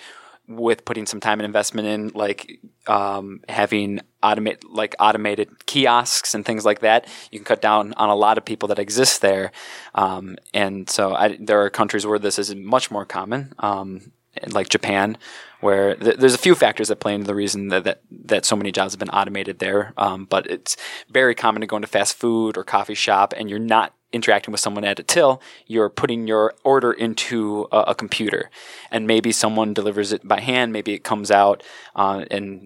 with 0.47 0.85
putting 0.85 1.05
some 1.05 1.19
time 1.19 1.39
and 1.39 1.45
investment 1.45 1.87
in, 1.87 2.09
like 2.09 2.59
um, 2.89 3.41
having 3.49 4.01
automate 4.23 4.63
like 4.69 4.95
automated 4.99 5.65
kiosks 5.65 6.33
and 6.33 6.45
things 6.45 6.65
like 6.65 6.79
that, 6.79 7.07
you 7.31 7.39
can 7.39 7.45
cut 7.45 7.61
down 7.61 7.93
on 7.93 8.09
a 8.09 8.15
lot 8.15 8.37
of 8.37 8.45
people 8.45 8.67
that 8.69 8.79
exist 8.79 9.21
there. 9.21 9.51
Um, 9.95 10.37
and 10.53 10.89
so 10.89 11.13
I, 11.13 11.37
there 11.39 11.61
are 11.63 11.69
countries 11.69 12.05
where 12.05 12.19
this 12.19 12.39
is 12.39 12.53
much 12.55 12.89
more 12.89 13.05
common, 13.05 13.53
um, 13.59 14.11
like 14.49 14.69
Japan, 14.69 15.17
where 15.61 15.95
th- 15.95 16.17
there's 16.17 16.33
a 16.35 16.39
few 16.39 16.55
factors 16.55 16.87
that 16.89 16.99
play 16.99 17.13
into 17.13 17.27
the 17.27 17.35
reason 17.35 17.69
that 17.69 17.83
that, 17.83 18.01
that 18.11 18.45
so 18.45 18.55
many 18.55 18.71
jobs 18.71 18.93
have 18.93 18.99
been 18.99 19.09
automated 19.09 19.59
there. 19.59 19.93
Um, 19.97 20.25
but 20.25 20.47
it's 20.47 20.77
very 21.09 21.35
common 21.35 21.61
to 21.61 21.67
go 21.67 21.77
into 21.77 21.87
fast 21.87 22.15
food 22.15 22.57
or 22.57 22.63
coffee 22.63 22.93
shop, 22.93 23.33
and 23.37 23.49
you're 23.49 23.59
not 23.59 23.93
interacting 24.13 24.51
with 24.51 24.61
someone 24.61 24.83
at 24.83 24.99
a 24.99 25.03
till, 25.03 25.41
you're 25.65 25.89
putting 25.89 26.27
your 26.27 26.53
order 26.63 26.91
into 26.91 27.67
a, 27.71 27.79
a 27.87 27.95
computer, 27.95 28.49
and 28.91 29.05
maybe 29.07 29.31
someone 29.31 29.73
delivers 29.73 30.13
it 30.13 30.27
by 30.27 30.39
hand. 30.39 30.71
Maybe 30.73 30.93
it 30.93 31.03
comes 31.03 31.31
out 31.31 31.63
uh, 31.95 32.25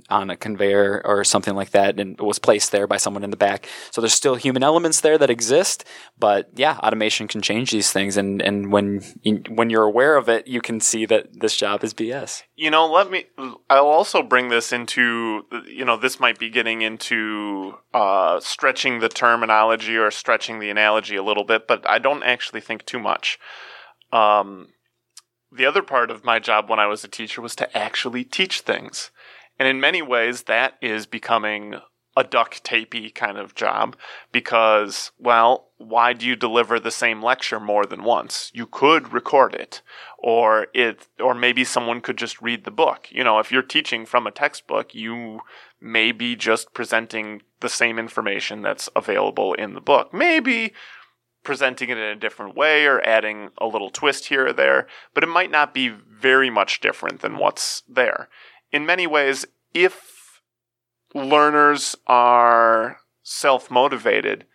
on 0.10 0.30
a 0.30 0.38
conveyor 0.38 1.02
or 1.06 1.24
something 1.24 1.56
like 1.56 1.72
that, 1.72 2.00
and 2.00 2.20
it 2.20 2.24
was 2.24 2.40
placed 2.40 2.72
there 2.72 2.88
by 2.88 2.98
someone 2.98 3.24
in 3.24 3.32
the 3.32 3.38
back. 3.38 3.68
So 3.92 4.02
there's 4.02 4.14
still 4.14 4.36
human 4.36 4.64
elements 4.64 5.02
there 5.02 5.18
that 5.18 5.30
exist, 5.30 5.86
but 6.20 6.50
yeah, 6.56 6.78
automation 6.78 7.28
can 7.28 7.42
change 7.42 7.72
these 7.72 7.92
things, 7.92 8.18
and 8.18 8.42
and 8.42 8.72
when 8.72 9.02
you, 9.24 9.42
when 9.50 9.70
you're 9.70 9.84
aware 9.84 10.18
of 10.18 10.30
it, 10.30 10.48
you 10.48 10.62
can 10.62 10.80
see 10.80 11.06
that 11.06 11.40
this 11.40 11.56
job 11.56 11.84
is 11.84 11.94
BS. 11.94 12.44
you 12.62 12.70
know 12.70 12.86
let 12.86 13.10
me 13.10 13.26
i'll 13.70 13.88
also 13.88 14.22
bring 14.22 14.50
this 14.50 14.72
into 14.72 15.46
you 15.66 15.84
know 15.84 15.98
this 15.98 16.20
might 16.20 16.38
be 16.38 16.50
getting 16.50 16.82
into 16.84 17.74
uh, 17.94 18.40
stretching 18.40 19.00
the 19.00 19.10
terminology 19.10 19.98
or 19.98 20.12
stretching 20.12 20.60
the 20.60 20.70
analogy 20.70 21.16
a 21.16 21.24
little 21.24 21.31
bit 21.46 21.68
but 21.68 21.88
i 21.90 21.98
don't 21.98 22.24
actually 22.24 22.62
think 22.62 22.86
too 22.86 23.00
much. 23.00 23.40
Um, 24.12 24.68
the 25.52 25.66
other 25.66 25.82
part 25.82 26.12
of 26.12 26.26
my 26.26 26.40
job 26.40 26.70
when 26.70 26.80
i 26.80 26.88
was 26.88 27.04
a 27.04 27.08
teacher 27.08 27.42
was 27.42 27.56
to 27.56 27.78
actually 27.78 28.24
teach 28.24 28.62
things. 28.62 29.12
And 29.60 29.68
in 29.68 29.80
many 29.80 30.02
ways 30.02 30.44
that 30.44 30.74
is 30.82 31.06
becoming 31.06 31.76
a 32.18 32.24
duct 32.24 32.64
tapey 32.64 33.14
kind 33.14 33.38
of 33.38 33.56
job 33.56 33.96
because 34.32 35.12
well 35.18 35.70
why 35.78 36.14
do 36.14 36.26
you 36.26 36.36
deliver 36.36 36.80
the 36.80 36.92
same 36.92 37.24
lecture 37.24 37.60
more 37.60 37.86
than 37.86 38.04
once? 38.04 38.52
You 38.54 38.66
could 38.66 39.14
record 39.14 39.56
it 39.56 39.82
or 40.18 40.68
it 40.74 41.08
or 41.20 41.34
maybe 41.34 41.64
someone 41.64 42.02
could 42.02 42.18
just 42.18 42.42
read 42.42 42.66
the 42.66 42.72
book. 42.72 43.08
You 43.12 43.24
know 43.24 43.40
if 43.40 43.52
you're 43.52 43.62
teaching 43.62 44.06
from 44.06 44.28
a 44.28 44.32
textbook 44.32 44.94
you 44.94 45.40
may 45.80 46.12
be 46.12 46.36
just 46.36 46.74
presenting 46.74 47.42
the 47.62 47.70
same 47.70 47.98
information 47.98 48.62
that's 48.62 48.90
available 48.96 49.54
in 49.54 49.74
the 49.74 49.82
book. 49.82 50.14
Maybe 50.14 50.74
presenting 51.44 51.90
it 51.90 51.98
in 51.98 52.04
a 52.04 52.16
different 52.16 52.56
way 52.56 52.86
or 52.86 53.02
adding 53.02 53.50
a 53.58 53.66
little 53.66 53.90
twist 53.90 54.26
here 54.26 54.48
or 54.48 54.54
there 54.54 54.88
but 55.14 55.24
it 55.24 55.28
might 55.28 55.52
not 55.52 55.74
be 55.74 55.90
very 55.90 56.50
much 56.50 56.80
different 56.82 57.22
than 57.22 57.38
what's 57.38 57.84
there 57.88 58.30
in 58.72 58.86
many 58.86 59.08
ways 59.08 59.46
if 59.74 60.42
learners 61.14 61.96
are 62.08 63.00
self-motivated 63.24 64.46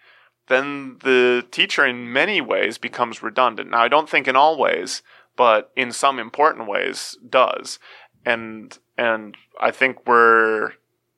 then 0.49 0.99
the 1.03 1.44
teacher 1.51 1.85
in 1.85 2.12
many 2.12 2.40
ways 2.40 2.79
becomes 2.79 3.22
redundant. 3.22 3.70
Now, 3.70 3.83
I 3.83 3.88
don't 3.88 4.09
think 4.09 4.29
in 4.29 4.37
all 4.37 4.59
ways, 4.59 5.03
but 5.37 5.70
in 5.77 5.92
some 5.92 6.18
important 6.18 6.68
ways 6.68 7.16
does. 7.29 7.79
And 8.25 8.77
and 8.96 9.37
I 9.61 9.70
think 9.70 10.07
we're 10.07 10.72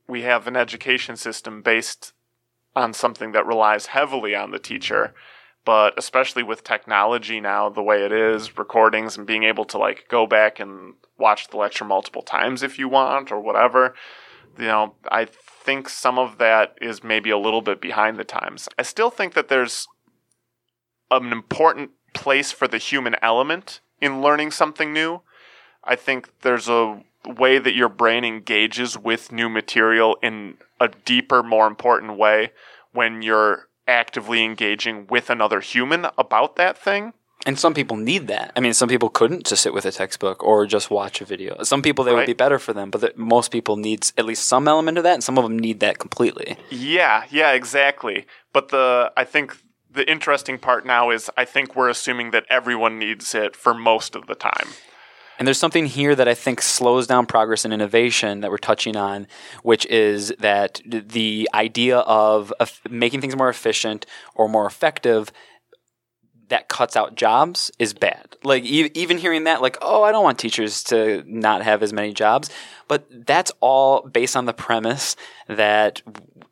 we 0.07 0.23
have 0.23 0.47
an 0.47 0.57
education 0.57 1.17
system 1.17 1.63
based 1.63 2.13
on 2.75 2.93
something 2.93 3.33
that 3.33 3.47
relies 3.47 3.87
heavily 3.87 4.35
on 4.35 4.51
the 4.51 4.59
teacher, 4.59 5.15
but 5.69 5.93
especially 5.99 6.43
with 6.43 6.65
technology 6.65 7.43
now 7.43 7.69
the 7.69 7.83
way 7.83 8.03
it 8.03 8.11
is, 8.11 8.57
recordings 8.57 9.19
and 9.19 9.27
being 9.27 9.43
able 9.43 9.67
to 9.67 9.77
like 9.77 10.07
go 10.09 10.27
back 10.27 10.59
and 10.59 10.95
watch 11.19 11.49
the 11.49 11.59
lecture 11.59 11.85
multiple 11.85 12.23
times 12.23 12.63
if 12.63 12.79
you 12.79 12.89
want 12.89 13.31
or 13.31 13.39
whatever. 13.39 13.95
You 14.59 14.65
know, 14.65 14.95
I 15.13 15.27
think 15.27 15.91
some 15.91 16.19
of 16.19 16.39
that 16.39 16.79
is 16.81 17.05
maybe 17.05 17.29
a 17.29 17.37
little 17.37 17.61
bit 17.61 17.83
behind 17.83 18.17
the 18.17 18.25
times. 18.25 18.67
I 18.79 18.83
still 18.83 19.11
think 19.11 19.35
that 19.35 19.49
there's 19.49 19.87
an 21.11 21.33
important 21.33 21.91
place 22.15 22.51
for 22.51 22.67
the 22.67 22.79
human 22.79 23.17
element 23.21 23.81
in 24.01 24.23
learning 24.23 24.53
something 24.53 24.91
new. 24.91 25.21
I 25.85 25.97
think 25.97 26.31
there's 26.41 26.71
a 26.71 27.03
way 27.27 27.59
that 27.59 27.75
your 27.75 27.91
brain 27.91 28.25
engages 28.25 28.97
with 28.97 29.33
new 29.33 29.51
material 29.51 30.17
in 30.23 30.57
a 30.81 30.89
deeper, 30.89 31.43
more 31.43 31.67
important 31.67 32.17
way 32.17 32.53
when 32.93 33.21
you're 33.21 33.69
actively 33.89 34.45
engaging 34.45 35.07
with 35.09 35.31
another 35.31 35.61
human 35.61 36.07
about 36.17 36.57
that 36.57 36.79
thing. 36.79 37.15
And 37.47 37.59
some 37.59 37.73
people 37.73 37.97
need 37.97 38.27
that. 38.27 38.53
I 38.57 38.61
mean, 38.61 38.75
some 38.75 38.89
people 38.89 39.09
couldn't 39.09 39.47
just 39.47 39.63
sit 39.63 39.73
with 39.73 39.87
a 39.87 39.93
textbook 39.93 40.43
or 40.43 40.67
just 40.67 40.91
watch 40.91 41.21
a 41.21 41.25
video. 41.25 41.63
Some 41.63 41.83
people 41.83 42.05
they 42.05 42.13
would 42.13 42.27
be 42.27 42.33
better 42.33 42.59
for 42.59 42.73
them, 42.73 42.91
but 42.91 43.01
the, 43.01 43.13
most 43.17 43.51
people 43.53 43.77
needs 43.77 44.13
at 44.19 44.27
least 44.27 44.47
some 44.47 44.67
element 44.67 44.99
of 44.99 45.05
that, 45.05 45.15
and 45.15 45.25
some 45.25 45.39
of 45.39 45.45
them 45.45 45.59
need 45.59 45.81
that 45.81 45.99
completely. 45.99 46.57
Yeah, 46.69 47.25
yeah, 47.31 47.53
exactly. 47.53 48.27
But 48.53 48.69
the 48.69 49.13
I 49.17 49.25
think 49.25 49.57
the 49.91 50.11
interesting 50.11 50.59
part 50.59 50.85
now 50.85 51.11
is 51.11 51.31
I 51.37 51.45
think 51.45 51.77
we're 51.77 51.89
assuming 51.89 52.33
that 52.33 52.45
everyone 52.51 52.99
needs 52.99 53.35
it 53.35 53.57
for 53.57 53.73
most 53.73 54.17
of 54.17 54.27
the 54.27 54.35
time. 54.35 54.69
And 55.39 55.47
there's 55.47 55.59
something 55.59 55.87
here 55.87 56.15
that 56.17 56.27
I 56.27 56.35
think 56.35 56.61
slows 56.61 57.07
down 57.07 57.27
progress 57.27 57.65
and 57.65 57.73
innovation 57.73 58.41
that 58.41 58.51
we're 58.51 58.59
touching 58.59 58.97
on, 58.97 59.29
which 59.63 59.87
is 59.87 60.33
that 60.41 60.81
the 60.85 61.49
idea 61.55 61.99
of, 61.99 62.53
making 62.91 63.21
things 63.21 63.37
more 63.37 63.49
efficient 63.49 64.05
or 64.35 64.49
more 64.49 64.67
effective 64.67 65.31
that 66.49 66.69
cuts 66.69 66.97
out 66.97 67.15
jobs 67.15 67.71
is 67.79 67.95
bad. 67.95 68.37
Like 68.43 68.65
even 68.65 69.19
hearing 69.19 69.45
that, 69.45 69.63
like, 69.63 69.77
oh, 69.81 70.03
I 70.03 70.13
don't 70.13 70.25
want 70.25 70.39
teachers 70.39 70.83
to 70.85 71.23
not 71.27 71.63
have 71.63 71.83
as 71.83 71.93
many 71.93 72.13
jobs, 72.13 72.51
but 72.89 73.07
that's 73.27 73.53
all 73.61 74.03
based 74.03 74.37
on 74.37 74.47
the 74.47 74.55
premise 74.55 75.15
that 75.47 76.03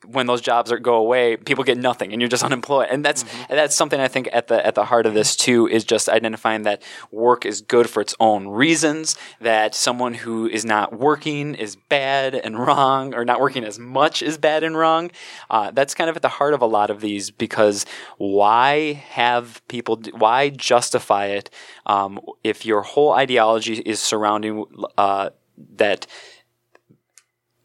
when 0.06 0.26
those 0.26 0.40
jobs 0.40 0.70
are, 0.70 0.78
go 0.78 0.94
away, 0.94 1.36
people 1.36 1.64
get 1.64 1.78
nothing, 1.78 2.12
and 2.12 2.22
you're 2.22 2.28
just 2.28 2.44
unemployed. 2.50 2.88
And 2.90 3.04
that's 3.04 3.22
and 3.48 3.58
that's 3.58 3.74
something 3.74 4.00
I 4.00 4.08
think 4.08 4.28
at 4.32 4.48
the 4.48 4.64
at 4.64 4.74
the 4.74 4.84
heart 4.84 5.06
of 5.06 5.14
this 5.14 5.36
too 5.36 5.66
is 5.66 5.84
just 5.84 6.08
identifying 6.08 6.62
that 6.62 6.82
work 7.10 7.44
is 7.44 7.60
good 7.60 7.88
for 7.90 8.00
its 8.00 8.14
own 8.20 8.48
reasons. 8.48 9.16
That 9.40 9.74
someone 9.74 10.14
who 10.14 10.46
is 10.46 10.64
not 10.64 10.98
working 10.98 11.54
is 11.54 11.76
bad 11.76 12.34
and 12.34 12.58
wrong, 12.66 13.14
or 13.14 13.24
not 13.24 13.40
working 13.40 13.64
as 13.64 13.78
much 13.78 14.22
is 14.22 14.38
bad 14.38 14.62
and 14.62 14.76
wrong. 14.76 15.10
Uh, 15.50 15.70
that's 15.70 15.94
kind 15.94 16.08
of 16.10 16.16
at 16.16 16.22
the 16.22 16.28
heart 16.28 16.54
of 16.54 16.62
a 16.62 16.66
lot 16.66 16.90
of 16.90 17.00
these 17.00 17.30
because 17.30 17.86
why 18.18 18.92
have 19.10 19.62
people? 19.68 20.00
Why 20.12 20.50
justify 20.50 21.26
it 21.26 21.50
um, 21.86 22.20
if 22.44 22.64
your 22.64 22.82
whole 22.82 23.12
ideology 23.12 23.74
is 23.74 24.00
surrounding 24.00 24.64
uh, 24.96 25.30
that 25.56 26.06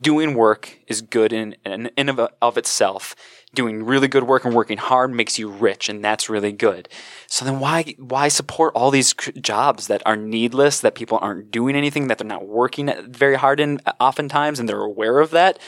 doing 0.01 0.33
work 0.33 0.79
is 0.87 1.01
good 1.01 1.31
in, 1.31 1.55
in, 1.63 1.91
in 1.95 2.09
of, 2.09 2.57
itself. 2.57 3.15
Doing 3.53 3.83
really 3.83 4.07
good 4.07 4.23
work 4.23 4.45
and 4.45 4.55
working 4.55 4.77
hard 4.77 5.11
makes 5.13 5.37
you 5.37 5.49
rich, 5.49 5.89
and 5.89 6.03
that's 6.03 6.29
really 6.29 6.53
good. 6.53 6.87
So 7.27 7.43
then, 7.43 7.59
why 7.59 7.95
why 7.99 8.29
support 8.29 8.73
all 8.75 8.91
these 8.91 9.13
jobs 9.13 9.87
that 9.87 10.01
are 10.05 10.15
needless, 10.15 10.79
that 10.79 10.95
people 10.95 11.19
aren't 11.21 11.51
doing 11.51 11.75
anything, 11.75 12.07
that 12.07 12.17
they're 12.17 12.25
not 12.25 12.47
working 12.47 12.93
very 13.09 13.35
hard 13.35 13.59
in, 13.59 13.81
oftentimes, 13.99 14.57
and 14.57 14.69
they're 14.69 14.79
aware 14.79 15.19
of 15.19 15.31
that? 15.31 15.59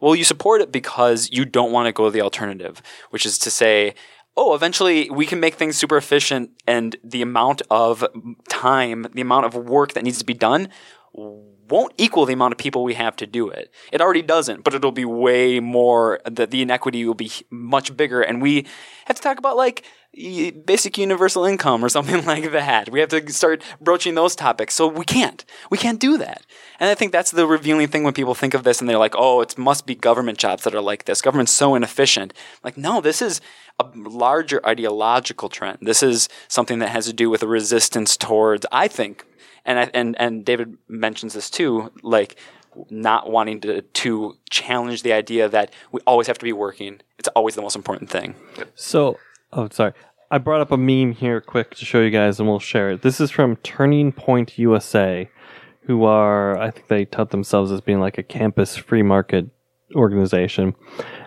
Well, 0.00 0.14
you 0.14 0.24
support 0.24 0.62
it 0.62 0.72
because 0.72 1.30
you 1.30 1.44
don't 1.44 1.72
want 1.72 1.86
to 1.86 1.92
go 1.92 2.08
the 2.08 2.22
alternative, 2.22 2.82
which 3.10 3.26
is 3.26 3.38
to 3.40 3.50
say, 3.50 3.94
oh, 4.34 4.54
eventually 4.54 5.10
we 5.10 5.26
can 5.26 5.38
make 5.38 5.56
things 5.56 5.76
super 5.76 5.98
efficient, 5.98 6.50
and 6.66 6.96
the 7.04 7.20
amount 7.20 7.60
of 7.70 8.02
time, 8.48 9.06
the 9.12 9.20
amount 9.20 9.44
of 9.44 9.54
work 9.54 9.92
that 9.92 10.04
needs 10.04 10.18
to 10.18 10.24
be 10.24 10.34
done 10.34 10.70
won't 11.68 11.92
equal 11.96 12.26
the 12.26 12.32
amount 12.32 12.52
of 12.52 12.58
people 12.58 12.84
we 12.84 12.94
have 12.94 13.16
to 13.16 13.26
do 13.26 13.48
it. 13.48 13.72
It 13.92 14.00
already 14.00 14.22
doesn't, 14.22 14.64
but 14.64 14.74
it'll 14.74 14.92
be 14.92 15.04
way 15.04 15.60
more, 15.60 16.20
the, 16.24 16.46
the 16.46 16.62
inequity 16.62 17.04
will 17.04 17.14
be 17.14 17.30
much 17.50 17.96
bigger. 17.96 18.22
And 18.22 18.40
we 18.40 18.66
have 19.06 19.16
to 19.16 19.22
talk 19.22 19.38
about 19.38 19.56
like 19.56 19.84
basic 20.64 20.96
universal 20.96 21.44
income 21.44 21.84
or 21.84 21.88
something 21.96 22.24
like 22.24 22.50
that. 22.52 22.90
We 22.90 23.00
have 23.00 23.08
to 23.10 23.32
start 23.32 23.62
broaching 23.80 24.14
those 24.14 24.34
topics. 24.34 24.74
So 24.74 24.86
we 24.86 25.04
can't. 25.04 25.44
We 25.70 25.78
can't 25.78 26.00
do 26.00 26.16
that. 26.18 26.42
And 26.80 26.88
I 26.88 26.94
think 26.94 27.12
that's 27.12 27.30
the 27.30 27.46
revealing 27.46 27.88
thing 27.88 28.04
when 28.04 28.14
people 28.14 28.34
think 28.34 28.54
of 28.54 28.64
this 28.64 28.80
and 28.80 28.88
they're 28.88 28.98
like, 28.98 29.14
oh, 29.16 29.40
it 29.40 29.58
must 29.58 29.86
be 29.86 29.94
government 29.94 30.38
jobs 30.38 30.64
that 30.64 30.74
are 30.74 30.80
like 30.80 31.04
this. 31.04 31.20
Government's 31.20 31.52
so 31.52 31.74
inefficient. 31.74 32.32
Like, 32.62 32.76
no, 32.76 33.00
this 33.00 33.20
is 33.20 33.40
a 33.78 33.86
larger 33.94 34.64
ideological 34.66 35.48
trend. 35.48 35.78
This 35.82 36.02
is 36.02 36.28
something 36.48 36.78
that 36.78 36.88
has 36.88 37.06
to 37.06 37.12
do 37.12 37.28
with 37.28 37.42
a 37.42 37.46
resistance 37.46 38.16
towards, 38.16 38.64
I 38.72 38.88
think, 38.88 39.24
and 39.66 39.78
I, 39.78 39.90
and 39.92 40.16
and 40.18 40.44
David 40.44 40.76
mentions 40.88 41.34
this 41.34 41.50
too, 41.50 41.92
like 42.02 42.36
not 42.90 43.30
wanting 43.30 43.60
to 43.60 43.82
to 43.82 44.36
challenge 44.48 45.02
the 45.02 45.12
idea 45.12 45.48
that 45.48 45.72
we 45.92 46.00
always 46.06 46.26
have 46.26 46.38
to 46.38 46.44
be 46.44 46.52
working. 46.52 47.00
It's 47.18 47.28
always 47.28 47.54
the 47.54 47.62
most 47.62 47.76
important 47.76 48.10
thing. 48.10 48.34
So, 48.74 49.18
oh, 49.52 49.68
sorry. 49.70 49.92
I 50.30 50.38
brought 50.38 50.60
up 50.60 50.72
a 50.72 50.76
meme 50.76 51.12
here 51.12 51.40
quick 51.40 51.74
to 51.76 51.84
show 51.84 52.00
you 52.00 52.10
guys, 52.10 52.40
and 52.40 52.48
we'll 52.48 52.58
share 52.58 52.90
it. 52.90 53.02
This 53.02 53.20
is 53.20 53.30
from 53.30 53.56
Turning 53.56 54.10
Point 54.10 54.58
USA, 54.58 55.30
who 55.82 56.04
are, 56.04 56.58
I 56.58 56.72
think 56.72 56.88
they 56.88 57.04
tout 57.04 57.30
themselves 57.30 57.70
as 57.70 57.80
being 57.80 58.00
like 58.00 58.18
a 58.18 58.24
campus 58.24 58.76
free 58.76 59.04
market 59.04 59.48
organization. 59.94 60.74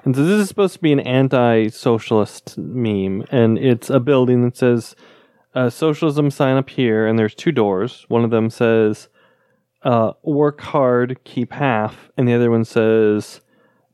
And 0.03 0.15
so 0.15 0.25
this 0.25 0.41
is 0.41 0.49
supposed 0.49 0.73
to 0.73 0.81
be 0.81 0.91
an 0.91 0.99
anti 0.99 1.69
socialist 1.69 2.57
meme, 2.57 3.23
and 3.31 3.57
it's 3.57 3.89
a 3.89 4.01
building 4.01 4.43
that 4.43 4.57
says, 4.57 4.95
uh, 5.55 5.69
socialism 5.69 6.31
sign 6.31 6.57
up 6.57 6.69
here, 6.69 7.07
and 7.07 7.17
there's 7.17 7.35
two 7.35 7.51
doors. 7.51 8.05
One 8.07 8.23
of 8.23 8.31
them 8.31 8.49
says, 8.49 9.09
uh, 9.83 10.13
work 10.23 10.61
hard, 10.61 11.19
keep 11.23 11.53
half, 11.53 12.11
and 12.17 12.27
the 12.27 12.33
other 12.33 12.51
one 12.51 12.65
says, 12.65 13.41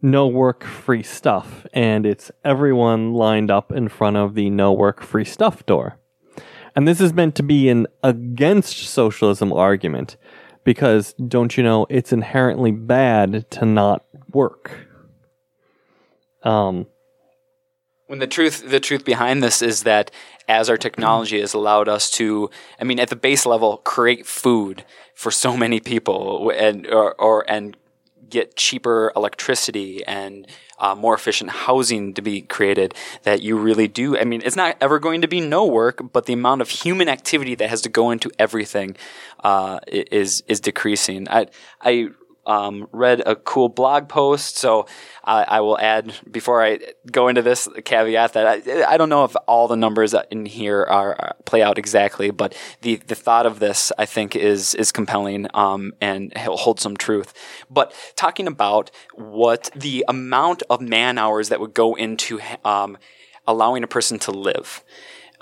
no 0.05 0.27
work 0.27 0.63
free 0.63 1.01
stuff 1.01 1.65
and 1.73 2.05
it's 2.05 2.29
everyone 2.43 3.13
lined 3.13 3.49
up 3.49 3.71
in 3.71 3.89
front 3.89 4.15
of 4.15 4.35
the 4.35 4.51
no 4.51 4.71
work 4.71 5.01
free 5.01 5.25
stuff 5.25 5.65
door 5.65 5.97
and 6.75 6.87
this 6.87 7.01
is 7.01 7.11
meant 7.11 7.33
to 7.33 7.41
be 7.41 7.69
an 7.69 7.87
against 8.03 8.77
socialism 8.77 9.51
argument 9.51 10.15
because 10.63 11.13
don't 11.27 11.57
you 11.57 11.63
know 11.63 11.87
it's 11.89 12.13
inherently 12.13 12.71
bad 12.71 13.49
to 13.49 13.65
not 13.65 14.05
work 14.31 14.87
um 16.43 16.85
When 18.07 18.19
the 18.19 18.27
truth 18.27 18.69
the 18.69 18.79
truth 18.79 19.03
behind 19.03 19.41
this 19.41 19.61
is 19.61 19.83
that 19.83 20.11
as 20.47 20.69
our 20.69 20.77
technology 20.77 21.39
has 21.39 21.55
allowed 21.55 21.89
us 21.89 22.11
to, 22.11 22.51
I 22.79 22.83
mean, 22.83 22.99
at 22.99 23.09
the 23.09 23.15
base 23.15 23.45
level, 23.45 23.77
create 23.77 24.27
food 24.27 24.85
for 25.15 25.31
so 25.31 25.57
many 25.57 25.79
people 25.79 26.51
and 26.55 26.85
or, 26.87 27.15
or 27.15 27.49
and 27.49 27.75
get 28.29 28.55
cheaper 28.55 29.11
electricity 29.15 30.05
and 30.05 30.47
uh, 30.77 30.93
more 30.93 31.15
efficient 31.15 31.49
housing 31.49 32.13
to 32.13 32.21
be 32.21 32.41
created 32.41 32.93
that 33.23 33.41
you 33.41 33.57
really 33.57 33.87
do. 33.87 34.17
I 34.17 34.23
mean, 34.23 34.41
it's 34.43 34.55
not 34.55 34.75
ever 34.81 34.99
going 34.99 35.21
to 35.21 35.27
be 35.27 35.39
no 35.39 35.65
work, 35.65 36.01
but 36.11 36.25
the 36.25 36.33
amount 36.33 36.61
of 36.61 36.69
human 36.69 37.07
activity 37.07 37.55
that 37.55 37.69
has 37.69 37.81
to 37.81 37.89
go 37.89 38.11
into 38.11 38.29
everything 38.37 38.97
uh, 39.43 39.79
is 39.87 40.43
is 40.47 40.59
decreasing. 40.59 41.27
I 41.29 41.47
I 41.81 42.09
um, 42.45 42.87
read 42.91 43.21
a 43.25 43.35
cool 43.35 43.69
blog 43.69 44.07
post, 44.07 44.57
so 44.57 44.87
I, 45.23 45.43
I 45.43 45.61
will 45.61 45.79
add 45.79 46.13
before 46.29 46.63
I 46.63 46.79
go 47.11 47.27
into 47.27 47.41
this 47.41 47.67
caveat 47.83 48.33
that 48.33 48.67
I, 48.67 48.93
I 48.93 48.97
don't 48.97 49.09
know 49.09 49.23
if 49.23 49.35
all 49.47 49.67
the 49.67 49.75
numbers 49.75 50.13
in 50.29 50.45
here 50.45 50.83
are, 50.83 51.35
play 51.45 51.61
out 51.61 51.77
exactly, 51.77 52.31
but 52.31 52.55
the, 52.81 52.97
the 53.07 53.15
thought 53.15 53.45
of 53.45 53.59
this 53.59 53.91
I 53.97 54.05
think 54.05 54.35
is 54.35 54.75
is 54.75 54.91
compelling 54.91 55.47
um, 55.53 55.93
and 56.01 56.35
he'll 56.37 56.57
hold 56.57 56.79
some 56.79 56.97
truth. 56.97 57.33
But 57.69 57.93
talking 58.15 58.47
about 58.47 58.91
what 59.13 59.69
the 59.75 60.05
amount 60.07 60.63
of 60.69 60.81
man 60.81 61.17
hours 61.17 61.49
that 61.49 61.59
would 61.59 61.73
go 61.73 61.95
into 61.95 62.39
um, 62.63 62.97
allowing 63.47 63.83
a 63.83 63.87
person 63.87 64.19
to 64.19 64.31
live. 64.31 64.83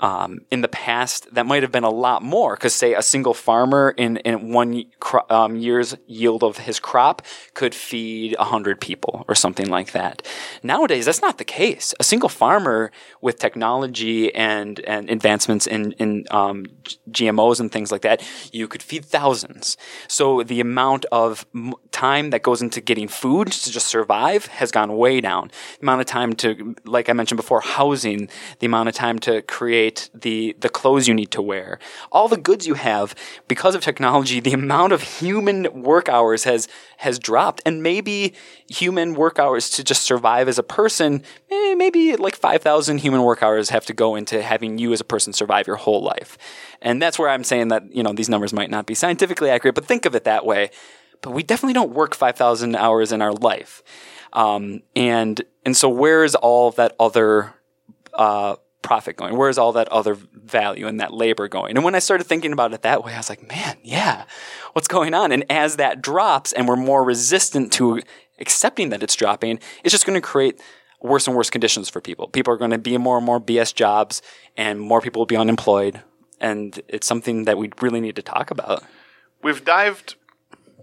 Um, 0.04 0.40
in 0.50 0.60
the 0.60 0.68
past, 0.68 1.34
that 1.34 1.46
might 1.46 1.62
have 1.62 1.72
been 1.72 1.82
a 1.82 1.88
lot 1.88 2.22
more 2.22 2.56
because, 2.56 2.74
say, 2.74 2.92
a 2.92 3.00
single 3.00 3.32
farmer 3.32 3.94
in, 3.96 4.18
in 4.18 4.52
one 4.52 4.84
cro- 5.00 5.24
um, 5.30 5.56
year's 5.56 5.96
yield 6.06 6.44
of 6.44 6.58
his 6.58 6.78
crop 6.78 7.22
could 7.54 7.74
feed 7.74 8.36
100 8.36 8.82
people 8.82 9.24
or 9.28 9.34
something 9.34 9.70
like 9.70 9.92
that. 9.92 10.20
Nowadays, 10.62 11.06
that's 11.06 11.22
not 11.22 11.38
the 11.38 11.44
case. 11.44 11.94
A 11.98 12.04
single 12.04 12.28
farmer 12.28 12.92
with 13.22 13.38
technology 13.38 14.34
and, 14.34 14.78
and 14.80 15.08
advancements 15.08 15.66
in, 15.66 15.92
in 15.92 16.26
um, 16.30 16.66
GMOs 17.10 17.58
and 17.58 17.72
things 17.72 17.90
like 17.90 18.02
that, 18.02 18.22
you 18.52 18.68
could 18.68 18.82
feed 18.82 19.06
thousands. 19.06 19.78
So 20.06 20.42
the 20.42 20.60
amount 20.60 21.06
of 21.12 21.46
time 21.92 22.28
that 22.28 22.42
goes 22.42 22.60
into 22.60 22.82
getting 22.82 23.08
food 23.08 23.50
to 23.52 23.72
just 23.72 23.86
survive 23.86 24.48
has 24.48 24.70
gone 24.70 24.98
way 24.98 25.22
down. 25.22 25.50
The 25.78 25.84
amount 25.84 26.02
of 26.02 26.06
time 26.06 26.34
to, 26.34 26.76
like 26.84 27.08
I 27.08 27.14
mentioned 27.14 27.38
before, 27.38 27.62
housing, 27.62 28.28
the 28.58 28.66
amount 28.66 28.90
of 28.90 28.94
time 28.94 29.18
to 29.20 29.40
create 29.40 29.93
the, 30.14 30.56
the 30.60 30.68
clothes 30.68 31.08
you 31.08 31.14
need 31.14 31.30
to 31.32 31.42
wear, 31.42 31.78
all 32.12 32.28
the 32.28 32.36
goods 32.36 32.66
you 32.66 32.74
have 32.74 33.14
because 33.48 33.74
of 33.74 33.82
technology, 33.82 34.40
the 34.40 34.52
amount 34.52 34.92
of 34.92 35.02
human 35.02 35.82
work 35.82 36.08
hours 36.08 36.44
has, 36.44 36.68
has 36.98 37.18
dropped. 37.18 37.62
And 37.66 37.82
maybe 37.82 38.34
human 38.68 39.14
work 39.14 39.38
hours 39.38 39.70
to 39.70 39.84
just 39.84 40.02
survive 40.02 40.48
as 40.48 40.58
a 40.58 40.62
person, 40.62 41.22
eh, 41.50 41.74
maybe 41.74 42.16
like 42.16 42.36
5,000 42.36 42.98
human 42.98 43.22
work 43.22 43.42
hours 43.42 43.70
have 43.70 43.86
to 43.86 43.92
go 43.92 44.14
into 44.14 44.42
having 44.42 44.78
you 44.78 44.92
as 44.92 45.00
a 45.00 45.04
person 45.04 45.32
survive 45.32 45.66
your 45.66 45.76
whole 45.76 46.02
life. 46.02 46.38
And 46.82 47.00
that's 47.00 47.18
where 47.18 47.28
I'm 47.28 47.44
saying 47.44 47.68
that, 47.68 47.94
you 47.94 48.02
know, 48.02 48.12
these 48.12 48.28
numbers 48.28 48.52
might 48.52 48.70
not 48.70 48.86
be 48.86 48.94
scientifically 48.94 49.50
accurate, 49.50 49.74
but 49.74 49.86
think 49.86 50.06
of 50.06 50.14
it 50.14 50.24
that 50.24 50.44
way 50.44 50.70
but 51.24 51.30
we 51.30 51.42
definitely 51.42 51.72
don't 51.72 51.94
work 51.94 52.14
5,000 52.14 52.76
hours 52.76 53.10
in 53.10 53.22
our 53.22 53.32
life. 53.32 53.82
Um, 54.34 54.82
and, 54.94 55.40
and 55.64 55.74
so 55.74 55.88
where's 55.88 56.34
all 56.34 56.70
that 56.72 56.94
other, 57.00 57.54
uh, 58.12 58.56
profit 58.84 59.16
going? 59.16 59.36
Where's 59.36 59.58
all 59.58 59.72
that 59.72 59.88
other 59.88 60.14
value 60.14 60.86
and 60.86 61.00
that 61.00 61.12
labor 61.12 61.48
going? 61.48 61.74
And 61.74 61.84
when 61.84 61.96
I 61.96 61.98
started 61.98 62.24
thinking 62.24 62.52
about 62.52 62.72
it 62.72 62.82
that 62.82 63.02
way, 63.02 63.14
I 63.14 63.16
was 63.16 63.28
like, 63.28 63.48
man, 63.48 63.76
yeah, 63.82 64.24
what's 64.74 64.86
going 64.86 65.14
on? 65.14 65.32
And 65.32 65.44
as 65.50 65.76
that 65.76 66.00
drops 66.00 66.52
and 66.52 66.68
we're 66.68 66.76
more 66.76 67.02
resistant 67.02 67.72
to 67.72 68.00
accepting 68.38 68.90
that 68.90 69.02
it's 69.02 69.16
dropping, 69.16 69.58
it's 69.82 69.92
just 69.92 70.06
going 70.06 70.14
to 70.14 70.20
create 70.20 70.60
worse 71.00 71.26
and 71.26 71.36
worse 71.36 71.50
conditions 71.50 71.88
for 71.88 72.00
people. 72.00 72.28
People 72.28 72.54
are 72.54 72.56
going 72.56 72.70
to 72.70 72.78
be 72.78 72.94
in 72.94 73.02
more 73.02 73.16
and 73.16 73.26
more 73.26 73.40
BS 73.40 73.74
jobs, 73.74 74.22
and 74.56 74.80
more 74.80 75.00
people 75.00 75.20
will 75.20 75.26
be 75.26 75.36
unemployed. 75.36 76.02
And 76.40 76.80
it's 76.88 77.06
something 77.06 77.44
that 77.44 77.58
we 77.58 77.70
really 77.80 78.00
need 78.00 78.16
to 78.16 78.22
talk 78.22 78.50
about. 78.50 78.84
We've 79.42 79.64
dived 79.64 80.16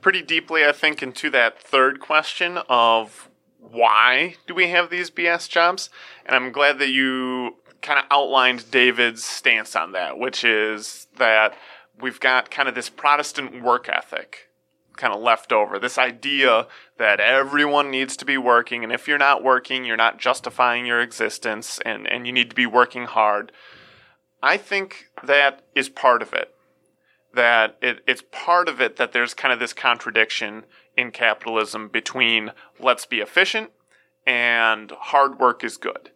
pretty 0.02 0.22
deeply, 0.22 0.66
I 0.66 0.72
think, 0.72 1.02
into 1.02 1.30
that 1.32 1.62
third 1.62 1.99
question 1.99 2.60
of 2.70 3.30
why 3.60 4.36
do 4.47 4.54
we 4.54 4.70
have 4.70 4.89
these 4.89 5.10
BS 5.10 5.47
jobs? 5.49 5.89
And 6.26 6.36
I'm 6.36 6.52
glad 6.52 6.80
that 6.80 6.89
you 6.89 7.56
kind 7.82 8.00
of 8.00 8.06
outlined 8.12 8.70
David's 8.72 9.24
stance 9.24 9.76
on 9.76 9.92
that, 9.94 10.18
which 10.18 10.44
is 10.44 11.08
that 11.18 11.56
we've 12.00 12.20
got 12.20 12.52
kind 12.52 12.70
of 12.70 12.76
this 12.76 12.90
Protestant 12.90 13.64
work 13.64 13.90
ethic 13.90 14.50
kind 14.98 15.14
of 15.14 15.22
left 15.22 15.52
over. 15.52 15.80
This 15.80 15.98
idea 15.98 16.68
that 16.98 17.20
everyone 17.20 17.90
needs 17.90 18.16
to 18.18 18.26
be 18.26 18.38
working, 18.38 18.84
and 18.84 18.94
if 18.94 19.08
you're 19.08 19.18
not 19.18 19.44
working, 19.44 19.86
you're 19.86 19.98
not 19.98 20.20
justifying 20.20 20.86
your 20.86 21.02
existence, 21.02 21.80
and, 21.86 22.08
and 22.08 22.28
you 22.28 22.34
need 22.34 22.50
to 22.50 22.56
be 22.56 22.66
working 22.66 23.06
hard. 23.06 23.52
I 24.44 24.58
think 24.58 25.08
that 25.24 25.64
is 25.76 25.90
part 25.90 26.22
of 26.22 26.34
it. 26.34 26.54
That 27.34 27.78
it, 27.82 28.04
it's 28.08 28.24
part 28.32 28.68
of 28.68 28.82
it 28.82 28.98
that 28.98 29.14
there's 29.14 29.34
kind 29.34 29.54
of 29.54 29.60
this 29.60 29.74
contradiction 29.74 30.66
in 30.98 31.12
capitalism 31.12 31.88
between 31.88 32.52
let's 32.80 33.06
be 33.06 33.22
efficient 33.22 33.72
and 34.26 34.92
hard 34.92 35.40
work 35.40 35.64
is 35.64 35.78
good. 35.78 36.11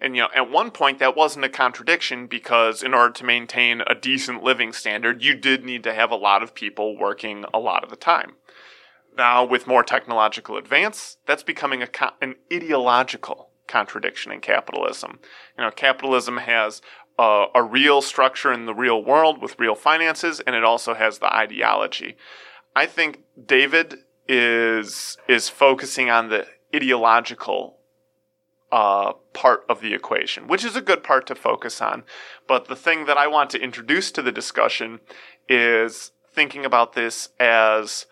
And 0.00 0.14
you 0.14 0.22
know, 0.22 0.28
at 0.34 0.50
one 0.50 0.70
point 0.70 0.98
that 0.98 1.16
wasn't 1.16 1.44
a 1.44 1.48
contradiction 1.48 2.26
because 2.26 2.82
in 2.82 2.94
order 2.94 3.12
to 3.14 3.24
maintain 3.24 3.82
a 3.86 3.94
decent 3.94 4.42
living 4.42 4.72
standard, 4.72 5.22
you 5.22 5.34
did 5.34 5.64
need 5.64 5.82
to 5.84 5.94
have 5.94 6.10
a 6.10 6.16
lot 6.16 6.42
of 6.42 6.54
people 6.54 6.96
working 6.96 7.44
a 7.52 7.58
lot 7.58 7.84
of 7.84 7.90
the 7.90 7.96
time. 7.96 8.34
Now, 9.16 9.44
with 9.44 9.66
more 9.66 9.82
technological 9.82 10.56
advance, 10.56 11.16
that's 11.26 11.42
becoming 11.42 11.82
a, 11.82 11.88
an 12.20 12.36
ideological 12.52 13.50
contradiction 13.66 14.30
in 14.30 14.40
capitalism. 14.40 15.18
You 15.56 15.64
know, 15.64 15.70
capitalism 15.70 16.38
has 16.38 16.80
a, 17.18 17.46
a 17.54 17.62
real 17.62 18.00
structure 18.00 18.52
in 18.52 18.66
the 18.66 18.74
real 18.74 19.02
world 19.02 19.42
with 19.42 19.58
real 19.58 19.74
finances, 19.74 20.40
and 20.40 20.54
it 20.54 20.64
also 20.64 20.94
has 20.94 21.18
the 21.18 21.34
ideology. 21.34 22.16
I 22.76 22.86
think 22.86 23.24
David 23.44 24.04
is 24.28 25.16
is 25.26 25.48
focusing 25.48 26.10
on 26.10 26.28
the 26.28 26.46
ideological 26.74 27.77
uh, 28.70 29.12
part 29.32 29.64
of 29.68 29.80
the 29.80 29.94
equation, 29.94 30.46
which 30.46 30.64
is 30.64 30.76
a 30.76 30.82
good 30.82 31.02
part 31.02 31.26
to 31.26 31.34
focus 31.34 31.80
on. 31.80 32.04
But 32.46 32.66
the 32.66 32.76
thing 32.76 33.06
that 33.06 33.16
I 33.16 33.26
want 33.26 33.50
to 33.50 33.60
introduce 33.60 34.10
to 34.12 34.22
the 34.22 34.32
discussion 34.32 35.00
is 35.48 36.12
thinking 36.34 36.64
about 36.64 36.92
this 36.92 37.30
as 37.40 38.06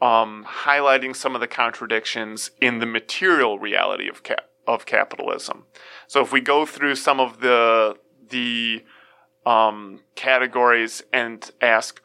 um, 0.00 0.46
highlighting 0.48 1.14
some 1.16 1.34
of 1.34 1.40
the 1.40 1.46
contradictions 1.46 2.50
in 2.60 2.78
the 2.78 2.86
material 2.86 3.58
reality 3.58 4.08
of 4.08 4.22
cap- 4.22 4.46
of 4.66 4.86
capitalism. 4.86 5.64
So 6.06 6.22
if 6.22 6.32
we 6.32 6.40
go 6.40 6.64
through 6.66 6.96
some 6.96 7.20
of 7.20 7.40
the 7.40 7.96
the 8.28 8.84
um, 9.44 10.00
categories 10.14 11.02
and 11.12 11.50
ask, 11.60 12.00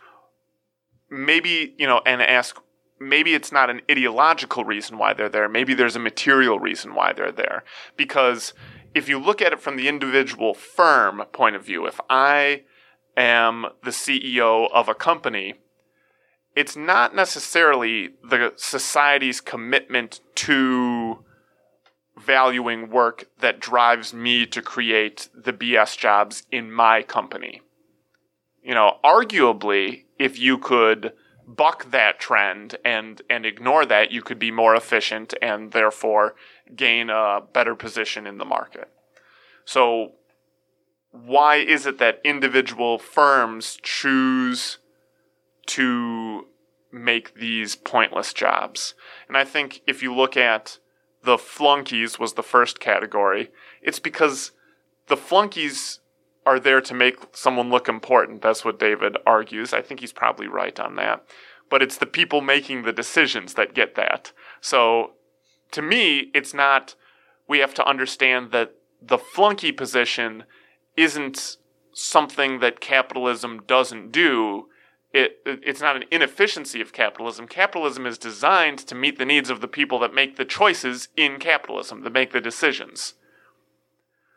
maybe 1.10 1.76
you 1.78 1.88
know, 1.88 2.02
and 2.06 2.22
ask 2.22 2.60
maybe 3.00 3.34
it's 3.34 3.52
not 3.52 3.70
an 3.70 3.82
ideological 3.90 4.64
reason 4.64 4.98
why 4.98 5.14
they're 5.14 5.30
there. 5.30 5.50
Maybe 5.50 5.74
there's 5.74 5.96
a 5.96 6.00
material 6.00 6.60
reason 6.60 6.96
why 6.96 7.14
they're 7.14 7.32
there. 7.32 7.64
Because 7.98 8.54
if 8.94 9.08
you 9.08 9.20
look 9.20 9.42
at 9.42 9.54
it 9.54 9.60
from 9.60 9.78
the 9.78 9.88
individual 9.88 10.54
firm 10.54 11.24
point 11.32 11.56
of 11.56 11.66
view, 11.66 11.86
if 11.86 12.00
I 12.10 12.64
am 13.16 13.68
the 13.84 13.92
CEO 13.92 14.70
of 14.72 14.90
a 14.90 14.96
company, 14.96 15.56
it's 16.56 16.76
not 16.76 17.16
necessarily 17.16 18.10
the 18.28 18.54
society's 18.56 19.40
commitment 19.42 20.20
to 20.36 21.24
valuing 22.18 22.90
work 22.90 23.26
that 23.40 23.60
drives 23.60 24.14
me 24.14 24.46
to 24.46 24.62
create 24.62 25.30
the 25.34 25.54
BS 25.54 25.98
jobs 25.98 26.44
in 26.52 26.72
my 26.72 27.02
company. 27.02 27.62
You 28.62 28.74
know, 28.74 28.98
arguably, 29.04 30.04
if 30.18 30.38
you 30.38 30.58
could 30.58 31.14
buck 31.56 31.90
that 31.92 32.20
trend 32.20 32.78
and 32.86 33.22
and 33.30 33.46
ignore 33.46 33.86
that, 33.86 34.12
you 34.12 34.22
could 34.22 34.40
be 34.40 34.52
more 34.52 34.76
efficient 34.76 35.34
and 35.42 35.72
therefore 35.72 36.36
gain 36.76 37.10
a 37.10 37.42
better 37.54 37.76
position 37.76 38.28
in 38.28 38.38
the 38.38 38.46
market. 38.46 38.90
So 39.66 40.14
why 41.12 41.56
is 41.56 41.86
it 41.86 41.98
that 41.98 42.22
individual 42.24 43.00
firms 43.00 43.80
choose 43.82 44.78
to 45.68 46.48
make 46.92 47.36
these 47.36 47.76
pointless 47.76 48.32
jobs? 48.34 48.94
And 49.28 49.36
I 49.36 49.44
think 49.44 49.82
if 49.88 50.04
you 50.04 50.14
look 50.14 50.38
at 50.38 50.78
the 51.24 51.38
flunkies 51.38 52.20
was 52.20 52.34
the 52.34 52.44
first 52.44 52.80
category, 52.80 53.50
it's 53.82 54.00
because 54.00 54.52
the 55.08 55.18
flunkies 55.18 56.00
are 56.50 56.60
there 56.60 56.82
to 56.82 56.96
make 56.96 57.18
someone 57.32 57.70
look 57.70 57.88
important. 57.88 58.42
That's 58.42 58.66
what 58.66 58.80
David 58.80 59.18
argues. 59.24 59.72
I 59.72 59.84
think 59.84 60.00
he's 60.00 60.12
probably 60.12 60.48
right 60.48 60.80
on 60.80 60.96
that. 60.96 61.24
But 61.70 61.84
it's 61.84 61.98
the 61.98 62.08
people 62.08 62.42
making 62.42 62.82
the 62.82 62.92
decisions 62.92 63.54
that 63.54 63.76
get 63.76 63.94
that. 63.94 64.32
So 64.60 65.12
to 65.72 65.84
me, 65.84 66.32
it's 66.34 66.52
not, 66.52 66.96
we 67.48 67.60
have 67.60 67.76
to 67.76 67.86
understand 67.86 68.52
that 68.52 68.74
the 69.00 69.20
flunky 69.20 69.72
position 69.72 70.46
isn't 70.98 71.58
something 71.94 72.62
that 72.62 72.80
capitalism 72.80 73.62
doesn't 73.68 74.12
do. 74.12 74.70
It, 75.14 75.38
it's 75.46 75.82
not 75.82 75.98
an 75.98 76.06
inefficiency 76.10 76.82
of 76.82 76.94
capitalism. 76.94 77.48
Capitalism 77.48 78.08
is 78.08 78.18
designed 78.18 78.80
to 78.80 78.96
meet 78.96 79.20
the 79.20 79.26
needs 79.26 79.52
of 79.52 79.62
the 79.62 79.68
people 79.68 80.00
that 80.00 80.16
make 80.16 80.36
the 80.36 80.46
choices 80.46 81.10
in 81.16 81.38
capitalism, 81.38 82.02
that 82.02 82.14
make 82.14 82.32
the 82.32 82.42
decisions. 82.42 83.14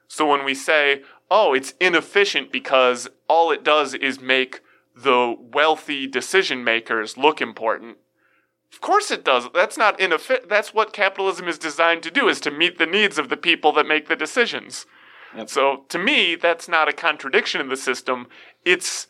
So 0.09 0.27
when 0.27 0.45
we 0.45 0.55
say, 0.55 1.01
oh, 1.35 1.55
it's 1.55 1.73
inefficient 1.81 2.53
because 2.53 3.09
all 3.27 3.51
it 3.51 3.65
does 3.65 3.95
is 3.95 4.21
make 4.21 4.61
the 4.95 5.35
wealthy 5.41 6.07
decision 6.07 6.63
makers 6.63 7.17
look 7.17 7.41
important. 7.41 7.97
Of 8.71 8.83
course 8.83 9.11
it 9.11 9.25
does. 9.25 9.49
That's 9.55 9.79
not 9.79 9.99
inefficient. 9.99 10.51
That's 10.51 10.75
what 10.75 10.93
capitalism 10.93 11.49
is 11.49 11.57
designed 11.57 12.03
to 12.03 12.11
do 12.11 12.29
is 12.29 12.39
to 12.41 12.51
meet 12.51 12.77
the 12.77 12.85
needs 12.85 13.19
of 13.19 13.31
the 13.31 13.39
people 13.39 13.73
that 13.73 13.89
make 13.89 14.09
the 14.09 14.17
decisions. 14.17 14.85
Yep. 15.35 15.49
So 15.49 15.85
to 15.89 15.99
me, 15.99 16.35
that's 16.35 16.69
not 16.69 16.91
a 16.91 16.93
contradiction 16.93 17.63
in 17.63 17.71
the 17.71 17.79
system. 17.79 18.27
It's 18.67 19.07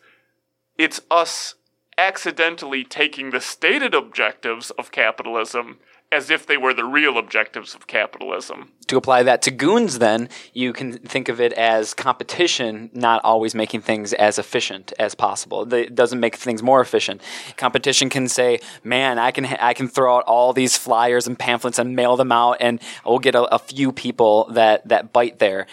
it's 0.77 1.01
us 1.11 1.55
accidentally 1.97 2.85
taking 2.85 3.31
the 3.31 3.41
stated 3.41 3.93
objectives 3.93 4.71
of 4.71 4.93
capitalism 4.93 5.77
as 6.13 6.29
if 6.29 6.45
they 6.45 6.57
were 6.57 6.73
the 6.73 6.85
real 6.85 7.17
objectives 7.17 7.73
of 7.73 7.87
capitalism. 7.87 8.71
To 8.87 8.97
apply 8.97 9.23
that 9.23 9.41
to 9.43 9.51
goons, 9.51 9.99
then, 9.99 10.29
you 10.53 10.71
can 10.73 10.93
think 10.93 11.27
of 11.27 11.41
it 11.41 11.53
as 11.53 11.93
competition 11.93 12.89
not 12.93 13.23
always 13.23 13.55
making 13.55 13.81
things 13.81 14.13
as 14.13 14.37
efficient 14.37 14.93
as 14.99 15.15
possible. 15.15 15.73
It 15.73 15.95
doesn't 15.95 16.19
make 16.19 16.35
things 16.35 16.61
more 16.61 16.81
efficient. 16.81 17.21
Competition 17.57 18.09
can 18.09 18.27
say, 18.27 18.59
man, 18.83 19.17
I 19.17 19.31
can, 19.31 19.45
I 19.45 19.73
can 19.73 19.87
throw 19.87 20.17
out 20.17 20.23
all 20.25 20.53
these 20.53 20.77
flyers 20.77 21.27
and 21.27 21.37
pamphlets 21.37 21.79
and 21.79 21.95
mail 21.95 22.15
them 22.15 22.31
out, 22.31 22.57
and 22.59 22.79
we'll 23.05 23.19
get 23.19 23.35
a, 23.35 23.43
a 23.55 23.59
few 23.59 23.91
people 23.91 24.47
that, 24.51 24.87
that 24.87 25.11
bite 25.13 25.39
there. 25.39 25.65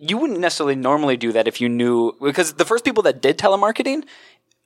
You 0.00 0.16
wouldn't 0.16 0.40
necessarily 0.40 0.76
normally 0.76 1.16
do 1.16 1.32
that 1.32 1.46
if 1.46 1.60
you 1.60 1.68
knew, 1.68 2.16
because 2.20 2.54
the 2.54 2.64
first 2.64 2.84
people 2.84 3.02
that 3.02 3.20
did 3.20 3.36
telemarketing, 3.36 4.04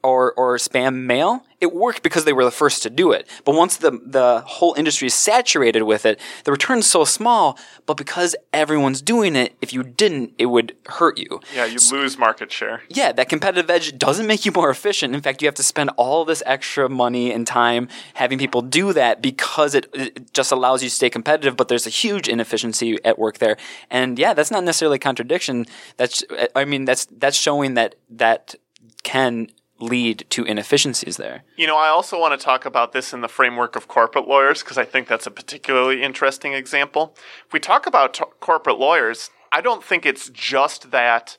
or, 0.03 0.33
or 0.33 0.57
spam 0.57 1.05
mail, 1.05 1.45
it 1.61 1.73
worked 1.73 2.03
because 2.03 2.25
they 2.25 2.33
were 2.33 2.45
the 2.45 2.51
first 2.51 2.83
to 2.83 2.91
do 2.91 3.13
it. 3.13 3.29
But 3.45 3.55
once 3.55 3.77
the, 3.77 3.93
the 4.05 4.43
whole 4.45 4.75
industry 4.75 5.07
is 5.07 5.15
saturated 5.15 5.83
with 5.83 6.05
it, 6.05 6.19
the 6.43 6.51
return's 6.51 6.89
so 6.89 7.05
small, 7.05 7.57
but 7.87 7.97
because 7.97 8.35
everyone's 8.53 9.01
doing 9.01 9.37
it, 9.37 9.55
if 9.61 9.73
you 9.73 9.85
didn't, 9.85 10.33
it 10.39 10.47
would 10.47 10.75
hurt 10.87 11.19
you. 11.19 11.41
Yeah, 11.55 11.67
you 11.67 11.79
so, 11.79 11.97
lose 11.97 12.19
market 12.19 12.51
share. 12.51 12.83
Yeah, 12.89 13.13
that 13.13 13.29
competitive 13.29 13.71
edge 13.71 13.97
doesn't 13.97 14.27
make 14.27 14.45
you 14.45 14.51
more 14.51 14.71
efficient. 14.71 15.15
In 15.15 15.21
fact, 15.21 15.41
you 15.41 15.47
have 15.47 15.55
to 15.55 15.63
spend 15.63 15.91
all 15.97 16.25
this 16.25 16.43
extra 16.47 16.89
money 16.89 17.33
and 17.33 17.47
time 17.47 17.87
having 18.15 18.39
people 18.39 18.63
do 18.63 18.93
that 18.95 19.23
because 19.23 19.77
it, 19.77 19.89
it 19.95 20.33
just 20.35 20.51
allows 20.51 20.83
you 20.83 20.89
to 20.89 20.95
stay 20.95 21.11
competitive, 21.11 21.57
but 21.57 21.69
there's 21.69 21.87
a 21.87 21.91
huge 21.91 22.29
inefficiency 22.29 22.99
at 23.05 23.21
work 23.21 23.39
there. 23.39 23.57
And 23.89 24.19
yeah, 24.19 24.35
that's 24.35 24.51
not 24.51 24.65
necessarily 24.65 24.97
a 24.97 24.99
contradiction. 24.99 25.67
That's, 25.97 26.25
I 26.57 26.65
mean, 26.65 26.87
that's, 26.87 27.07
that's 27.07 27.37
showing 27.37 27.75
that, 27.75 27.95
that 28.11 28.57
can 29.05 29.49
lead 29.83 30.25
to 30.31 30.45
inefficiencies 30.45 31.17
there. 31.17 31.43
You 31.57 31.67
know, 31.67 31.77
I 31.77 31.89
also 31.89 32.19
want 32.19 32.39
to 32.39 32.43
talk 32.43 32.65
about 32.65 32.93
this 32.93 33.13
in 33.13 33.21
the 33.21 33.29
framework 33.29 33.77
of 33.77 33.89
corporate 33.89 34.29
lawyers 34.29 34.63
because 34.63 34.79
I 34.79 34.85
think 34.85 35.09
that's 35.09 35.27
a 35.27 35.31
particularly 35.31 36.03
interesting 36.03 36.55
example. 36.55 37.15
If 37.47 37.53
we 37.53 37.61
talk 37.61 37.87
about 37.87 38.15
t- 38.15 38.25
corporate 38.41 38.79
lawyers, 38.79 39.31
I 39.51 39.61
don't 39.61 39.85
think 39.85 40.07
it's 40.07 40.31
just 40.31 40.93
that 40.93 41.37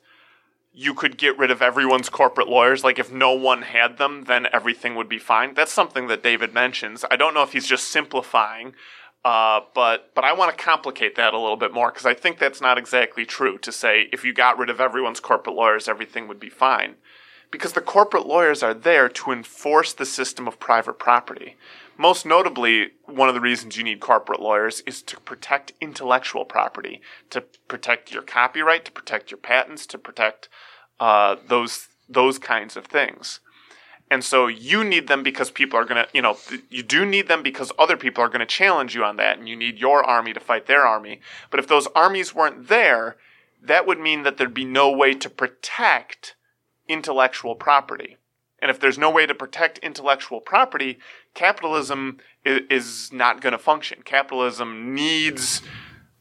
you 0.72 0.92
could 0.92 1.16
get 1.16 1.38
rid 1.38 1.50
of 1.50 1.62
everyone's 1.62 2.08
corporate 2.08 2.48
lawyers. 2.48 2.84
Like 2.84 2.98
if 2.98 3.10
no 3.10 3.32
one 3.32 3.62
had 3.62 3.96
them, 3.96 4.24
then 4.24 4.46
everything 4.52 4.94
would 4.96 5.08
be 5.08 5.18
fine. 5.18 5.54
That's 5.54 5.72
something 5.72 6.08
that 6.08 6.22
David 6.22 6.52
mentions. 6.52 7.04
I 7.10 7.16
don't 7.16 7.32
know 7.32 7.42
if 7.42 7.52
he's 7.52 7.66
just 7.66 7.88
simplifying, 7.88 8.74
uh, 9.24 9.60
but 9.74 10.10
but 10.14 10.24
I 10.24 10.32
want 10.32 10.56
to 10.56 10.62
complicate 10.62 11.14
that 11.14 11.32
a 11.32 11.38
little 11.38 11.56
bit 11.56 11.72
more 11.72 11.90
because 11.90 12.06
I 12.06 12.12
think 12.14 12.38
that's 12.38 12.60
not 12.60 12.76
exactly 12.76 13.24
true 13.24 13.56
to 13.58 13.72
say 13.72 14.08
if 14.12 14.24
you 14.24 14.34
got 14.34 14.58
rid 14.58 14.68
of 14.68 14.80
everyone's 14.80 15.20
corporate 15.20 15.56
lawyers, 15.56 15.88
everything 15.88 16.28
would 16.28 16.40
be 16.40 16.50
fine 16.50 16.96
because 17.54 17.74
the 17.74 17.80
corporate 17.80 18.26
lawyers 18.26 18.64
are 18.64 18.74
there 18.74 19.08
to 19.08 19.30
enforce 19.30 19.92
the 19.92 20.04
system 20.04 20.48
of 20.48 20.58
private 20.58 20.98
property. 20.98 21.56
Most 21.96 22.26
notably, 22.26 22.90
one 23.04 23.28
of 23.28 23.36
the 23.36 23.40
reasons 23.40 23.76
you 23.76 23.84
need 23.84 24.00
corporate 24.00 24.40
lawyers 24.40 24.80
is 24.88 25.02
to 25.02 25.20
protect 25.20 25.72
intellectual 25.80 26.44
property, 26.44 27.00
to 27.30 27.42
protect 27.68 28.12
your 28.12 28.24
copyright, 28.24 28.84
to 28.86 28.90
protect 28.90 29.30
your 29.30 29.38
patents, 29.38 29.86
to 29.86 29.98
protect 29.98 30.48
uh, 30.98 31.36
those 31.46 31.86
those 32.08 32.40
kinds 32.40 32.76
of 32.76 32.86
things. 32.86 33.38
And 34.10 34.24
so 34.24 34.48
you 34.48 34.82
need 34.82 35.06
them 35.06 35.22
because 35.22 35.52
people 35.52 35.78
are 35.78 35.84
going 35.84 36.04
to, 36.04 36.08
you 36.12 36.22
know, 36.22 36.36
you 36.70 36.82
do 36.82 37.06
need 37.06 37.28
them 37.28 37.44
because 37.44 37.70
other 37.78 37.96
people 37.96 38.24
are 38.24 38.28
going 38.28 38.40
to 38.40 38.46
challenge 38.46 38.96
you 38.96 39.04
on 39.04 39.16
that, 39.18 39.38
and 39.38 39.48
you 39.48 39.54
need 39.54 39.78
your 39.78 40.02
army 40.02 40.32
to 40.32 40.40
fight 40.40 40.66
their 40.66 40.84
army. 40.84 41.20
But 41.52 41.60
if 41.60 41.68
those 41.68 41.86
armies 41.94 42.34
weren't 42.34 42.66
there, 42.66 43.16
that 43.62 43.86
would 43.86 44.00
mean 44.00 44.24
that 44.24 44.38
there'd 44.38 44.52
be 44.52 44.64
no 44.64 44.90
way 44.90 45.14
to 45.14 45.30
protect 45.30 46.34
intellectual 46.88 47.54
property. 47.54 48.16
And 48.60 48.70
if 48.70 48.80
there's 48.80 48.98
no 48.98 49.10
way 49.10 49.26
to 49.26 49.34
protect 49.34 49.78
intellectual 49.78 50.40
property, 50.40 50.98
capitalism 51.34 52.18
is, 52.44 52.60
is 52.70 53.12
not 53.12 53.40
going 53.40 53.52
to 53.52 53.58
function. 53.58 54.02
Capitalism 54.04 54.94
needs 54.94 55.60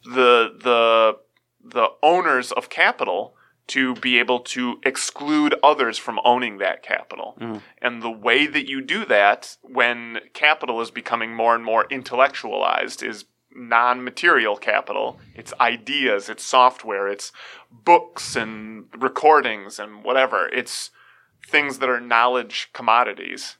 the 0.04 0.54
the 0.62 1.18
the 1.64 1.88
owners 2.02 2.52
of 2.52 2.70
capital 2.70 3.36
to 3.66 3.96
be 3.96 4.20
able 4.20 4.42
to 4.42 4.82
exclude 4.84 5.56
others 5.64 5.98
from 5.98 6.20
owning 6.26 6.58
that 6.58 6.84
capital. 6.84 7.38
Mm. 7.40 7.62
And 7.82 8.02
the 8.02 8.12
way 8.12 8.46
that 8.46 8.68
you 8.68 8.82
do 8.82 9.06
that 9.06 9.56
when 9.62 10.20
capital 10.34 10.82
is 10.82 10.92
becoming 10.92 11.34
more 11.34 11.56
and 11.56 11.64
more 11.64 11.86
intellectualized 11.90 13.02
is 13.02 13.24
non 13.56 14.04
material 14.04 14.58
capital. 14.58 15.20
It's 15.36 15.54
ideas, 15.60 16.30
it's 16.30 16.44
software, 16.44 17.08
it's 17.08 17.32
books 17.72 18.36
and 18.36 18.86
recordings 18.98 19.80
and 19.80 20.04
whatever. 20.04 20.48
It's 20.50 20.92
things 21.48 21.80
that 21.80 21.90
are 21.90 22.00
knowledge 22.00 22.70
commodities. 22.74 23.58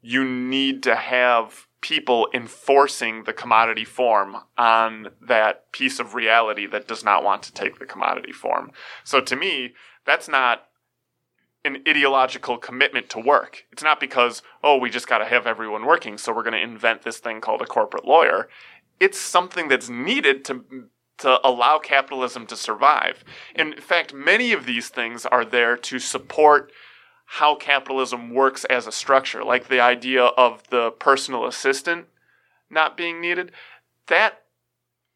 You 0.00 0.24
need 0.24 0.82
to 0.84 0.96
have 0.96 1.66
people 1.80 2.28
enforcing 2.32 3.24
the 3.24 3.32
commodity 3.32 3.84
form 3.84 4.36
on 4.56 5.08
that 5.20 5.70
piece 5.72 5.98
of 5.98 6.14
reality 6.14 6.66
that 6.66 6.86
does 6.86 7.04
not 7.04 7.24
want 7.24 7.42
to 7.42 7.52
take 7.52 7.78
the 7.78 7.86
commodity 7.86 8.32
form. 8.32 8.70
So 9.04 9.20
to 9.20 9.36
me, 9.36 9.74
that's 10.06 10.28
not 10.28 10.68
an 11.64 11.82
ideological 11.86 12.58
commitment 12.58 13.08
to 13.10 13.20
work. 13.20 13.64
It's 13.70 13.82
not 13.82 14.00
because, 14.00 14.42
oh, 14.62 14.76
we 14.76 14.90
just 14.90 15.06
got 15.08 15.18
to 15.18 15.24
have 15.24 15.46
everyone 15.46 15.86
working, 15.86 16.18
so 16.18 16.32
we're 16.32 16.42
going 16.42 16.52
to 16.52 16.60
invent 16.60 17.02
this 17.02 17.18
thing 17.18 17.40
called 17.40 17.62
a 17.62 17.66
corporate 17.66 18.04
lawyer. 18.04 18.48
It's 18.98 19.18
something 19.18 19.68
that's 19.68 19.88
needed 19.88 20.44
to 20.46 20.64
to 21.18 21.38
allow 21.46 21.78
capitalism 21.78 22.46
to 22.46 22.56
survive. 22.56 23.22
In 23.54 23.76
fact, 23.76 24.12
many 24.12 24.52
of 24.52 24.66
these 24.66 24.88
things 24.88 25.24
are 25.24 25.44
there 25.44 25.76
to 25.76 26.00
support 26.00 26.72
how 27.26 27.54
capitalism 27.54 28.34
works 28.34 28.64
as 28.64 28.86
a 28.86 28.92
structure, 28.92 29.44
like 29.44 29.68
the 29.68 29.78
idea 29.78 30.24
of 30.24 30.68
the 30.70 30.90
personal 30.90 31.46
assistant 31.46 32.06
not 32.68 32.96
being 32.96 33.20
needed. 33.20 33.52
That 34.08 34.42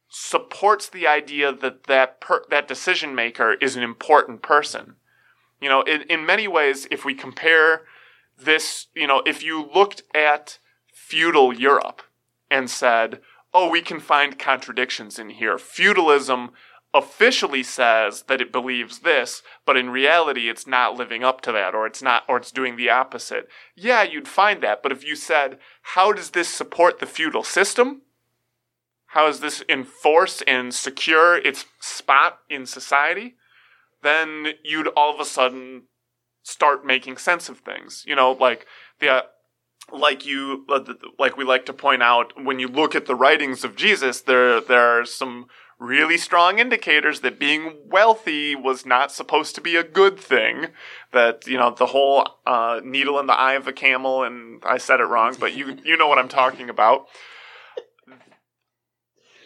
supports 0.09 0.89
the 0.89 1.07
idea 1.07 1.53
that 1.53 1.85
that 1.85 2.21
per- 2.21 2.45
that 2.51 2.69
decision 2.69 3.15
maker 3.15 3.55
is 3.55 3.75
an 3.75 3.83
important 3.83 4.43
person. 4.43 4.97
You 5.61 5.69
know, 5.69 5.83
in, 5.83 6.03
in 6.03 6.27
many 6.27 6.49
ways, 6.49 6.87
if 6.91 7.05
we 7.05 7.15
compare 7.15 7.83
this, 8.39 8.89
you 8.95 9.07
know, 9.07 9.23
if 9.27 9.43
you 9.43 9.69
looked 9.75 10.03
at 10.15 10.59
feudal 10.93 11.55
Europe 11.55 12.03
and 12.51 12.69
said, 12.69 13.21
oh, 13.55 13.71
we 13.71 13.81
can 13.81 14.01
find 14.01 14.39
contradictions 14.39 15.19
in 15.19 15.31
here. 15.31 15.59
Feudalism 15.59 16.51
officially 16.93 17.63
says 17.63 18.23
that 18.23 18.41
it 18.41 18.53
believes 18.53 19.01
this, 19.01 19.43
but 19.65 19.77
in 19.77 19.91
reality 19.91 20.49
it's 20.49 20.67
not 20.67 20.97
living 20.97 21.23
up 21.23 21.41
to 21.43 21.53
that 21.53 21.75
or 21.75 21.87
it's 21.87 22.03
not 22.03 22.25
or 22.29 22.39
it's 22.39 22.51
doing 22.51 22.77
the 22.77 22.91
opposite. 22.91 23.49
Yeah, 23.75 24.03
you'd 24.03 24.29
find 24.29 24.63
that, 24.63 24.83
but 24.83 24.93
if 24.93 25.05
you 25.05 25.17
said, 25.17 25.59
how 25.83 26.13
does 26.13 26.31
this 26.31 26.49
support 26.49 26.99
the 26.99 27.07
feudal 27.07 27.43
system? 27.43 28.03
How 29.07 29.27
does 29.27 29.41
this 29.41 29.63
enforce 29.69 30.43
and 30.43 30.75
secure 30.75 31.37
its 31.37 31.65
spot 31.81 32.41
in 32.49 32.67
society? 32.67 33.37
Then 34.03 34.49
you'd 34.65 34.89
all 34.89 35.15
of 35.15 35.21
a 35.21 35.25
sudden 35.25 35.85
start 36.43 36.87
making 36.87 37.17
sense 37.17 37.49
of 37.49 37.59
things. 37.59 38.05
You 38.07 38.15
know, 38.15 38.33
like 38.33 38.67
the 39.01 39.09
uh, 39.09 39.23
like 39.93 40.27
you 40.27 40.67
like 41.19 41.37
we 41.37 41.45
like 41.45 41.67
to 41.67 41.73
point 41.73 42.03
out 42.03 42.33
when 42.43 42.59
you 42.59 42.69
look 42.69 42.95
at 42.95 43.07
the 43.07 43.15
writings 43.15 43.65
of 43.65 43.77
Jesus, 43.77 44.21
there 44.21 44.61
there 44.61 45.01
are 45.01 45.05
some 45.05 45.47
really 45.79 46.17
strong 46.17 46.59
indicators 46.59 47.21
that 47.21 47.39
being 47.39 47.77
wealthy 47.87 48.55
was 48.55 48.87
not 48.87 49.13
supposed 49.13 49.55
to 49.55 49.61
be 49.61 49.77
a 49.77 49.85
good 49.85 50.19
thing. 50.19 50.69
That 51.13 51.47
you 51.47 51.57
know 51.57 51.71
the 51.71 51.87
whole 51.87 52.29
uh, 52.47 52.81
needle 52.85 53.19
in 53.19 53.27
the 53.27 53.35
eye 53.35 53.55
of 53.55 53.67
a 53.67 53.73
camel, 53.73 54.23
and 54.25 54.63
I 54.65 54.79
said 54.79 55.01
it 55.01 55.05
wrong, 55.05 55.37
but 55.39 55.55
you 55.55 55.79
you 55.85 55.97
know 55.97 56.09
what 56.09 56.19
I'm 56.19 56.29
talking 56.29 56.69
about. 56.69 57.07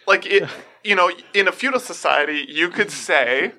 Like 0.07 0.27
it, 0.27 0.49
you 0.83 0.95
know, 0.95 1.11
in 1.35 1.49
a 1.49 1.53
feudal 1.53 1.81
society, 1.81 2.45
you 2.49 2.69
could 2.69 2.91
say, 2.91 3.53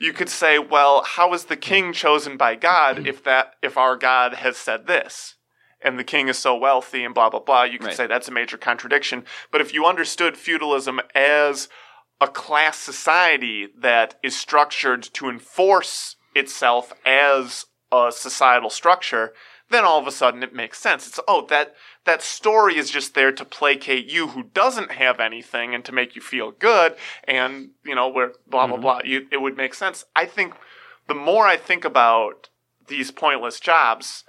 you 0.00 0.12
could 0.12 0.28
say, 0.28 0.58
well, 0.58 1.04
how 1.04 1.32
is 1.34 1.44
the 1.44 1.56
king 1.56 1.86
hmm. 1.86 1.92
chosen 1.92 2.36
by 2.36 2.56
God 2.56 3.06
if 3.06 3.22
that 3.24 3.54
if 3.62 3.76
our 3.76 3.96
God 3.96 4.34
has 4.34 4.56
said 4.56 4.86
this? 4.86 5.36
and 5.82 5.98
the 5.98 6.04
king 6.04 6.28
is 6.28 6.38
so 6.38 6.54
wealthy 6.54 7.04
and 7.04 7.14
blah 7.14 7.30
blah 7.30 7.40
blah 7.40 7.62
you 7.62 7.78
could 7.78 7.86
Right. 7.88 7.96
say 7.96 8.06
that's 8.06 8.28
a 8.28 8.32
major 8.32 8.58
contradiction 8.58 9.24
but 9.50 9.60
if 9.62 9.72
you 9.72 9.86
understood 9.86 10.36
feudalism 10.36 11.00
as 11.14 11.68
a 12.20 12.28
class 12.28 12.76
society 12.76 13.68
that 13.78 14.16
is 14.22 14.36
structured 14.36 15.02
to 15.02 15.28
enforce 15.28 16.16
itself 16.34 16.92
as 17.06 17.64
a 17.90 18.10
societal 18.12 18.70
structure 18.70 19.32
then 19.70 19.84
all 19.84 19.98
of 19.98 20.06
a 20.06 20.12
sudden 20.12 20.42
it 20.42 20.54
makes 20.54 20.78
sense. 20.78 21.06
It's 21.06 21.20
oh 21.26 21.46
that 21.46 21.74
that 22.04 22.22
story 22.22 22.76
is 22.76 22.90
just 22.90 23.14
there 23.14 23.32
to 23.32 23.44
placate 23.44 24.10
you 24.10 24.28
who 24.28 24.44
doesn't 24.44 24.92
have 24.92 25.20
anything 25.20 25.74
and 25.74 25.84
to 25.84 25.92
make 25.92 26.14
you 26.14 26.22
feel 26.22 26.50
good 26.50 26.94
and 27.24 27.70
you 27.84 27.94
know 27.94 28.08
where 28.08 28.32
blah 28.48 28.66
blah 28.66 28.76
mm-hmm. 28.76 28.82
blah 28.82 29.00
you, 29.04 29.26
it 29.30 29.40
would 29.40 29.56
make 29.56 29.74
sense. 29.74 30.04
I 30.14 30.26
think 30.26 30.54
the 31.08 31.14
more 31.14 31.46
i 31.46 31.56
think 31.56 31.84
about 31.84 32.50
these 32.86 33.10
pointless 33.10 33.58
jobs 33.58 34.24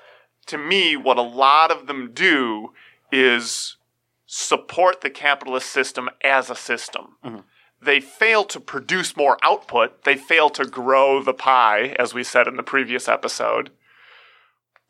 to 0.48 0.58
me, 0.58 0.96
what 0.98 1.18
a 1.18 1.22
lot 1.22 1.72
of 1.72 1.88
them 1.88 2.12
do 2.14 2.74
is 3.12 3.78
support 4.26 5.02
the 5.02 5.10
capitalist 5.10 5.70
system 5.70 6.10
as 6.24 6.50
a 6.50 6.56
system. 6.56 7.18
Mm-hmm. 7.24 7.40
They 7.82 8.00
fail 8.00 8.44
to 8.46 8.60
produce 8.60 9.18
more 9.18 9.38
output, 9.44 10.04
they 10.04 10.16
fail 10.16 10.50
to 10.52 10.66
grow 10.66 11.22
the 11.24 11.34
pie, 11.34 11.96
as 11.98 12.14
we 12.14 12.24
said 12.24 12.48
in 12.48 12.56
the 12.56 12.64
previous 12.64 13.08
episode, 13.08 13.72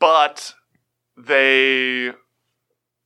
but 0.02 0.56
they 1.16 2.12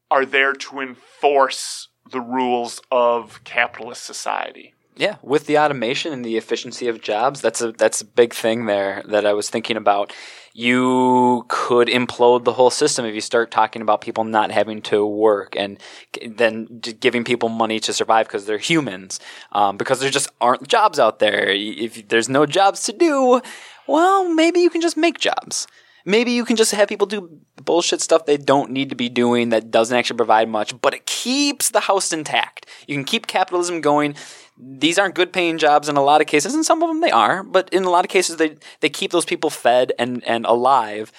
are 0.09 0.25
there 0.25 0.53
to 0.53 0.79
enforce 0.79 1.89
the 2.09 2.21
rules 2.21 2.81
of 2.89 3.43
capitalist 3.43 4.03
society. 4.03 4.73
Yeah, 4.97 5.17
with 5.21 5.45
the 5.45 5.57
automation 5.57 6.13
and 6.13 6.23
the 6.23 6.37
efficiency 6.37 6.87
of 6.87 7.01
jobs, 7.01 7.41
that's 7.41 7.61
a 7.61 7.73
that's 7.73 7.99
a 7.99 8.05
big 8.05 8.33
thing 8.33 8.65
there 8.65 9.03
that 9.09 9.25
I 9.25 9.33
was 9.33 9.49
thinking 9.49 9.75
about. 9.75 10.13
You 10.53 11.43
could 11.49 11.89
implode 11.89 12.45
the 12.45 12.53
whole 12.53 12.69
system 12.69 13.03
if 13.03 13.13
you 13.13 13.19
start 13.19 13.51
talking 13.51 13.81
about 13.81 13.99
people 13.99 14.23
not 14.23 14.51
having 14.51 14.81
to 14.83 15.05
work 15.05 15.53
and 15.57 15.77
then 16.25 16.79
giving 17.01 17.25
people 17.25 17.49
money 17.49 17.81
to 17.81 17.91
survive 17.91 18.27
because 18.27 18.45
they're 18.45 18.57
humans, 18.57 19.19
um, 19.51 19.75
because 19.75 19.99
there 19.99 20.09
just 20.09 20.29
aren't 20.39 20.65
jobs 20.65 20.97
out 20.97 21.19
there. 21.19 21.49
If 21.49 22.07
there's 22.07 22.29
no 22.29 22.45
jobs 22.45 22.83
to 22.83 22.93
do, 22.93 23.41
well, 23.85 24.33
maybe 24.33 24.61
you 24.61 24.69
can 24.69 24.79
just 24.79 24.95
make 24.95 25.19
jobs. 25.19 25.67
Maybe 26.05 26.31
you 26.31 26.45
can 26.45 26.55
just 26.55 26.71
have 26.71 26.87
people 26.87 27.07
do 27.07 27.41
bullshit 27.63 27.99
stuff 27.99 28.25
they 28.25 28.37
don't 28.37 28.69
need 28.69 28.89
to 28.91 28.95
be 28.95 29.09
doing 29.09 29.49
that 29.49 29.71
doesn't 29.71 29.97
actually 29.97 30.17
provide 30.17 30.47
much, 30.47 30.79
but 30.79 30.93
it 30.93 31.05
keeps 31.05 31.71
the 31.71 31.79
house 31.81 32.13
intact. 32.13 32.67
You 32.87 32.95
can 32.95 33.03
keep 33.03 33.25
capitalism 33.25 33.81
going. 33.81 34.15
These 34.57 34.99
aren't 34.99 35.15
good 35.15 35.33
paying 35.33 35.57
jobs 35.57 35.89
in 35.89 35.97
a 35.97 36.03
lot 36.03 36.21
of 36.21 36.27
cases, 36.27 36.53
and 36.53 36.63
some 36.63 36.81
of 36.83 36.89
them 36.89 37.01
they 37.01 37.11
are, 37.11 37.43
but 37.43 37.67
in 37.73 37.83
a 37.83 37.89
lot 37.89 38.05
of 38.05 38.11
cases 38.11 38.37
they, 38.37 38.55
they 38.81 38.89
keep 38.89 39.11
those 39.11 39.25
people 39.25 39.49
fed 39.49 39.91
and, 39.97 40.23
and 40.25 40.45
alive, 40.45 41.11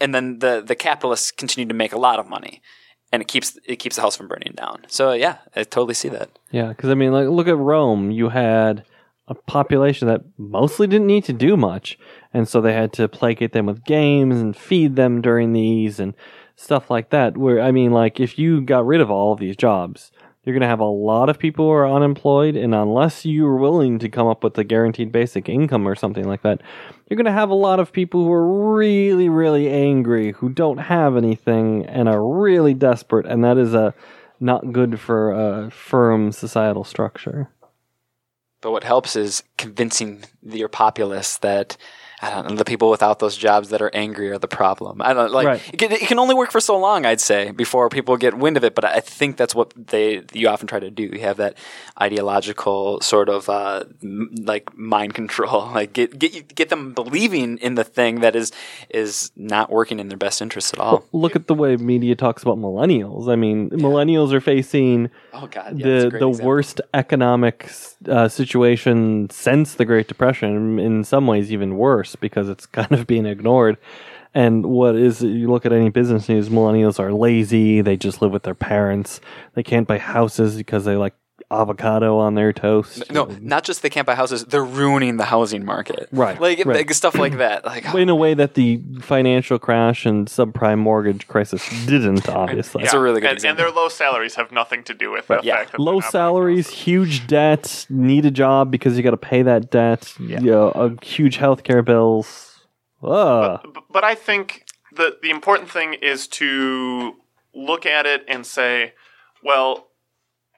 and 0.00 0.14
then 0.14 0.40
the, 0.40 0.62
the 0.66 0.74
capitalists 0.74 1.30
continue 1.30 1.68
to 1.68 1.74
make 1.74 1.92
a 1.92 1.98
lot 1.98 2.18
of 2.18 2.28
money. 2.28 2.60
And 3.12 3.20
it 3.20 3.28
keeps 3.28 3.58
it 3.66 3.76
keeps 3.76 3.96
the 3.96 4.02
house 4.02 4.16
from 4.16 4.26
burning 4.26 4.54
down. 4.56 4.86
So 4.88 5.12
yeah, 5.12 5.36
I 5.54 5.64
totally 5.64 5.92
see 5.92 6.08
that. 6.08 6.30
Yeah, 6.50 6.68
because 6.68 6.88
I 6.88 6.94
mean, 6.94 7.12
like, 7.12 7.28
look 7.28 7.46
at 7.46 7.58
Rome. 7.58 8.10
You 8.10 8.30
had 8.30 8.84
a 9.28 9.34
population 9.34 10.08
that 10.08 10.22
mostly 10.36 10.86
didn't 10.86 11.06
need 11.06 11.24
to 11.24 11.32
do 11.32 11.56
much, 11.56 11.98
and 12.34 12.48
so 12.48 12.60
they 12.60 12.72
had 12.72 12.92
to 12.94 13.08
placate 13.08 13.52
them 13.52 13.66
with 13.66 13.84
games 13.84 14.40
and 14.40 14.56
feed 14.56 14.96
them 14.96 15.20
during 15.20 15.52
these 15.52 16.00
and 16.00 16.14
stuff 16.56 16.90
like 16.90 17.10
that. 17.10 17.36
Where 17.36 17.60
I 17.60 17.70
mean, 17.70 17.92
like, 17.92 18.20
if 18.20 18.38
you 18.38 18.60
got 18.60 18.86
rid 18.86 19.00
of 19.00 19.10
all 19.10 19.32
of 19.32 19.38
these 19.38 19.56
jobs, 19.56 20.10
you're 20.44 20.54
going 20.54 20.62
to 20.62 20.66
have 20.66 20.80
a 20.80 20.84
lot 20.84 21.28
of 21.28 21.38
people 21.38 21.66
who 21.66 21.70
are 21.70 21.88
unemployed, 21.88 22.56
and 22.56 22.74
unless 22.74 23.24
you're 23.24 23.56
willing 23.56 24.00
to 24.00 24.08
come 24.08 24.26
up 24.26 24.42
with 24.42 24.58
a 24.58 24.64
guaranteed 24.64 25.12
basic 25.12 25.48
income 25.48 25.86
or 25.86 25.94
something 25.94 26.26
like 26.26 26.42
that, 26.42 26.60
you're 27.08 27.16
going 27.16 27.24
to 27.26 27.32
have 27.32 27.50
a 27.50 27.54
lot 27.54 27.78
of 27.78 27.92
people 27.92 28.24
who 28.24 28.32
are 28.32 28.74
really, 28.74 29.28
really 29.28 29.68
angry, 29.68 30.32
who 30.32 30.48
don't 30.48 30.78
have 30.78 31.16
anything, 31.16 31.86
and 31.86 32.08
are 32.08 32.26
really 32.26 32.74
desperate, 32.74 33.26
and 33.26 33.44
that 33.44 33.56
is 33.56 33.72
a 33.72 33.94
not 34.40 34.72
good 34.72 34.98
for 34.98 35.30
a 35.30 35.70
firm 35.70 36.32
societal 36.32 36.82
structure. 36.82 37.48
But 38.62 38.70
what 38.70 38.84
helps 38.84 39.16
is 39.16 39.42
convincing 39.58 40.24
your 40.42 40.68
populace 40.68 41.36
that 41.38 41.76
I 42.24 42.30
don't 42.30 42.50
know, 42.50 42.54
the 42.54 42.64
people 42.64 42.88
without 42.88 43.18
those 43.18 43.36
jobs 43.36 43.70
that 43.70 43.82
are 43.82 43.90
angry 43.92 44.30
are 44.30 44.38
the 44.38 44.46
problem. 44.46 45.02
I 45.02 45.12
don't 45.12 45.32
like 45.32 45.46
Right. 45.46 45.74
it, 45.74 45.76
can, 45.78 45.90
it 45.90 46.00
can 46.02 46.20
only 46.20 46.36
work 46.36 46.52
for 46.52 46.60
so 46.60 46.78
long, 46.78 47.04
I'd 47.04 47.20
say, 47.20 47.50
before 47.50 47.88
people 47.88 48.16
get 48.16 48.34
wind 48.38 48.56
of 48.56 48.62
it. 48.62 48.76
But 48.76 48.84
I 48.84 49.00
think 49.00 49.36
that's 49.36 49.54
what 49.56 49.72
they 49.76 50.22
you 50.32 50.46
often 50.48 50.68
try 50.68 50.78
to 50.78 50.90
do. 50.90 51.02
You 51.02 51.18
have 51.20 51.38
that 51.38 51.56
ideological 52.00 53.00
sort 53.00 53.28
of 53.28 53.48
uh, 53.48 53.84
m- 54.02 54.30
like 54.44 54.76
mind 54.76 55.14
control, 55.14 55.62
like 55.74 55.92
get 55.92 56.18
get 56.18 56.54
get 56.54 56.68
them 56.68 56.92
believing 56.92 57.58
in 57.58 57.74
the 57.74 57.84
thing 57.84 58.20
that 58.20 58.36
is 58.36 58.52
is 58.90 59.32
not 59.36 59.70
working 59.70 59.98
in 59.98 60.08
their 60.08 60.18
best 60.18 60.40
interest 60.42 60.74
at 60.74 60.80
all. 60.80 61.04
Look 61.12 61.34
at 61.36 61.46
the 61.46 61.54
way 61.54 61.76
media 61.76 62.14
talks 62.14 62.42
about 62.42 62.58
millennials. 62.58 63.28
I 63.28 63.36
mean, 63.36 63.70
millennials 63.70 64.32
are 64.32 64.40
facing 64.40 65.10
Oh 65.32 65.46
God, 65.46 65.78
yeah, 65.78 65.84
the 65.86 66.10
the 66.10 66.28
example. 66.28 66.46
worst 66.46 66.80
economic 66.94 67.70
uh, 68.08 68.28
situation 68.28 69.28
since 69.30 69.74
the 69.74 69.84
Great 69.84 70.08
Depression. 70.08 70.78
In 70.78 71.04
some 71.04 71.26
ways, 71.26 71.52
even 71.52 71.76
worse 71.76 72.11
because 72.20 72.48
it's 72.48 72.66
kind 72.78 72.92
of 72.92 73.06
being 73.06 73.26
ignored. 73.26 73.78
And 74.34 74.64
what 74.64 74.96
is 74.96 75.22
it 75.22 75.28
you 75.28 75.50
look 75.50 75.66
at 75.66 75.72
any 75.72 75.90
business 75.90 76.28
news, 76.28 76.48
millennials 76.48 76.98
are 76.98 77.12
lazy. 77.12 77.82
They 77.82 77.96
just 77.96 78.22
live 78.22 78.32
with 78.32 78.44
their 78.44 78.54
parents. 78.54 79.20
They 79.54 79.62
can't 79.62 79.86
buy 79.86 79.98
houses 79.98 80.56
because 80.56 80.86
they 80.86 80.96
like 80.96 81.14
avocado 81.52 82.18
on 82.18 82.34
their 82.34 82.52
toast. 82.52 83.10
No, 83.12 83.24
not 83.40 83.64
just 83.64 83.82
they 83.82 83.90
can't 83.90 84.06
buy 84.06 84.14
houses; 84.14 84.44
they're 84.44 84.64
ruining 84.64 85.16
the 85.16 85.24
housing 85.26 85.64
market. 85.64 86.08
Right, 86.12 86.40
like, 86.40 86.64
right. 86.64 86.76
like 86.76 86.92
stuff 86.94 87.14
like 87.14 87.38
that. 87.38 87.64
Like, 87.64 87.94
in 87.94 88.08
a 88.08 88.14
way 88.14 88.34
that 88.34 88.54
the 88.54 88.80
financial 89.00 89.58
crash 89.58 90.06
and 90.06 90.26
subprime 90.28 90.78
mortgage 90.78 91.28
crisis 91.28 91.68
didn't, 91.86 92.28
obviously. 92.28 92.82
That's 92.82 92.94
a 92.94 93.00
really 93.00 93.20
good 93.20 93.30
and, 93.36 93.44
and 93.44 93.58
their 93.58 93.70
low 93.70 93.88
salaries 93.88 94.34
have 94.36 94.50
nothing 94.52 94.82
to 94.84 94.94
do 94.94 95.10
with 95.10 95.26
the 95.28 95.40
Yeah. 95.42 95.56
fact 95.56 95.72
that 95.72 95.80
Low 95.80 96.00
salaries, 96.00 96.68
huge 96.70 97.26
debt, 97.26 97.86
need 97.88 98.24
a 98.24 98.30
job 98.30 98.70
because 98.70 98.96
you 98.96 99.02
got 99.02 99.10
to 99.10 99.16
pay 99.16 99.42
that 99.42 99.70
debt. 99.70 100.14
Yeah, 100.18 100.40
you 100.40 100.50
know, 100.50 100.68
uh, 100.70 100.90
huge 101.02 101.38
healthcare 101.38 101.84
bills. 101.84 102.60
Ugh. 103.02 103.60
B- 103.74 103.80
But 103.90 104.04
I 104.04 104.14
think 104.14 104.64
the 104.94 105.16
the 105.22 105.30
important 105.30 105.70
thing 105.70 105.94
is 105.94 106.26
to 106.28 107.14
look 107.54 107.84
at 107.86 108.06
it 108.06 108.24
and 108.28 108.46
say, 108.46 108.94
well, 109.42 109.88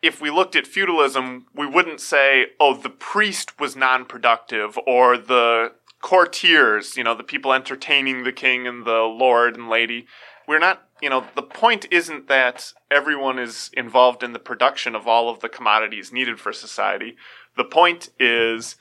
if 0.05 0.21
we 0.21 0.31
looked 0.31 0.55
at 0.55 0.67
feudalism, 0.67 1.47
we 1.55 1.67
wouldn't 1.67 1.99
say, 1.99 2.49
oh, 2.61 2.77
the 2.77 2.91
priest 2.91 3.59
was 3.59 3.75
non-productive 3.75 4.79
or 4.87 5.17
the 5.17 5.73
courtiers, 6.03 6.99
you 6.99 7.03
know, 7.03 7.15
the 7.15 7.25
people 7.25 7.55
entertaining 7.55 8.23
the 8.23 8.33
king 8.33 8.67
and 8.67 8.85
the 8.85 9.01
lord 9.01 9.57
and 9.57 9.71
lady. 9.71 10.07
We're 10.47 10.59
not, 10.59 10.87
you 11.01 11.09
know, 11.09 11.25
the 11.35 11.43
point 11.43 11.87
isn't 11.91 12.29
that 12.29 12.75
everyone 12.91 13.39
is 13.39 13.71
involved 13.73 14.23
in 14.23 14.35
the 14.35 14.39
production 14.39 14.95
of 14.95 15.09
all 15.09 15.31
of 15.31 15.41
the 15.41 15.49
commodities 15.49 16.13
needed 16.13 16.39
for 16.39 16.53
society. 16.53 17.17
The 17.57 17.65
point 17.65 18.11
is 18.21 18.77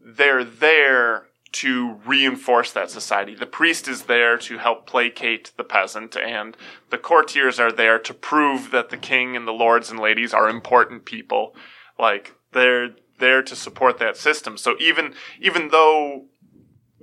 they're 0.00 0.44
there 0.44 1.26
to 1.50 2.00
reinforce 2.04 2.72
that 2.72 2.90
society. 2.90 3.34
The 3.34 3.46
priest 3.46 3.88
is 3.88 4.04
there 4.04 4.36
to 4.38 4.58
help 4.58 4.86
placate 4.86 5.52
the 5.56 5.64
peasant, 5.64 6.16
and 6.16 6.56
the 6.90 6.98
courtiers 6.98 7.58
are 7.58 7.72
there 7.72 7.98
to 7.98 8.14
prove 8.14 8.70
that 8.70 8.90
the 8.90 8.96
king 8.96 9.36
and 9.36 9.46
the 9.46 9.52
lords 9.52 9.90
and 9.90 9.98
ladies 9.98 10.34
are 10.34 10.48
important 10.48 11.04
people. 11.04 11.54
Like 11.98 12.34
they're 12.52 12.90
there 13.18 13.42
to 13.42 13.56
support 13.56 13.98
that 13.98 14.16
system. 14.16 14.56
So 14.56 14.76
even 14.78 15.14
even 15.40 15.68
though 15.68 16.26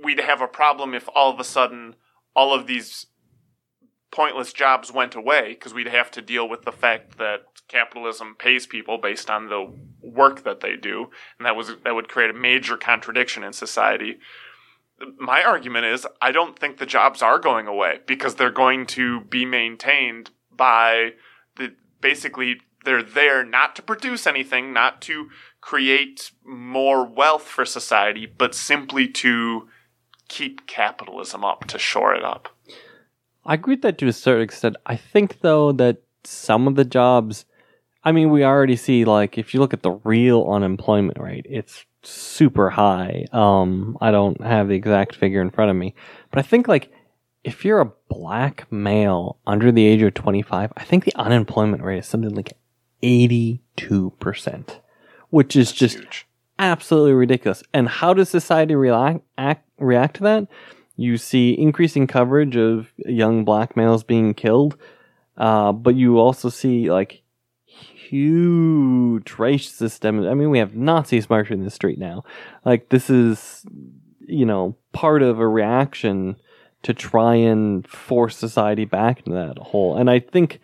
we'd 0.02 0.20
have 0.20 0.40
a 0.40 0.48
problem 0.48 0.94
if 0.94 1.08
all 1.14 1.32
of 1.32 1.40
a 1.40 1.44
sudden 1.44 1.96
all 2.34 2.54
of 2.54 2.66
these 2.66 3.06
pointless 4.10 4.52
jobs 4.52 4.92
went 4.92 5.14
away 5.14 5.50
because 5.50 5.74
we'd 5.74 5.88
have 5.88 6.10
to 6.12 6.22
deal 6.22 6.48
with 6.48 6.62
the 6.62 6.72
fact 6.72 7.18
that 7.18 7.40
capitalism 7.68 8.36
pays 8.38 8.66
people 8.66 8.98
based 8.98 9.28
on 9.28 9.48
the 9.48 9.72
work 10.00 10.44
that 10.44 10.60
they 10.60 10.76
do 10.76 11.10
and 11.38 11.46
that 11.46 11.56
was 11.56 11.72
that 11.84 11.94
would 11.94 12.08
create 12.08 12.30
a 12.30 12.34
major 12.34 12.76
contradiction 12.76 13.42
in 13.42 13.52
society 13.52 14.18
my 15.18 15.42
argument 15.42 15.86
is 15.86 16.06
I 16.20 16.32
don't 16.32 16.58
think 16.58 16.78
the 16.78 16.86
jobs 16.86 17.22
are 17.22 17.38
going 17.38 17.66
away 17.66 18.00
because 18.06 18.36
they're 18.36 18.50
going 18.50 18.86
to 18.88 19.22
be 19.22 19.44
maintained 19.44 20.30
by 20.50 21.12
the 21.56 21.74
basically 22.00 22.60
they're 22.84 23.02
there 23.02 23.44
not 23.44 23.76
to 23.76 23.82
produce 23.82 24.26
anything, 24.26 24.72
not 24.72 25.02
to 25.02 25.28
create 25.60 26.30
more 26.44 27.04
wealth 27.04 27.42
for 27.42 27.64
society, 27.64 28.26
but 28.26 28.54
simply 28.54 29.08
to 29.08 29.68
keep 30.28 30.66
capitalism 30.66 31.44
up, 31.44 31.66
to 31.66 31.78
shore 31.78 32.14
it 32.14 32.24
up. 32.24 32.55
I 33.46 33.54
agree 33.54 33.74
with 33.74 33.82
that 33.82 33.98
to 33.98 34.08
a 34.08 34.12
certain 34.12 34.42
extent. 34.42 34.76
I 34.86 34.96
think 34.96 35.40
though 35.40 35.72
that 35.72 36.02
some 36.24 36.66
of 36.66 36.74
the 36.74 36.84
jobs, 36.84 37.44
I 38.04 38.12
mean, 38.12 38.30
we 38.30 38.44
already 38.44 38.76
see 38.76 39.04
like 39.04 39.38
if 39.38 39.54
you 39.54 39.60
look 39.60 39.72
at 39.72 39.82
the 39.82 39.92
real 39.92 40.46
unemployment 40.50 41.18
rate, 41.18 41.46
it's 41.48 41.84
super 42.02 42.70
high. 42.70 43.26
Um, 43.32 43.96
I 44.00 44.10
don't 44.10 44.40
have 44.42 44.68
the 44.68 44.74
exact 44.74 45.14
figure 45.14 45.40
in 45.40 45.50
front 45.50 45.70
of 45.70 45.76
me, 45.76 45.94
but 46.30 46.40
I 46.40 46.42
think 46.42 46.68
like 46.68 46.90
if 47.44 47.64
you're 47.64 47.80
a 47.80 47.92
black 48.08 48.70
male 48.72 49.38
under 49.46 49.70
the 49.70 49.86
age 49.86 50.02
of 50.02 50.14
25, 50.14 50.72
I 50.76 50.84
think 50.84 51.04
the 51.04 51.14
unemployment 51.16 51.82
rate 51.82 51.98
is 51.98 52.06
something 52.06 52.34
like 52.34 52.56
82%, 53.02 54.80
which 55.30 55.54
is 55.54 55.70
just 55.70 55.98
Huge. 55.98 56.26
absolutely 56.58 57.12
ridiculous. 57.12 57.62
And 57.72 57.88
how 57.88 58.14
does 58.14 58.28
society 58.28 58.74
react, 58.74 59.20
act, 59.38 59.68
react 59.78 60.16
to 60.16 60.22
that? 60.24 60.48
You 60.96 61.18
see 61.18 61.52
increasing 61.58 62.06
coverage 62.06 62.56
of 62.56 62.92
young 62.98 63.44
black 63.44 63.76
males 63.76 64.02
being 64.02 64.34
killed, 64.34 64.76
uh, 65.36 65.72
but 65.72 65.94
you 65.94 66.18
also 66.18 66.48
see 66.48 66.90
like 66.90 67.22
huge 68.08 69.32
racist. 69.32 69.76
system. 69.76 70.26
I 70.26 70.34
mean, 70.34 70.50
we 70.50 70.58
have 70.58 70.74
Nazis 70.74 71.28
marching 71.28 71.64
the 71.64 71.70
street 71.70 71.98
now. 71.98 72.24
Like 72.64 72.88
this 72.88 73.10
is, 73.10 73.64
you 74.20 74.46
know, 74.46 74.76
part 74.92 75.22
of 75.22 75.38
a 75.38 75.48
reaction 75.48 76.36
to 76.82 76.94
try 76.94 77.34
and 77.34 77.86
force 77.86 78.36
society 78.36 78.84
back 78.84 79.18
into 79.20 79.32
that 79.32 79.58
hole. 79.58 79.96
And 79.96 80.08
I 80.08 80.20
think 80.20 80.60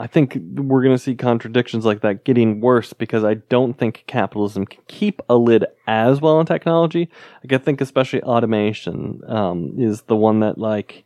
I 0.00 0.06
think 0.06 0.38
we're 0.54 0.82
going 0.82 0.96
to 0.96 1.02
see 1.02 1.14
contradictions 1.14 1.84
like 1.84 2.00
that 2.00 2.24
getting 2.24 2.62
worse 2.62 2.94
because 2.94 3.22
I 3.22 3.34
don't 3.34 3.74
think 3.74 4.04
capitalism 4.06 4.64
can 4.64 4.82
keep 4.88 5.20
a 5.28 5.36
lid 5.36 5.66
as 5.86 6.22
well 6.22 6.38
on 6.38 6.46
technology. 6.46 7.10
Like 7.44 7.60
I 7.60 7.62
think 7.62 7.82
especially 7.82 8.22
automation 8.22 9.20
um, 9.26 9.74
is 9.76 10.02
the 10.02 10.16
one 10.16 10.40
that 10.40 10.56
like 10.56 11.04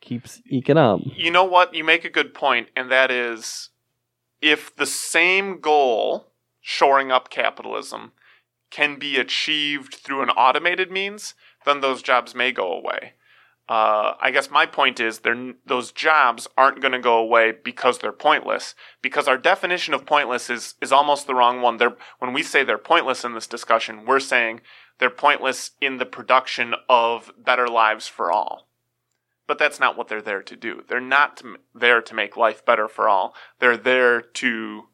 keeps 0.00 0.40
eking 0.46 0.78
up. 0.78 1.00
You 1.04 1.32
know 1.32 1.42
what? 1.42 1.74
You 1.74 1.82
make 1.82 2.04
a 2.04 2.10
good 2.10 2.32
point, 2.32 2.68
and 2.76 2.88
that 2.90 3.10
is 3.10 3.70
if 4.40 4.74
the 4.76 4.86
same 4.86 5.60
goal, 5.60 6.28
shoring 6.60 7.10
up 7.10 7.30
capitalism, 7.30 8.12
can 8.70 8.96
be 8.96 9.16
achieved 9.18 9.94
through 9.94 10.22
an 10.22 10.30
automated 10.30 10.92
means, 10.92 11.34
then 11.66 11.80
those 11.80 12.00
jobs 12.00 12.34
may 12.34 12.52
go 12.52 12.72
away. 12.72 13.14
Uh, 13.70 14.16
I 14.20 14.32
guess 14.32 14.50
my 14.50 14.66
point 14.66 14.98
is 14.98 15.20
those 15.64 15.92
jobs 15.92 16.48
aren't 16.58 16.80
going 16.80 16.90
to 16.90 16.98
go 16.98 17.18
away 17.18 17.52
because 17.52 18.00
they're 18.00 18.10
pointless. 18.10 18.74
Because 19.00 19.28
our 19.28 19.38
definition 19.38 19.94
of 19.94 20.04
pointless 20.04 20.50
is, 20.50 20.74
is 20.82 20.90
almost 20.90 21.28
the 21.28 21.36
wrong 21.36 21.62
one. 21.62 21.76
They're, 21.76 21.96
when 22.18 22.32
we 22.32 22.42
say 22.42 22.64
they're 22.64 22.78
pointless 22.78 23.24
in 23.24 23.32
this 23.34 23.46
discussion, 23.46 24.04
we're 24.04 24.18
saying 24.18 24.62
they're 24.98 25.08
pointless 25.08 25.70
in 25.80 25.98
the 25.98 26.04
production 26.04 26.74
of 26.88 27.30
better 27.38 27.68
lives 27.68 28.08
for 28.08 28.32
all. 28.32 28.66
But 29.46 29.58
that's 29.58 29.78
not 29.78 29.96
what 29.96 30.08
they're 30.08 30.20
there 30.20 30.42
to 30.42 30.56
do. 30.56 30.82
They're 30.88 31.00
not 31.00 31.36
to, 31.36 31.58
there 31.72 32.02
to 32.02 32.14
make 32.14 32.36
life 32.36 32.64
better 32.64 32.88
for 32.88 33.08
all. 33.08 33.36
They're 33.60 33.76
there 33.76 34.20
to 34.20 34.88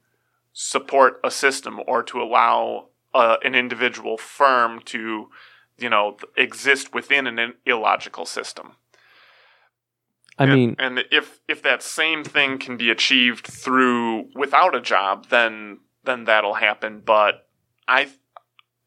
support 0.53 1.19
a 1.25 1.31
system 1.31 1.81
or 1.87 2.03
to 2.03 2.21
allow 2.21 2.89
uh, 3.15 3.39
an 3.43 3.55
individual 3.55 4.19
firm 4.19 4.81
to, 4.85 5.31
you 5.79 5.89
know, 5.91 6.17
exist 6.37 6.95
within 6.95 7.27
an 7.27 7.55
illogical 7.65 8.27
system. 8.27 8.77
I 10.39 10.45
And- 10.45 10.53
mean, 10.53 10.77
and 10.79 11.05
if 11.11 11.41
if 11.49 11.63
that 11.63 11.83
same 11.83 12.23
thing 12.25 12.59
can 12.59 12.77
be 12.77 12.91
achieved 12.91 13.47
through 13.47 14.31
without 14.35 14.75
a 14.75 14.81
job, 14.81 15.29
then 15.29 15.81
then 16.05 16.25
that'll 16.25 16.55
happen. 16.55 17.01
But 17.01 17.49
I 17.89 18.09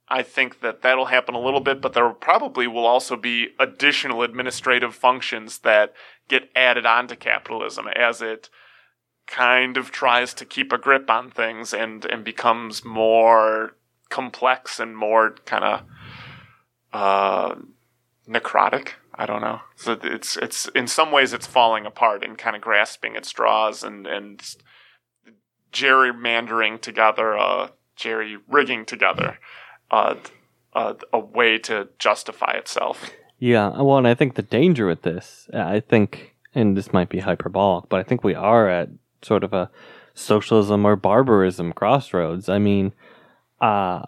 I 0.08 0.24
think 0.24 0.62
that 0.62 0.82
that'll 0.82 1.06
happen 1.06 1.36
a 1.36 1.40
little 1.40 1.60
bit, 1.60 1.82
but 1.82 1.94
there 1.94 2.10
probably 2.10 2.66
will 2.66 2.86
also 2.86 3.16
be 3.16 3.50
additional 3.60 4.24
administrative 4.24 4.96
functions 4.96 5.60
that 5.60 5.94
get 6.28 6.50
added 6.56 6.86
onto 6.86 7.16
capitalism 7.16 7.88
as 7.90 8.22
it 8.22 8.50
kind 9.28 9.78
of 9.78 9.92
tries 9.92 10.34
to 10.34 10.46
keep 10.46 10.72
a 10.74 10.78
grip 10.80 11.10
on 11.10 11.30
things 11.30 11.74
and 11.74 12.06
and 12.06 12.24
becomes 12.24 12.84
more 12.84 13.76
complex 14.10 14.80
and 14.80 14.98
more 14.98 15.32
kind 15.46 15.64
of 15.64 15.84
uh, 16.94 17.56
necrotic. 18.28 18.90
I 19.16 19.26
don't 19.26 19.42
know. 19.42 19.60
So 19.76 20.00
it's 20.02 20.38
it's 20.38 20.68
in 20.70 20.88
some 20.88 21.12
ways 21.12 21.34
it's 21.34 21.48
falling 21.48 21.86
apart 21.86 22.24
and 22.24 22.38
kind 22.38 22.56
of 22.56 22.62
grasping 22.62 23.16
at 23.16 23.26
straws 23.26 23.84
and 23.84 24.08
and 24.08 24.42
gerrymandering 25.74 26.82
together, 26.82 27.38
uh, 27.38 27.70
jerry 27.96 28.38
rigging 28.48 28.86
together, 28.86 29.40
uh, 29.92 30.16
uh, 30.74 30.94
a 31.12 31.20
way 31.20 31.58
to 31.60 31.90
justify 32.00 32.52
itself. 32.54 33.12
yeah. 33.40 33.70
Well, 33.82 33.98
and 33.98 34.08
I 34.08 34.16
think 34.16 34.36
the 34.36 34.42
danger 34.42 34.88
with 34.88 35.02
this, 35.02 35.50
I 35.54 35.80
think, 35.82 36.36
and 36.56 36.78
this 36.78 36.94
might 36.94 37.10
be 37.10 37.20
hyperbolic, 37.20 37.90
but 37.90 38.00
I 38.00 38.04
think 38.04 38.24
we 38.24 38.36
are 38.36 38.70
at 38.70 38.90
sort 39.22 39.44
of 39.44 39.54
a 39.54 39.70
socialism 40.14 40.86
or 40.86 40.96
barbarism 40.96 41.74
crossroads. 41.74 42.50
I 42.50 42.60
mean, 42.60 42.94
uh, 43.62 44.06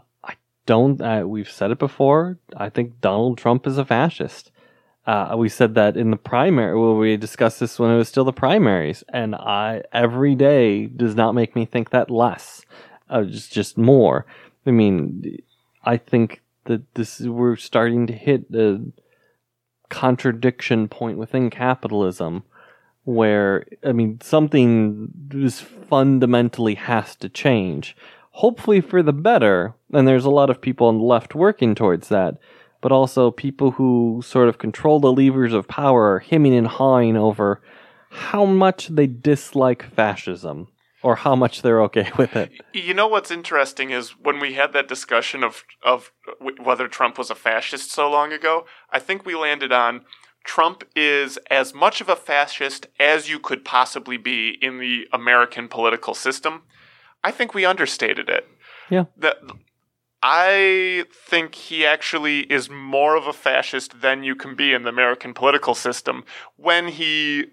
don't. 0.66 1.02
Uh, 1.02 1.24
we've 1.26 1.50
said 1.50 1.72
it 1.72 1.80
before. 1.80 2.38
I 2.56 2.70
think 2.70 3.02
Donald 3.02 3.38
Trump 3.38 3.68
is 3.68 3.78
a 3.78 3.86
fascist. 3.86 4.52
Uh, 5.06 5.34
we 5.36 5.50
said 5.50 5.74
that 5.76 5.98
in 5.98 6.12
the 6.12 6.18
primary. 6.18 6.78
Well, 6.78 6.96
we 6.96 7.18
discussed 7.18 7.60
this 7.60 7.80
when 7.80 7.92
it 7.92 7.98
was 7.98 8.08
still 8.08 8.24
the 8.24 8.32
primaries, 8.32 9.04
and 9.10 9.36
I 9.36 9.82
every 9.92 10.36
day 10.36 10.86
does 10.86 11.16
not 11.16 11.34
make 11.34 11.56
me 11.56 11.66
think 11.66 11.90
that 11.90 12.12
less. 12.12 12.64
Uh, 13.10 13.24
just 13.24 13.52
just 13.52 13.78
more. 13.78 14.26
I 14.66 14.72
mean, 14.72 15.38
I 15.84 15.98
think 15.98 16.42
that 16.66 16.94
this 16.94 17.20
we're 17.20 17.56
starting 17.56 18.06
to 18.08 18.14
hit 18.14 18.52
the 18.52 18.92
contradiction 19.90 20.88
point 20.88 21.18
within 21.18 21.50
capitalism 21.50 22.44
where 23.04 23.66
I 23.84 23.92
mean 23.92 24.20
something 24.22 25.12
just 25.30 25.64
fundamentally 25.64 26.76
has 26.76 27.16
to 27.18 27.30
change. 27.30 27.96
Hopefully 28.32 28.82
for 28.82 29.04
the 29.04 29.14
better, 29.14 29.74
and 29.94 30.08
there's 30.08 30.26
a 30.26 30.30
lot 30.30 30.50
of 30.50 30.62
people 30.62 30.88
on 30.88 30.98
the 30.98 31.04
left 31.04 31.36
working 31.36 31.76
towards 31.76 32.10
that, 32.10 32.38
but 32.80 32.92
also 32.92 33.32
people 33.32 33.72
who 33.72 34.22
sort 34.26 34.50
of 34.50 34.58
control 34.58 35.00
the 35.00 35.12
levers 35.12 35.54
of 35.54 35.68
power 35.68 36.14
are 36.14 36.20
hemming 36.20 36.56
and 36.56 36.68
hawing 36.68 37.18
over 37.18 37.62
how 38.10 38.46
much 38.46 38.88
they 38.88 39.08
dislike 39.08 39.84
fascism 39.84 40.68
or 41.04 41.16
how 41.16 41.36
much 41.36 41.62
they're 41.62 41.82
okay 41.82 42.12
with 42.18 42.36
it. 42.36 42.52
You 42.74 42.94
know 42.94 43.08
what's 43.08 43.32
interesting 43.32 43.92
is 43.92 44.12
when 44.12 44.40
we 44.40 44.54
had 44.54 44.74
that 44.74 44.88
discussion 44.88 45.44
of 45.44 45.64
of 45.84 46.12
whether 46.62 46.88
Trump 46.88 47.18
was 47.18 47.30
a 47.30 47.36
fascist 47.36 47.92
so 47.92 48.10
long 48.10 48.32
ago, 48.32 48.66
I 48.92 49.00
think 49.00 49.26
we 49.26 49.36
landed 49.36 49.72
on 49.72 50.02
Trump 50.44 50.84
is 50.96 51.38
as 51.50 51.74
much 51.74 52.02
of 52.02 52.10
a 52.10 52.16
fascist 52.16 52.88
as 53.00 53.30
you 53.30 53.40
could 53.40 53.64
possibly 53.64 54.18
be 54.18 54.58
in 54.62 54.80
the 54.80 55.08
American 55.14 55.68
political 55.68 56.14
system. 56.14 56.64
I 57.24 57.32
think 57.32 57.54
we 57.54 57.66
understated 57.66 58.30
it. 58.30 58.48
Yeah. 58.90 59.06
That 59.18 59.38
I 60.24 61.06
think 61.12 61.56
he 61.56 61.86
actually 61.86 62.42
is 62.42 62.70
more 62.70 63.16
of 63.16 63.26
a 63.28 63.34
fascist 63.34 64.02
than 64.02 64.24
you 64.24 64.36
can 64.36 64.56
be 64.56 64.74
in 64.74 64.84
the 64.84 64.90
American 64.90 65.34
political 65.34 65.74
system 65.74 66.24
when 66.58 66.90
he 66.90 67.46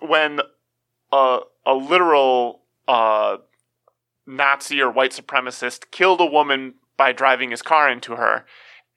when 0.00 0.40
a 1.12 1.40
a 1.64 1.74
literal 1.74 2.62
uh, 2.88 3.38
Nazi 4.26 4.80
or 4.80 4.90
white 4.90 5.12
supremacist 5.12 5.90
killed 5.90 6.20
a 6.20 6.26
woman 6.26 6.74
by 6.96 7.12
driving 7.12 7.50
his 7.50 7.62
car 7.62 7.90
into 7.90 8.16
her. 8.16 8.44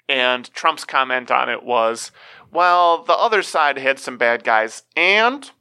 And 0.08 0.52
Trump's 0.54 0.86
comment 0.86 1.30
on 1.30 1.50
it 1.50 1.64
was, 1.64 2.12
well, 2.52 3.04
the 3.04 3.14
other 3.14 3.44
side 3.44 3.78
had 3.78 4.00
some 4.00 4.18
bad 4.18 4.44
guys, 4.44 4.84
and 4.96 5.52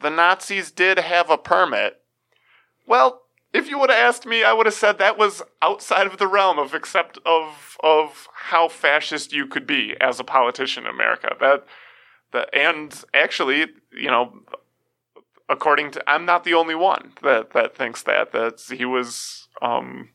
the 0.00 0.10
Nazis 0.10 0.72
did 0.72 0.98
have 0.98 1.30
a 1.30 1.38
permit. 1.38 2.00
Well, 2.86 3.22
if 3.54 3.70
you 3.70 3.78
would 3.78 3.88
have 3.90 3.98
asked 3.98 4.26
me, 4.26 4.42
I 4.44 4.52
would 4.52 4.66
have 4.66 4.74
said 4.74 4.98
that 4.98 5.16
was 5.16 5.42
outside 5.62 6.06
of 6.06 6.18
the 6.18 6.26
realm 6.26 6.58
of 6.58 6.74
accept 6.74 7.18
of 7.24 7.78
of 7.82 8.28
how 8.34 8.68
fascist 8.68 9.32
you 9.32 9.46
could 9.46 9.66
be 9.66 9.94
as 10.00 10.20
a 10.20 10.24
politician 10.24 10.84
in 10.84 10.90
America. 10.90 11.34
That 11.40 11.64
the 12.32 12.54
and 12.54 13.02
actually, 13.14 13.68
you 13.92 14.10
know, 14.10 14.32
according 15.48 15.92
to 15.92 16.10
I'm 16.10 16.26
not 16.26 16.44
the 16.44 16.54
only 16.54 16.74
one 16.74 17.12
that 17.22 17.52
that 17.52 17.76
thinks 17.76 18.02
that 18.02 18.32
that 18.32 18.60
he 18.76 18.84
was 18.84 19.48
um 19.62 20.10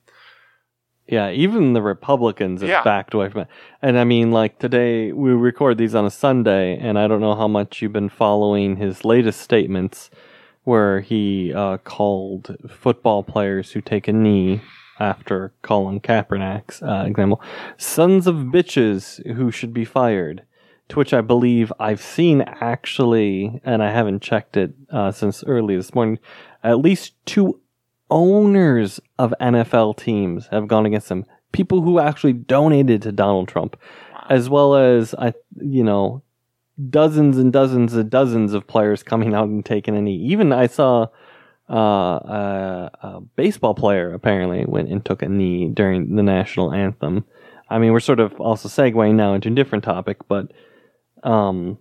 yeah, 1.08 1.32
even 1.32 1.74
the 1.74 1.82
Republicans 1.82 2.62
have 2.62 2.70
Yeah. 2.70 2.84
backed 2.84 3.16
away 3.16 3.30
from 3.30 3.42
it. 3.42 3.48
And 3.82 3.98
I 3.98 4.04
mean, 4.04 4.32
like 4.32 4.60
today, 4.60 5.12
we 5.12 5.32
record 5.32 5.80
these 5.80 5.96
on 5.96 6.06
a 6.06 6.12
Sunday, 6.12 6.78
and 6.78 7.00
I 7.00 7.08
don't 7.08 7.20
know 7.20 7.34
how 7.34 7.48
much 7.48 7.82
you've 7.82 7.94
been 7.94 8.10
following 8.10 8.76
his 8.76 9.04
latest 9.04 9.42
statements, 9.42 10.12
where 10.64 11.01
he 11.01 11.53
uh, 11.53 11.78
called 11.78 12.55
football 12.70 13.24
players 13.24 13.72
who 13.72 13.82
take 13.82 14.07
a 14.07 14.14
knee 14.14 14.62
after 14.99 15.53
Colin 15.62 15.99
Kaepernick's 15.99 16.82
uh, 16.84 17.05
example, 17.07 17.41
sons 17.78 18.28
of 18.28 18.36
bitches 18.36 19.26
who 19.36 19.51
should 19.51 19.74
be 19.74 19.86
fired. 19.86 20.43
To 20.89 20.97
which 20.97 21.14
I 21.14 21.22
believe 21.22 21.72
I've 21.80 22.01
seen 22.01 22.41
actually, 22.41 23.62
and 23.64 23.84
I 23.84 23.91
haven't 23.91 24.24
checked 24.24 24.57
it 24.57 24.74
uh, 24.89 25.12
since 25.12 25.43
early 25.43 25.76
this 25.76 25.93
morning, 25.93 26.18
at 26.64 26.80
least 26.80 27.14
two 27.28 27.62
owners 28.10 28.99
of 29.20 29.34
NFL 29.39 29.97
teams 29.97 30.47
have 30.47 30.68
gone 30.68 30.88
against 30.88 31.10
him. 31.10 31.26
People 31.51 31.82
who 31.82 31.99
actually 31.99 32.34
donated 32.34 33.03
to 33.03 33.12
Donald 33.12 33.47
Trump, 33.47 33.76
as 34.30 34.49
well 34.49 34.76
as 34.76 35.14
I, 35.14 35.34
you 35.57 35.84
know, 35.84 36.24
dozens 36.90 37.38
and 37.38 37.52
dozens 37.52 37.94
and 37.94 38.10
dozens 38.10 38.54
of 38.54 38.68
players 38.68 39.04
coming 39.04 39.34
out 39.34 39.50
and 39.50 39.66
taking 39.66 39.98
a 39.98 40.02
knee. 40.02 40.16
Even 40.16 40.54
I 40.54 40.68
saw 40.68 41.08
uh, 41.70 41.76
a, 41.76 42.92
a 43.02 43.22
baseball 43.36 43.74
player 43.74 44.14
apparently 44.14 44.66
went 44.66 44.90
and 44.90 45.04
took 45.04 45.22
a 45.22 45.30
knee 45.30 45.68
during 45.68 46.16
the 46.16 46.24
national 46.24 46.74
anthem. 46.74 47.26
I 47.70 47.80
mean, 47.80 47.92
we're 47.92 48.00
sort 48.00 48.20
of 48.20 48.40
also 48.40 48.68
segueing 48.68 49.16
now 49.16 49.34
into 49.34 49.50
a 49.50 49.56
different 49.56 49.84
topic, 49.84 50.28
but 50.28 50.52
um, 51.24 51.78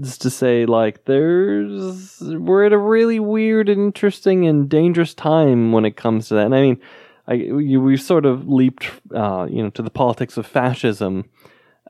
just 0.00 0.22
to 0.22 0.30
say, 0.30 0.64
like, 0.64 1.04
there's 1.04 2.20
we're 2.20 2.64
at 2.64 2.72
a 2.72 2.78
really 2.78 3.20
weird 3.20 3.68
and 3.68 3.80
interesting 3.80 4.46
and 4.46 4.68
dangerous 4.68 5.12
time 5.12 5.72
when 5.72 5.84
it 5.84 5.96
comes 5.96 6.28
to 6.28 6.34
that. 6.34 6.46
And 6.46 6.54
I 6.54 6.62
mean, 6.62 6.80
I 7.26 7.52
we 7.52 7.96
sort 7.96 8.26
of 8.26 8.48
leaped, 8.48 8.90
uh, 9.14 9.46
you 9.50 9.62
know, 9.62 9.70
to 9.70 9.82
the 9.82 9.90
politics 9.90 10.36
of 10.36 10.46
fascism 10.46 11.26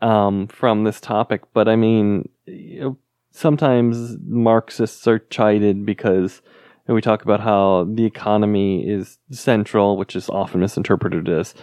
um, 0.05 0.47
from 0.49 0.85
this 0.85 1.01
topic, 1.01 1.43
but 1.55 1.67
I 1.67 1.77
mean, 1.77 2.29
you 2.45 2.81
know, 2.81 2.99
sometimes 3.31 4.17
Marxists 4.27 5.09
are 5.09 5.19
chided 5.19 5.87
because 5.87 6.43
we 6.87 7.01
talk 7.01 7.23
about 7.23 7.41
how 7.41 7.89
the 7.91 8.05
economy 8.05 8.87
is 8.87 9.19
central, 9.31 9.97
which 9.97 10.15
is 10.15 10.29
often 10.29 10.61
misinterpreted 10.61 11.29
as 11.31 11.55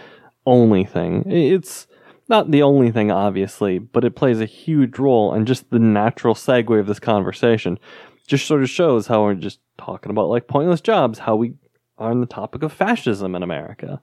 only 0.44 0.84
thing. 0.84 1.22
It's 1.30 1.86
not 2.28 2.50
the 2.50 2.62
only 2.62 2.90
thing, 2.90 3.12
obviously, 3.12 3.78
but 3.78 4.04
it 4.04 4.16
plays 4.16 4.40
a 4.40 4.46
huge 4.46 4.98
role. 4.98 5.32
And 5.32 5.46
just 5.46 5.70
the 5.70 5.78
natural 5.78 6.34
segue 6.34 6.80
of 6.80 6.88
this 6.88 6.98
conversation 6.98 7.78
just 8.26 8.46
sort 8.46 8.62
of 8.62 8.70
shows 8.70 9.06
how 9.06 9.22
we're 9.22 9.34
just 9.34 9.60
talking 9.78 10.10
about 10.10 10.28
like 10.28 10.48
pointless 10.48 10.80
jobs, 10.80 11.20
how 11.20 11.36
we 11.36 11.54
are 11.98 12.10
on 12.10 12.20
the 12.20 12.26
topic 12.26 12.64
of 12.64 12.72
fascism 12.72 13.36
in 13.36 13.44
America. 13.44 14.02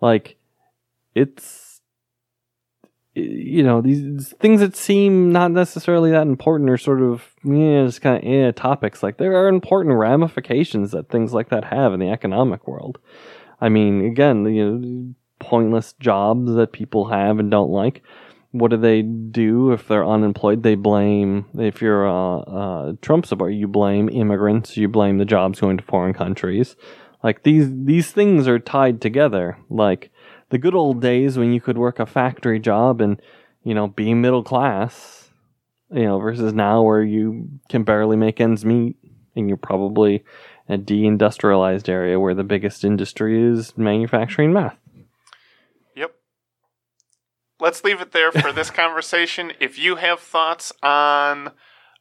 Like, 0.00 0.36
it's, 1.14 1.63
you 3.14 3.62
know, 3.62 3.80
these 3.80 4.34
things 4.40 4.60
that 4.60 4.76
seem 4.76 5.30
not 5.30 5.52
necessarily 5.52 6.10
that 6.10 6.26
important 6.26 6.68
are 6.68 6.76
sort 6.76 7.00
of, 7.00 7.22
yeah, 7.44 7.84
just 7.84 8.02
kind 8.02 8.16
of 8.16 8.24
eh, 8.24 8.52
topics. 8.52 9.02
Like, 9.02 9.18
there 9.18 9.36
are 9.36 9.48
important 9.48 9.96
ramifications 9.96 10.90
that 10.90 11.10
things 11.10 11.32
like 11.32 11.48
that 11.50 11.64
have 11.64 11.92
in 11.92 12.00
the 12.00 12.10
economic 12.10 12.66
world. 12.66 12.98
I 13.60 13.68
mean, 13.68 14.04
again, 14.04 14.44
you 14.46 14.70
know, 14.70 15.14
pointless 15.38 15.94
jobs 16.00 16.54
that 16.54 16.72
people 16.72 17.06
have 17.06 17.38
and 17.38 17.50
don't 17.50 17.70
like. 17.70 18.02
What 18.50 18.70
do 18.70 18.76
they 18.76 19.02
do 19.02 19.72
if 19.72 19.86
they're 19.88 20.06
unemployed? 20.06 20.62
They 20.62 20.74
blame, 20.74 21.46
if 21.58 21.80
you're 21.80 22.06
a, 22.06 22.38
a 22.38 22.98
Trump 23.00 23.26
supporter, 23.26 23.52
you 23.52 23.68
blame 23.68 24.08
immigrants, 24.08 24.76
you 24.76 24.88
blame 24.88 25.18
the 25.18 25.24
jobs 25.24 25.60
going 25.60 25.76
to 25.76 25.84
foreign 25.84 26.14
countries. 26.14 26.76
Like 27.22 27.42
these, 27.42 27.68
these 27.70 28.10
things 28.10 28.46
are 28.46 28.58
tied 28.58 29.00
together. 29.00 29.58
Like 29.70 30.10
the 30.50 30.58
good 30.58 30.74
old 30.74 31.00
days 31.00 31.38
when 31.38 31.52
you 31.52 31.60
could 31.60 31.78
work 31.78 31.98
a 31.98 32.06
factory 32.06 32.60
job 32.60 33.00
and, 33.00 33.20
you 33.62 33.74
know, 33.74 33.88
be 33.88 34.14
middle 34.14 34.42
class, 34.42 35.30
you 35.90 36.04
know, 36.04 36.18
versus 36.18 36.52
now 36.52 36.82
where 36.82 37.02
you 37.02 37.48
can 37.68 37.84
barely 37.84 38.16
make 38.16 38.40
ends 38.40 38.64
meet 38.64 38.96
and 39.36 39.48
you're 39.48 39.56
probably 39.56 40.24
in 40.68 40.74
a 40.74 40.78
deindustrialized 40.78 41.88
area 41.88 42.18
where 42.18 42.34
the 42.34 42.44
biggest 42.44 42.84
industry 42.84 43.42
is 43.42 43.76
manufacturing 43.76 44.52
meth. 44.52 44.76
Yep. 45.96 46.14
Let's 47.60 47.84
leave 47.84 48.00
it 48.00 48.12
there 48.12 48.32
for 48.32 48.52
this 48.52 48.70
conversation. 48.70 49.52
If 49.60 49.78
you 49.78 49.96
have 49.96 50.20
thoughts 50.20 50.72
on 50.82 51.52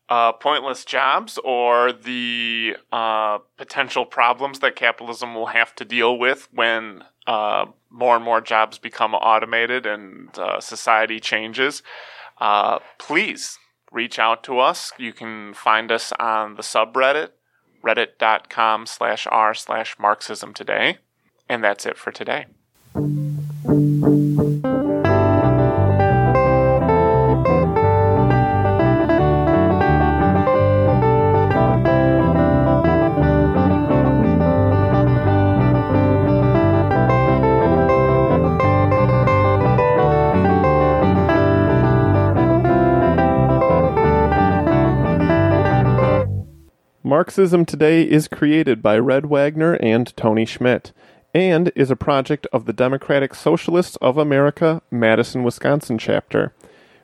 uh, 0.10 0.34
pointless 0.34 0.86
jobs 0.86 1.40
or 1.44 1.92
the 1.92 2.76
uh, 2.92 3.40
potential 3.58 4.06
problems 4.06 4.60
that 4.60 4.76
capitalism 4.76 5.34
will 5.34 5.48
have 5.48 5.74
to 5.76 5.86
deal 5.86 6.18
with 6.18 6.48
when 6.52 7.04
uh, 7.26 7.66
more 7.94 8.16
and 8.16 8.26
more 8.26 8.42
jobs 8.42 8.80
become 8.80 9.14
automated 9.14 9.86
and 9.86 10.38
uh, 10.38 10.60
society 10.60 11.20
changes, 11.20 11.84
uh, 12.42 12.80
please 12.98 13.60
reach 13.92 14.18
out 14.18 14.44
to 14.44 14.60
us. 14.60 14.92
You 14.98 15.14
can 15.14 15.54
find 15.54 15.92
us 15.92 16.12
on 16.20 16.56
the 16.56 16.64
subreddit, 16.64 17.30
reddit.com 17.86 18.88
slash 18.88 19.28
r 19.30 19.54
slash 19.54 19.96
Marxism 20.00 20.54
today. 20.54 20.98
And 21.48 21.64
that's 21.64 21.86
it 21.86 21.98
for 21.98 22.12
today. 22.12 22.48
Marxism 47.24 47.64
Today 47.64 48.04
is 48.04 48.28
created 48.28 48.82
by 48.82 49.00
Red 49.00 49.28
Wagner 49.28 49.76
and 49.76 50.14
Tony 50.18 50.46
Schmitt. 50.46 50.92
and 51.34 51.72
is 51.74 51.90
a 51.90 51.96
project 51.96 52.48
of 52.52 52.66
the 52.66 52.74
Democratic 52.74 53.34
Socialists 53.34 53.96
of 54.02 54.18
America, 54.18 54.82
Madison, 54.92 55.46
Wisconsin 55.46 55.98
chapter. 55.98 56.54